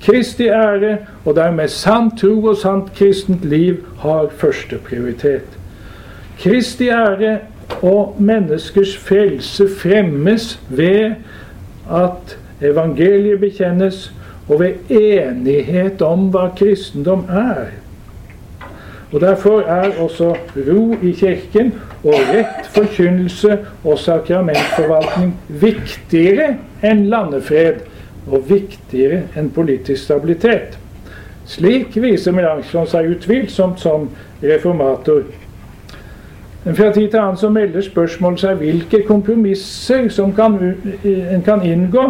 Kristi 0.00 0.48
ære 0.48 0.98
og 1.24 1.36
dermed 1.36 1.68
sann 1.68 2.10
tro 2.16 2.52
og 2.52 2.56
sant 2.56 2.92
kristent 2.96 3.44
liv 3.44 3.84
har 4.00 4.30
førsteprioritet. 4.36 5.58
Kristi 6.40 6.88
ære 6.88 7.38
og 7.82 8.16
menneskers 8.18 8.96
frelse 8.96 9.68
fremmes 9.78 10.60
ved 10.68 11.12
at 11.90 12.38
evangeliet 12.62 13.40
bekjennes, 13.40 14.12
og 14.48 14.60
ved 14.60 14.90
enighet 14.90 16.02
om 16.02 16.26
hva 16.34 16.48
kristendom 16.58 17.22
er. 17.30 17.70
Og 19.12 19.20
Derfor 19.20 19.60
er 19.60 19.90
også 20.02 20.34
ro 20.56 20.96
i 21.02 21.12
Kirken 21.12 21.72
og 22.04 22.14
rett 22.14 22.66
forkynnelse 22.74 23.58
og 23.84 23.98
sakramentforvaltning 23.98 25.34
viktigere 25.48 26.52
enn 26.86 27.06
landefred 27.10 27.82
og 28.26 28.48
viktigere 28.50 29.22
enn 29.38 29.50
politisk 29.54 30.04
stabilitet. 30.04 30.78
Slik 31.50 31.96
viser 31.96 32.34
Melanchthon 32.36 32.88
seg 32.90 33.08
utvilsomt 33.14 33.80
som 33.80 34.08
reformator. 34.42 35.24
Men 36.64 36.76
fra 36.76 36.90
tid 36.92 37.08
til 37.08 37.18
annen 37.18 37.40
så 37.40 37.48
melder 37.50 37.82
spørsmål 37.82 38.36
seg 38.38 38.60
hvilke 38.60 39.00
kompromisser 39.08 40.10
som 40.12 40.34
kan, 40.36 40.58
en 41.04 41.42
kan 41.46 41.64
inngå 41.64 42.04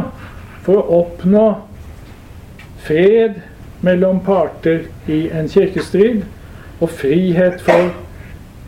for 0.66 0.82
å 0.82 1.04
oppnå 1.04 1.46
fred 2.82 3.38
mellom 3.86 4.20
parter 4.26 4.88
i 5.08 5.28
en 5.32 5.48
kirkestrid 5.48 6.24
og 6.80 6.90
frihet 6.90 7.62
for 7.62 7.94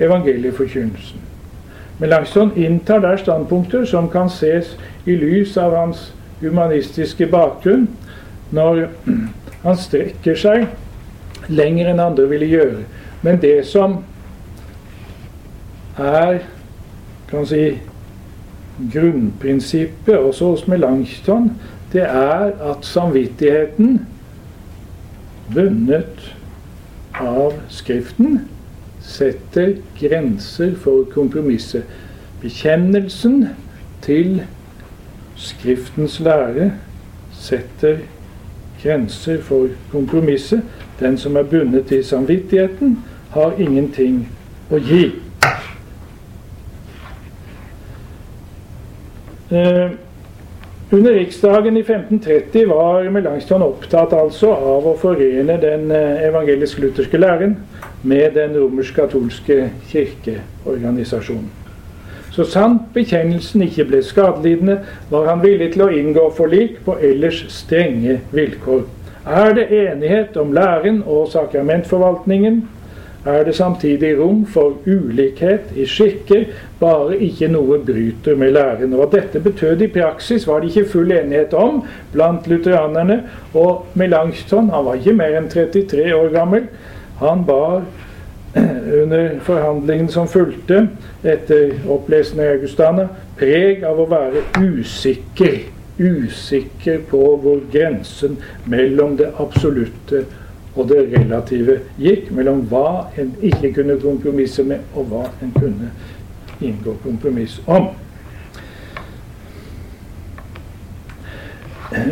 evangelieforkynnelsen. 0.01 1.19
Melanchthon 1.99 2.55
inntar 2.57 3.03
der 3.03 3.17
standpunkter 3.17 3.85
som 3.85 4.09
kan 4.11 4.31
ses 4.31 4.77
i 5.07 5.17
lys 5.19 5.57
av 5.61 5.75
hans 5.77 6.13
humanistiske 6.43 7.27
bakgrunn, 7.31 7.89
når 8.51 8.87
han 9.63 9.79
strekker 9.79 10.37
seg 10.39 10.67
lenger 11.49 11.91
enn 11.93 12.03
andre 12.03 12.29
ville 12.31 12.49
gjøre. 12.51 12.85
Men 13.23 13.41
det 13.43 13.63
som 13.67 14.01
er 15.99 16.43
kan 17.31 17.47
si, 17.49 17.79
grunnprinsippet 18.93 20.17
også 20.19 20.53
hos 20.53 20.67
Melanchthon, 20.69 21.53
det 21.93 22.03
er 22.09 22.53
at 22.71 22.85
samvittigheten, 22.89 24.01
bundet 25.53 26.33
av 27.21 27.59
Skriften, 27.73 28.41
setter 29.03 29.75
grenser 29.99 30.75
for 30.81 31.05
kompromisset. 31.13 31.85
Bekjennelsen 32.43 33.49
til 34.03 34.43
Skriftens 35.43 36.21
lære 36.23 36.71
setter 37.35 37.97
grenser 38.83 39.41
for 39.43 39.69
kompromisset. 39.91 40.63
Den 41.01 41.19
som 41.19 41.37
er 41.37 41.43
bundet 41.43 41.87
til 41.87 42.05
samvittigheten, 42.05 42.99
har 43.33 43.55
ingenting 43.59 44.29
å 44.71 44.79
gi. 44.79 45.07
Eh, 49.53 49.91
under 50.93 51.15
riksdagen 51.17 51.77
i 51.77 51.83
1530 51.83 52.69
var 52.69 53.09
Melanchthon 53.11 53.65
opptatt 53.65 54.13
altså 54.17 54.53
av 54.53 54.87
å 54.87 54.95
forene 55.01 55.57
den 55.61 55.91
eh, 55.91 56.27
evangelisk-lutherske 56.29 57.21
læren 57.21 57.57
med 58.03 58.37
den 58.37 58.55
romersk-katolske 58.61 59.59
kirkeorganisasjonen. 59.91 61.62
Så 62.33 62.47
sant 62.49 62.87
bekjennelsen 62.95 63.67
ikke 63.67 63.85
ble 63.91 64.03
skadelidende, 64.05 64.79
var 65.13 65.27
han 65.29 65.43
villig 65.45 65.75
til 65.75 65.85
å 65.85 65.93
inngå 65.93 66.31
forlik 66.37 66.79
på 66.87 66.97
ellers 67.05 67.43
strenge 67.53 68.23
vilkår. 68.33 68.87
Er 69.29 69.53
det 69.55 69.69
enighet 69.71 70.37
om 70.41 70.55
læren 70.57 71.03
og 71.07 71.29
sakramentforvaltningen, 71.35 72.63
er 73.25 73.45
det 73.45 73.55
samtidig 73.55 74.17
rom 74.19 74.47
for 74.47 74.81
ulikhet 74.87 75.77
i 75.79 75.85
skikker, 75.87 76.49
bare 76.81 77.21
ikke 77.23 77.47
noe 77.53 77.79
bryter 77.87 78.35
med 78.35 78.57
læren. 78.57 78.97
Hva 78.99 79.07
dette 79.13 79.39
betød 79.41 79.85
i 79.85 79.91
praksis, 79.95 80.47
var 80.49 80.61
det 80.61 80.73
ikke 80.73 80.91
full 80.97 81.13
enighet 81.15 81.55
om 81.55 81.85
blant 82.13 82.49
lutheranerne. 82.51 83.21
Og 83.55 83.87
Melanchthon, 83.95 84.73
han 84.75 84.89
var 84.89 84.99
ikke 84.99 85.15
mer 85.21 85.37
enn 85.39 85.47
33 85.53 86.09
år 86.17 86.33
gammel, 86.35 86.67
han 87.21 87.45
bar 87.47 87.85
under 88.55 89.39
forhandlingen 89.41 90.09
som 90.09 90.29
fulgte 90.29 90.87
etter 91.23 91.73
opplesningen 91.89 92.47
i 92.47 92.57
Augustana, 92.59 93.09
preg 93.39 93.85
av 93.89 94.01
å 94.03 94.09
være 94.11 94.45
usikker. 94.61 95.63
Usikker 96.03 97.03
på 97.11 97.21
hvor 97.43 97.61
grensen 97.73 98.39
mellom 98.65 99.17
det 99.17 99.29
absolutte 99.41 100.25
og 100.73 100.89
det 100.89 101.03
relative 101.13 101.79
gikk 102.01 102.31
mellom 102.33 102.63
hva 102.71 103.13
en 103.21 103.35
ikke 103.45 103.75
kunne 103.77 103.99
kompromisse 104.01 104.65
med, 104.65 104.81
og 104.97 105.11
hva 105.13 105.27
en 105.45 105.53
kunne 105.59 105.91
inngå 106.63 106.97
kompromiss 107.05 107.61
om. 107.67 107.91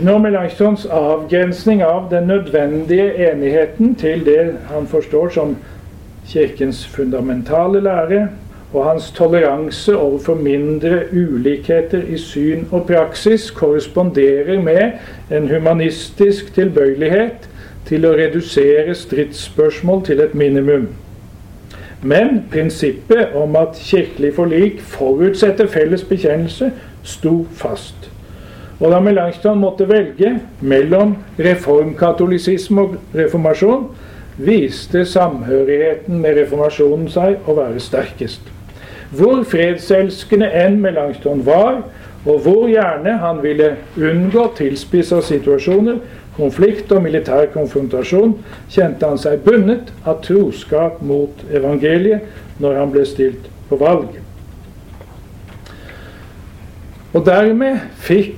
Når 0.02 0.18
Melanchthons 0.18 0.84
avgrensning 0.92 1.80
av 1.82 2.10
den 2.10 2.26
nødvendige 2.28 3.30
enigheten 3.30 3.94
til 3.94 4.24
det 4.26 4.42
han 4.68 4.86
forstår 4.86 5.28
som 5.28 5.56
Kirkens 6.30 6.86
fundamentale 6.86 7.80
lære, 7.80 8.28
og 8.72 8.84
hans 8.86 9.10
toleranse 9.10 9.96
overfor 9.96 10.34
mindre 10.34 11.00
ulikheter 11.12 12.02
i 12.02 12.18
syn 12.18 12.64
og 12.70 12.86
praksis 12.86 13.50
korresponderer 13.50 14.62
med 14.62 14.90
en 15.36 15.48
humanistisk 15.48 16.54
tilbøyelighet 16.54 17.48
til 17.88 18.06
å 18.06 18.12
redusere 18.14 18.94
stridsspørsmål 18.94 20.04
til 20.06 20.22
et 20.22 20.34
minimum. 20.34 20.86
Men 22.02 22.44
prinsippet 22.52 23.34
om 23.34 23.56
at 23.58 23.74
kirkelig 23.82 24.34
forlik 24.34 24.78
forutsetter 24.80 25.66
felles 25.66 26.04
bekjennelse, 26.04 26.70
sto 27.02 27.46
fast. 27.52 28.10
Og 28.80 28.92
da 28.92 29.00
Melanchthon 29.00 29.58
måtte 29.60 29.88
velge 29.88 30.36
mellom 30.60 31.16
reformkatolisisme 31.38 32.86
og 32.86 32.94
reformasjon, 33.14 33.90
viste 34.46 35.04
samhørigheten 35.08 36.20
med 36.22 36.38
reformasjonen 36.40 37.08
seg 37.12 37.48
å 37.48 37.56
være 37.58 37.82
sterkest. 37.82 38.42
Hvor 39.10 39.42
fredselskende 39.48 40.48
enn 40.54 40.78
Melanchthon 40.82 41.42
var, 41.46 41.82
og 42.28 42.42
hvor 42.44 42.68
gjerne 42.68 43.16
han 43.22 43.40
ville 43.42 43.74
unngå 43.96 44.50
tilspissa 44.58 45.20
situasjoner, 45.24 46.00
konflikt 46.36 46.92
og 46.92 47.02
militær 47.04 47.48
konfrontasjon, 47.52 48.36
kjente 48.70 49.08
han 49.08 49.20
seg 49.20 49.42
bundet 49.44 49.90
av 50.08 50.20
troskap 50.24 51.00
mot 51.04 51.44
evangeliet 51.52 52.60
når 52.60 52.78
han 52.80 52.92
ble 52.94 53.06
stilt 53.08 53.48
på 53.70 53.80
valg. 53.80 54.20
Og 57.10 57.24
dermed 57.26 57.80
fikk 57.98 58.36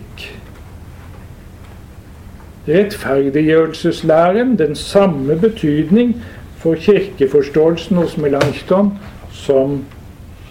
rettferdiggjørelseslæren 2.69 4.59
den 4.59 4.75
samme 4.75 5.37
betydning 5.37 6.17
for 6.57 6.75
kirkeforståelsen 6.75 7.97
hos 7.97 8.17
Melanchthon 8.17 8.99
som 9.31 9.85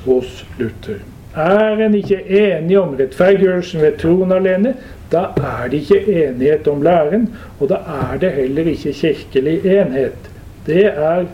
hos 0.05 0.45
Luther. 0.59 0.99
Er 1.35 1.85
en 1.85 1.95
ikke 1.95 2.19
enig 2.27 2.79
om 2.79 2.95
rettferdiggjørelsen 2.99 3.81
ved 3.81 3.97
troen 3.97 4.31
alene, 4.31 4.73
da 5.11 5.25
er 5.37 5.67
det 5.71 5.77
ikke 5.77 6.27
enighet 6.27 6.67
om 6.67 6.81
læren, 6.81 7.29
og 7.59 7.69
da 7.69 7.79
er 7.87 8.17
det 8.19 8.31
heller 8.31 8.67
ikke 8.67 8.93
kirkelig 8.93 9.65
enhet. 9.65 10.31
Det 10.65 10.85
er 10.85 11.25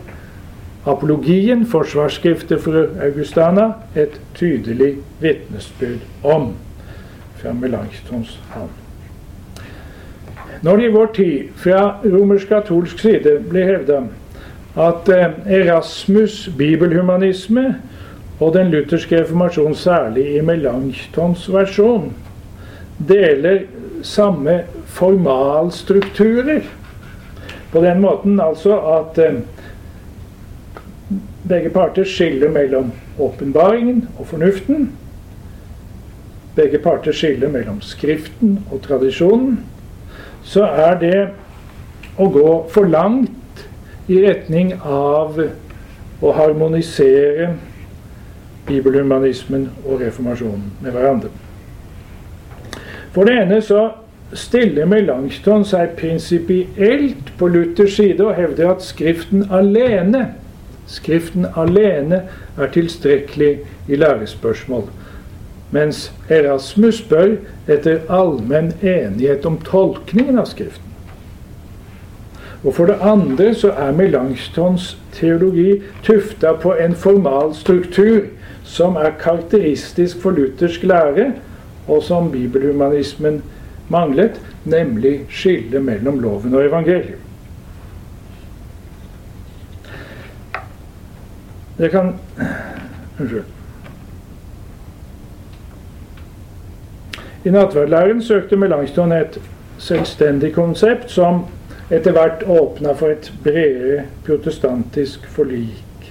apologien, 0.86 1.66
forsvarsskriftet 1.66 2.60
for 2.62 2.86
Augustana, 3.02 3.72
et 3.96 4.20
tydelig 4.34 4.94
vitnesbyrd 5.20 6.04
om 6.24 6.52
fra 7.36 7.52
Melanchthons 7.52 8.40
hand. 8.50 8.87
Når 10.62 10.76
det 10.76 10.84
i 10.84 10.92
vår 10.94 11.10
tid 11.14 11.50
fra 11.56 11.82
romersk-katolsk 12.04 12.98
side 12.98 13.36
ble 13.50 13.66
hevda 13.68 14.00
at 14.78 15.10
eh, 15.10 15.36
Erasmus' 15.60 16.48
bibelhumanisme 16.58 17.76
og 18.40 18.54
den 18.54 18.70
lutherske 18.70 19.20
reformasjon, 19.20 19.74
særlig 19.74 20.26
i 20.36 20.42
Melanchthons 20.42 21.48
versjon, 21.52 22.12
deler 23.08 23.64
samme 24.02 24.60
formalstrukturer. 24.86 26.60
På 27.72 27.82
den 27.84 28.00
måten 28.00 28.40
altså 28.40 28.78
at 28.98 29.18
eh, 29.22 29.40
begge 31.48 31.70
parter 31.70 32.04
skiller 32.04 32.50
mellom 32.50 32.92
åpenbaringen 33.18 34.08
og 34.18 34.26
fornuften. 34.26 34.90
Begge 36.56 36.78
parter 36.78 37.12
skiller 37.12 37.48
mellom 37.48 37.80
Skriften 37.80 38.58
og 38.72 38.82
tradisjonen. 38.82 39.60
Så 40.48 40.64
er 40.64 40.94
det 41.00 41.18
å 42.18 42.28
gå 42.32 42.52
for 42.72 42.88
langt 42.88 43.64
i 44.08 44.22
retning 44.24 44.72
av 44.80 45.36
å 46.24 46.32
harmonisere 46.34 47.52
bibelhumanismen 48.68 49.68
og 49.84 50.00
reformasjonen 50.02 50.64
med 50.80 50.96
hverandre. 50.96 51.30
For 53.12 53.28
det 53.28 53.36
ene 53.42 53.60
så 53.64 53.84
stiller 54.36 54.88
Melanchthon 54.88 55.64
seg 55.68 55.94
prinsipielt 55.96 57.32
på 57.38 57.48
Luthers 57.52 57.96
side 57.96 58.24
og 58.24 58.36
hevder 58.36 58.74
at 58.74 58.84
Skriften 58.84 59.46
alene 59.52 60.26
Skriften 60.88 61.44
alene 61.56 62.22
er 62.56 62.70
tilstrekkelig 62.72 63.50
i 63.92 63.96
lærespørsmål. 64.00 64.86
Mens 65.70 66.12
Erasmus 66.32 67.02
spør 67.02 67.36
etter 67.68 68.04
allmenn 68.08 68.72
enighet 68.80 69.46
om 69.46 69.58
tolkningen 69.64 70.38
av 70.40 70.48
Skriften. 70.48 70.84
Og 72.64 72.74
for 72.74 72.90
det 72.90 72.96
andre 73.04 73.52
så 73.54 73.70
er 73.70 73.92
Melanchtons 73.94 74.96
teologi 75.14 75.82
tufta 76.02 76.54
på 76.58 76.72
en 76.74 76.96
formal 76.96 77.52
struktur 77.54 78.26
som 78.66 78.96
er 78.96 79.14
karakteristisk 79.20 80.20
for 80.22 80.34
luthersk 80.34 80.82
lære, 80.82 81.32
og 81.88 82.02
som 82.02 82.32
bibelhumanismen 82.32 83.42
manglet, 83.88 84.40
nemlig 84.64 85.22
skillet 85.30 85.82
mellom 85.84 86.18
loven 86.20 86.54
og 86.54 86.66
evangeliet. 86.66 87.24
Det 91.78 91.90
kan 91.90 92.12
Unnskyld. 93.18 93.57
I 97.48 97.50
nattverdlæren 97.50 98.22
søkte 98.22 98.56
Melanchthon 98.56 99.12
et 99.12 99.38
selvstendig 99.78 100.50
konsept 100.52 101.10
som 101.10 101.46
etter 101.90 102.12
hvert 102.12 102.42
åpna 102.44 102.92
for 102.92 103.08
et 103.08 103.30
bredere 103.44 104.02
protestantisk 104.26 105.24
forlik. 105.32 106.10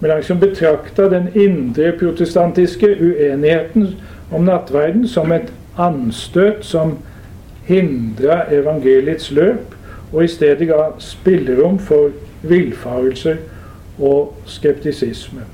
Melanchthon 0.00 0.40
betrakta 0.40 1.06
den 1.08 1.30
indre 1.34 1.94
protestantiske 1.96 2.90
uenigheten 3.00 3.86
om 4.32 4.44
nattverden 4.44 5.06
som 5.08 5.32
et 5.32 5.48
anstøt 5.78 6.60
som 6.60 6.98
hindra 7.64 8.42
evangeliets 8.52 9.30
løp, 9.32 9.72
og 10.12 10.24
i 10.24 10.28
stedet 10.28 10.68
ga 10.68 10.90
spillerom 10.98 11.78
for 11.78 12.12
villfarelser 12.42 13.40
og 13.98 14.36
skeptisisme. 14.44 15.48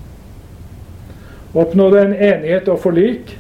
Oppnådde 1.54 2.02
en 2.02 2.14
enighet 2.14 2.68
og 2.68 2.82
forlik, 2.82 3.38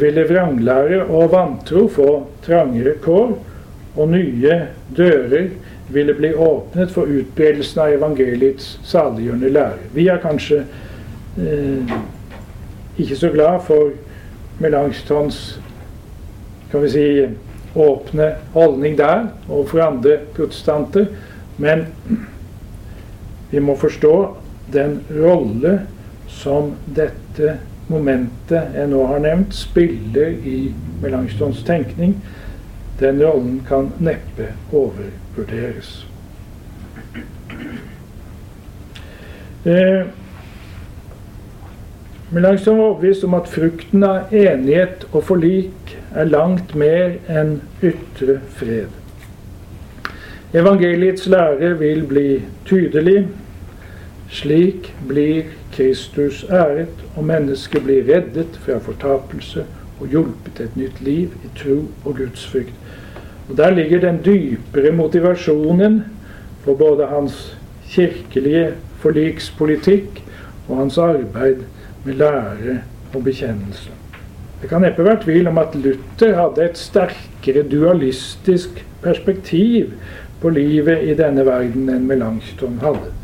ville 0.00 0.24
vranglære 0.28 1.04
og 1.06 1.32
vantro 1.32 1.86
få 1.92 2.10
trangere 2.46 2.96
kår, 3.02 3.36
og 3.98 4.10
nye 4.10 4.58
dører 4.96 5.48
ville 5.88 6.14
bli 6.14 6.32
åpnet 6.34 6.90
for 6.92 7.08
utbredelsen 7.08 7.80
av 7.82 7.94
evangeliets 7.96 8.76
saliggjørende 8.86 9.52
lære. 9.54 9.88
Vi 9.94 10.06
er 10.10 10.20
kanskje 10.22 10.64
eh, 11.38 11.96
ikke 12.98 13.16
så 13.16 13.30
glad 13.32 13.62
for 13.66 13.94
Melanchtons 14.58 15.58
kan 16.70 16.82
vi 16.82 16.90
si, 16.90 17.28
åpne 17.74 18.32
holdning 18.52 18.96
der 18.98 19.28
overfor 19.48 19.84
andre 19.86 20.18
protestanter, 20.36 21.06
men 21.56 21.86
vi 23.50 23.60
må 23.60 23.76
forstå 23.78 24.14
den 24.72 24.98
rolle 25.14 25.78
som 26.28 26.74
dette 26.96 27.58
momentet 27.88 28.76
jeg 28.76 28.90
nå 28.90 29.06
har 29.10 29.22
nevnt, 29.24 29.54
spiller 29.54 30.36
i 30.44 30.72
Melanchtons 31.02 31.62
tenkning. 31.66 32.16
Den 33.00 33.20
rollen 33.22 33.60
kan 33.68 33.92
neppe 34.02 34.52
overvurderes. 34.72 36.06
Eh, 39.64 40.06
Melanchthon 42.30 42.78
var 42.78 42.84
overbevist 42.84 43.24
om 43.24 43.34
at 43.38 43.48
frukten 43.48 44.04
av 44.04 44.32
enighet 44.34 45.06
og 45.12 45.22
forlik 45.24 45.94
er 46.12 46.28
langt 46.28 46.74
mer 46.76 47.14
enn 47.30 47.60
ytre 47.80 48.40
fred. 48.58 48.92
Evangeliets 50.56 51.26
lære 51.28 51.74
vil 51.80 52.02
bli 52.08 52.28
tydelig. 52.68 53.26
Slik 54.30 54.94
blir 55.08 55.42
Kristus 55.72 56.44
æret, 56.50 56.92
og 57.16 57.24
mennesket 57.24 57.84
blir 57.84 58.04
reddet 58.08 58.58
fra 58.64 58.78
fortapelse 58.78 59.64
og 60.00 60.06
hjulpet 60.12 60.52
til 60.56 60.68
et 60.68 60.76
nytt 60.76 61.00
liv 61.00 61.32
i 61.44 61.50
tro 61.58 61.78
og 62.04 62.16
gudsfrykt. 62.16 62.74
Og 63.48 63.56
Der 63.56 63.70
ligger 63.70 64.00
den 64.00 64.20
dypere 64.24 64.92
motivasjonen 64.92 66.04
for 66.64 66.74
både 66.74 67.06
hans 67.06 67.56
kirkelige 67.88 68.72
forlikspolitikk 69.00 70.22
og 70.68 70.76
hans 70.76 70.98
arbeid 70.98 71.64
med 72.04 72.14
lære 72.14 72.80
og 73.14 73.24
bekjennelse. 73.24 73.90
Det 74.62 74.68
kan 74.68 74.82
neppe 74.82 75.04
være 75.04 75.22
tvil 75.22 75.48
om 75.48 75.58
at 75.58 75.74
Luther 75.74 76.34
hadde 76.34 76.64
et 76.64 76.78
sterkere 76.78 77.62
dualistisk 77.62 78.84
perspektiv 79.02 79.92
på 80.40 80.48
livet 80.48 81.02
i 81.02 81.14
denne 81.14 81.46
verden 81.46 81.88
enn 81.88 82.06
Melanchthon 82.06 82.80
hadde. 82.82 83.17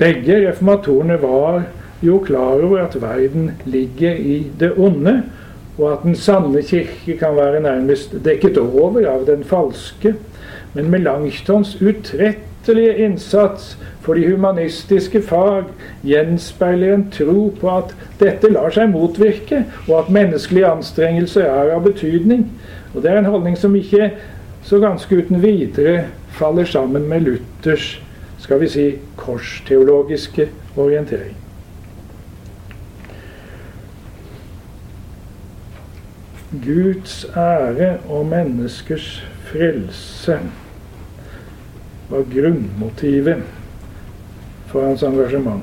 Begge 0.00 0.38
reformatorene 0.48 1.18
var 1.20 1.62
jo 2.00 2.18
klar 2.24 2.62
over 2.64 2.78
at 2.86 2.96
verden 3.02 3.50
ligger 3.68 4.14
i 4.16 4.46
det 4.60 4.72
onde, 4.78 5.22
og 5.78 5.92
at 5.92 5.98
den 6.04 6.16
sanne 6.16 6.62
kirke 6.62 7.18
kan 7.20 7.36
være 7.36 7.60
nærmest 7.60 8.14
dekket 8.24 8.58
over 8.58 9.04
av 9.06 9.26
den 9.28 9.44
falske. 9.44 10.14
Men 10.72 10.90
Melanchtons 10.90 11.76
utrettelige 11.82 12.96
innsats 12.96 13.76
for 14.00 14.16
de 14.16 14.30
humanistiske 14.30 15.22
fag 15.22 15.68
gjenspeiler 16.02 16.94
en 16.94 17.08
tro 17.12 17.50
på 17.60 17.76
at 17.76 17.94
dette 18.20 18.48
lar 18.48 18.72
seg 18.72 18.88
motvirke, 18.96 19.66
og 19.88 19.98
at 19.98 20.12
menneskelige 20.16 20.72
anstrengelser 20.78 21.44
er 21.44 21.74
av 21.76 21.84
betydning. 21.84 22.48
Og 22.94 23.02
Det 23.02 23.10
er 23.10 23.18
en 23.18 23.32
holdning 23.36 23.58
som 23.58 23.76
ikke 23.76 24.14
så 24.62 24.80
ganske 24.80 25.16
uten 25.16 25.42
videre 25.42 26.06
faller 26.32 26.64
sammen 26.64 27.08
med 27.08 27.20
Luthers 27.20 27.98
skal 28.40 28.60
vi 28.60 28.68
si, 28.68 28.86
korsteologiske 29.16 30.48
orientering. 30.76 31.36
Guds 36.64 37.26
ære 37.36 37.98
og 38.08 38.26
menneskers 38.26 39.26
frelse 39.52 40.38
var 42.10 42.24
grunnmotivet 42.32 43.42
for 44.66 44.86
hans 44.86 45.02
engasjement. 45.02 45.62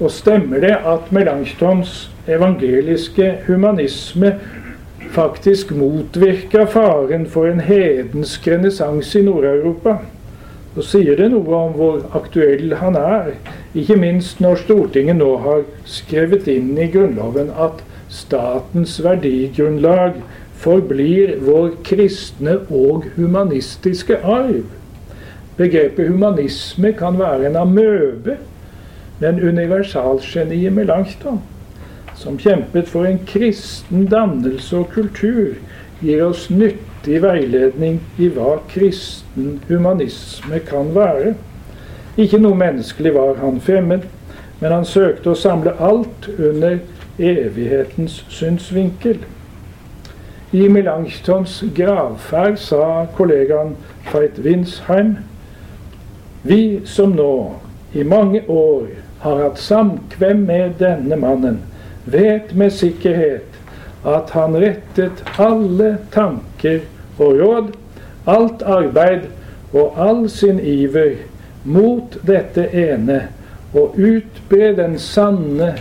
Og 0.00 0.10
stemmer 0.10 0.60
det 0.62 0.76
at 0.76 1.12
Melanchtons 1.12 2.10
evangeliske 2.28 3.38
humanisme 3.46 4.34
faktisk 5.10 5.70
motvirka 5.70 6.64
faren 6.64 7.26
for 7.26 7.46
en 7.46 7.60
hedensk 7.60 8.48
renessanse 8.48 9.20
i 9.20 9.24
Nord-Europa, 9.24 9.96
så 10.74 10.82
sier 10.82 11.18
det 11.18 11.30
noe 11.32 11.58
om 11.58 11.74
hvor 11.78 12.00
aktuell 12.18 12.74
han 12.80 12.98
er. 12.98 13.34
Ikke 13.78 13.96
minst 13.98 14.40
når 14.42 14.62
Stortinget 14.64 15.20
nå 15.20 15.30
har 15.44 15.62
skrevet 15.88 16.48
inn 16.50 16.72
i 16.78 16.88
Grunnloven 16.90 17.52
at 17.54 17.84
statens 18.10 18.96
verdigrunnlag 19.04 20.18
forblir 20.64 21.36
vår 21.46 21.76
kristne 21.86 22.58
og 22.70 23.06
humanistiske 23.14 24.18
arv. 24.22 24.66
Begrepet 25.56 26.10
humanisme 26.10 26.90
kan 26.98 27.18
være 27.18 27.50
en 27.50 27.58
amøbe, 27.62 28.38
men 29.22 29.42
universalgeniet 29.42 30.74
Melanchthon 30.74 31.42
som 32.18 32.38
kjempet 32.38 32.88
for 32.88 33.06
en 33.08 33.18
kristen 33.26 34.06
dannelse 34.10 34.76
og 34.78 34.90
kultur, 34.94 35.56
gir 36.02 36.22
oss 36.26 36.46
nyttig 37.04 37.22
veiledning 37.22 38.00
i 38.18 38.28
hva 38.28 38.60
kristen 38.68 39.60
humanisme 39.68 40.58
kan 40.64 40.94
være. 40.94 41.34
Ikke 42.16 42.38
noe 42.38 42.56
menneskelig 42.56 43.14
var 43.14 43.36
han 43.36 43.60
fremmed, 43.60 44.06
men 44.60 44.72
han 44.72 44.84
søkte 44.84 45.30
å 45.30 45.36
samle 45.36 45.74
alt 45.78 46.28
under 46.38 46.78
evighetens 47.18 48.24
synsvinkel. 48.28 49.18
I 50.52 50.68
Melanchtons 50.68 51.64
gravferd 51.74 52.58
sa 52.58 53.06
kollegaen 53.16 53.76
Feit 54.06 54.38
Winsheim 54.38 55.16
Vi 56.44 56.80
som 56.84 57.12
nå 57.16 57.56
i 57.92 58.04
mange 58.04 58.44
år 58.48 58.86
har 59.20 59.42
hatt 59.42 59.58
samkvem 59.58 60.46
med 60.46 60.78
denne 60.78 61.16
mannen, 61.16 61.60
vet 62.04 62.54
med 62.54 62.72
sikkerhet 62.72 63.54
at 64.04 64.30
han 64.36 64.56
rettet 64.60 65.24
alle 65.40 65.96
tanker 66.12 66.82
og 67.18 67.38
råd, 67.40 67.70
alt 68.26 68.62
arbeid 68.62 69.28
og 69.72 69.98
all 70.00 70.28
sin 70.30 70.60
iver 70.60 71.16
mot 71.64 72.16
dette 72.26 72.66
ene, 72.72 73.20
og 73.74 73.96
utbre 73.98 74.70
den 74.76 74.98
sanne, 75.02 75.74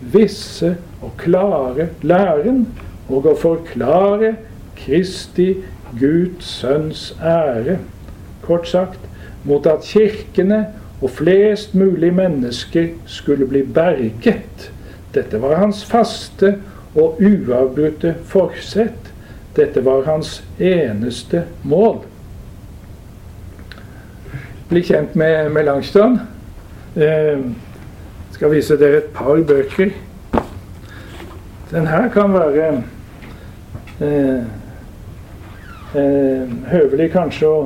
visse 0.00 0.76
og 1.02 1.16
klare 1.20 1.90
læren, 2.02 2.66
og 3.10 3.26
å 3.26 3.34
forklare 3.36 4.36
Kristi 4.78 5.54
Guds 5.98 6.46
Sønns 6.60 7.10
ære. 7.18 7.80
Kort 8.44 8.68
sagt 8.70 9.08
mot 9.44 9.66
at 9.66 9.84
kirkene 9.88 10.66
og 11.00 11.10
flest 11.16 11.74
mulig 11.74 12.12
mennesker 12.14 12.92
skulle 13.08 13.48
bli 13.48 13.64
berget 13.66 14.70
dette 15.14 15.40
var 15.42 15.58
hans 15.58 15.82
faste 15.84 16.54
og 16.94 17.18
uavbrutte 17.18 18.14
forsett. 18.30 19.09
Dette 19.56 19.84
var 19.84 20.04
hans 20.06 20.44
eneste 20.58 21.44
mål. 21.62 22.04
Bli 24.68 24.82
kjent 24.86 25.16
med 25.18 25.50
Melanchthon. 25.50 26.20
Eh, 26.96 27.42
skal 28.30 28.52
vise 28.54 28.78
dere 28.78 29.02
et 29.02 29.10
par 29.14 29.42
bøker. 29.46 29.90
Den 31.70 31.86
her 31.86 32.08
kan 32.08 32.32
være 32.32 32.82
eh, 34.00 34.44
eh, 35.94 36.54
høvelig 36.70 37.10
kanskje 37.12 37.50
å 37.50 37.58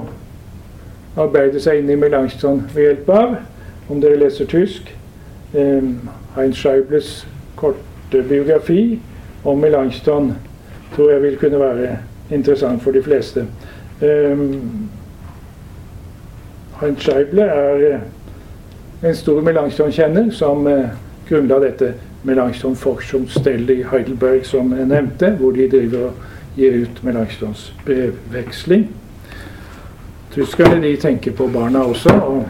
arbeide 1.17 1.61
seg 1.63 1.81
inn 1.81 1.93
i 1.93 1.99
Melanchthon 2.01 2.65
ved 2.75 2.89
hjelp 2.89 3.13
av, 3.15 3.37
om 3.89 4.01
dere 4.03 4.19
leser 4.25 4.49
tysk. 4.51 4.91
Eh, 5.55 5.93
Heinz 6.35 6.59
Scheibles 6.59 7.13
korte 7.61 8.25
biografi 8.29 8.99
om 9.45 9.61
Melanchthon 9.61 10.35
tror 10.95 11.11
jeg 11.11 11.23
vil 11.23 11.37
kunne 11.37 11.61
være 11.61 11.97
interessant 12.31 12.83
for 12.83 12.91
de 12.91 13.03
fleste. 13.03 13.47
Um, 14.03 14.89
Heinz 16.81 17.03
Scheible 17.03 17.43
er 17.43 17.75
eh, 17.95 18.01
en 19.09 19.15
stor 19.15 19.41
Melanchthon-kjenner 19.41 20.31
som 20.35 20.67
uh, 20.67 20.89
grunnla 21.29 21.61
dette 21.63 21.93
Melanchthon 22.25 22.77
Forschungsstell 22.77 23.71
i 23.71 23.83
Heidelberg, 23.91 24.47
som 24.47 24.73
jeg 24.77 24.87
nevnte, 24.87 25.31
hvor 25.31 25.51
de 25.51 25.69
driver 25.71 26.09
og 26.09 26.13
gir 26.57 26.83
ut 26.83 27.05
Melanchthons 27.05 27.75
brevveksling. 27.85 28.89
Tyskerne 30.35 30.83
de 30.83 30.97
tenker 30.97 31.33
på 31.33 31.47
barna 31.47 31.85
også, 31.85 32.11
og 32.11 32.45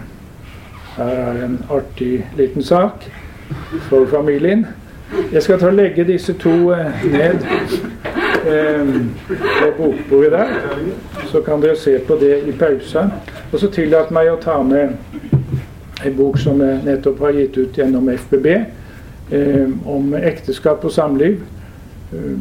her 0.97 1.05
er 1.05 1.45
en 1.45 1.59
artig 1.71 2.25
liten 2.37 2.63
sak 2.63 3.05
for 3.91 4.07
familien. 4.07 4.67
Jeg 5.33 5.43
skal 5.43 5.59
ta 5.59 5.67
og 5.67 5.75
legge 5.75 6.07
disse 6.09 6.33
to 6.33 6.73
uh, 6.73 7.05
ned 7.05 7.45
eh, 8.47 9.73
bokbordet 9.79 10.33
der. 10.33 10.47
Så 11.31 11.41
kan 11.41 11.63
dere 11.63 11.77
se 11.77 11.99
på 11.99 12.19
det 12.21 12.43
i 12.49 12.53
pausen. 12.53 13.13
Og 13.53 13.59
så 13.61 13.71
tillat 13.71 14.11
meg 14.15 14.33
å 14.33 14.41
ta 14.43 14.61
med 14.63 14.97
en 16.05 16.17
bok 16.17 16.39
som 16.39 16.61
jeg 16.61 16.83
nettopp 16.85 17.23
har 17.25 17.39
gitt 17.39 17.57
ut 17.59 17.79
gjennom 17.79 18.09
FBB, 18.09 18.47
eh, 19.31 19.67
om 19.87 20.15
ekteskap 20.15 20.85
og 20.85 20.93
samliv. 20.93 21.41
Eh, 22.13 22.37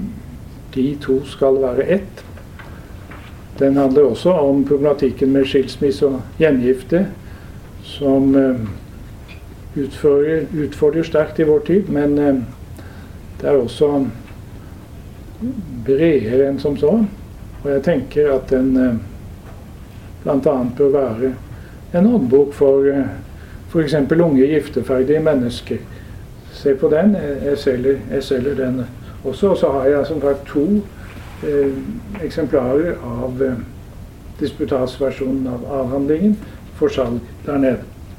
de 0.75 0.95
to 1.01 1.21
skal 1.25 1.61
være 1.61 1.87
ett. 1.97 2.23
Den 3.59 3.77
handler 3.77 4.01
også 4.01 4.31
om 4.31 4.65
problematikken 4.65 5.31
med 5.31 5.45
skilsmisse 5.45 6.05
og 6.05 6.21
gjengifte, 6.39 7.05
som 7.83 8.35
eh, 8.35 8.55
utfordrer, 9.75 10.45
utfordrer, 10.53 11.03
sterkt 11.03 11.39
i 11.39 11.43
vår 11.47 11.59
tid. 11.67 11.89
Men 11.89 12.17
eh, 12.17 12.35
det 13.41 13.49
er 13.49 13.57
også 13.57 14.05
bredere 15.85 16.49
enn 16.49 16.59
som 16.59 16.77
så. 16.77 16.93
Og 17.63 17.67
jeg 17.71 17.83
tenker 17.83 18.31
at 18.33 18.49
den 18.51 18.71
eh, 18.77 19.01
bl.a. 20.23 20.55
bør 20.77 20.89
være 20.89 21.33
en 21.93 22.05
håndbok 22.05 22.53
for 22.53 22.87
eh, 22.89 23.05
f.eks. 23.69 23.93
unge 24.11 24.47
gifteferdige 24.47 25.19
mennesker. 25.19 25.77
Se 26.53 26.75
på 26.75 26.89
den. 26.89 27.15
Jeg 27.45 27.57
selger, 27.57 27.97
jeg 28.11 28.23
selger 28.23 28.55
den 28.55 28.81
også. 29.23 29.49
Og 29.49 29.57
så 29.57 29.71
har 29.71 29.85
jeg 29.85 30.05
som 30.05 30.21
sagt 30.21 30.47
to 30.47 30.65
eh, 31.43 31.71
eksemplarer 32.23 32.93
av 33.03 33.41
eh, 33.43 33.63
disputasversjonen 34.39 35.47
av 35.47 35.65
avhandlingen 35.81 36.37
for 36.75 36.87
salg 36.87 37.19
der 37.45 37.57
nede. 37.57 37.92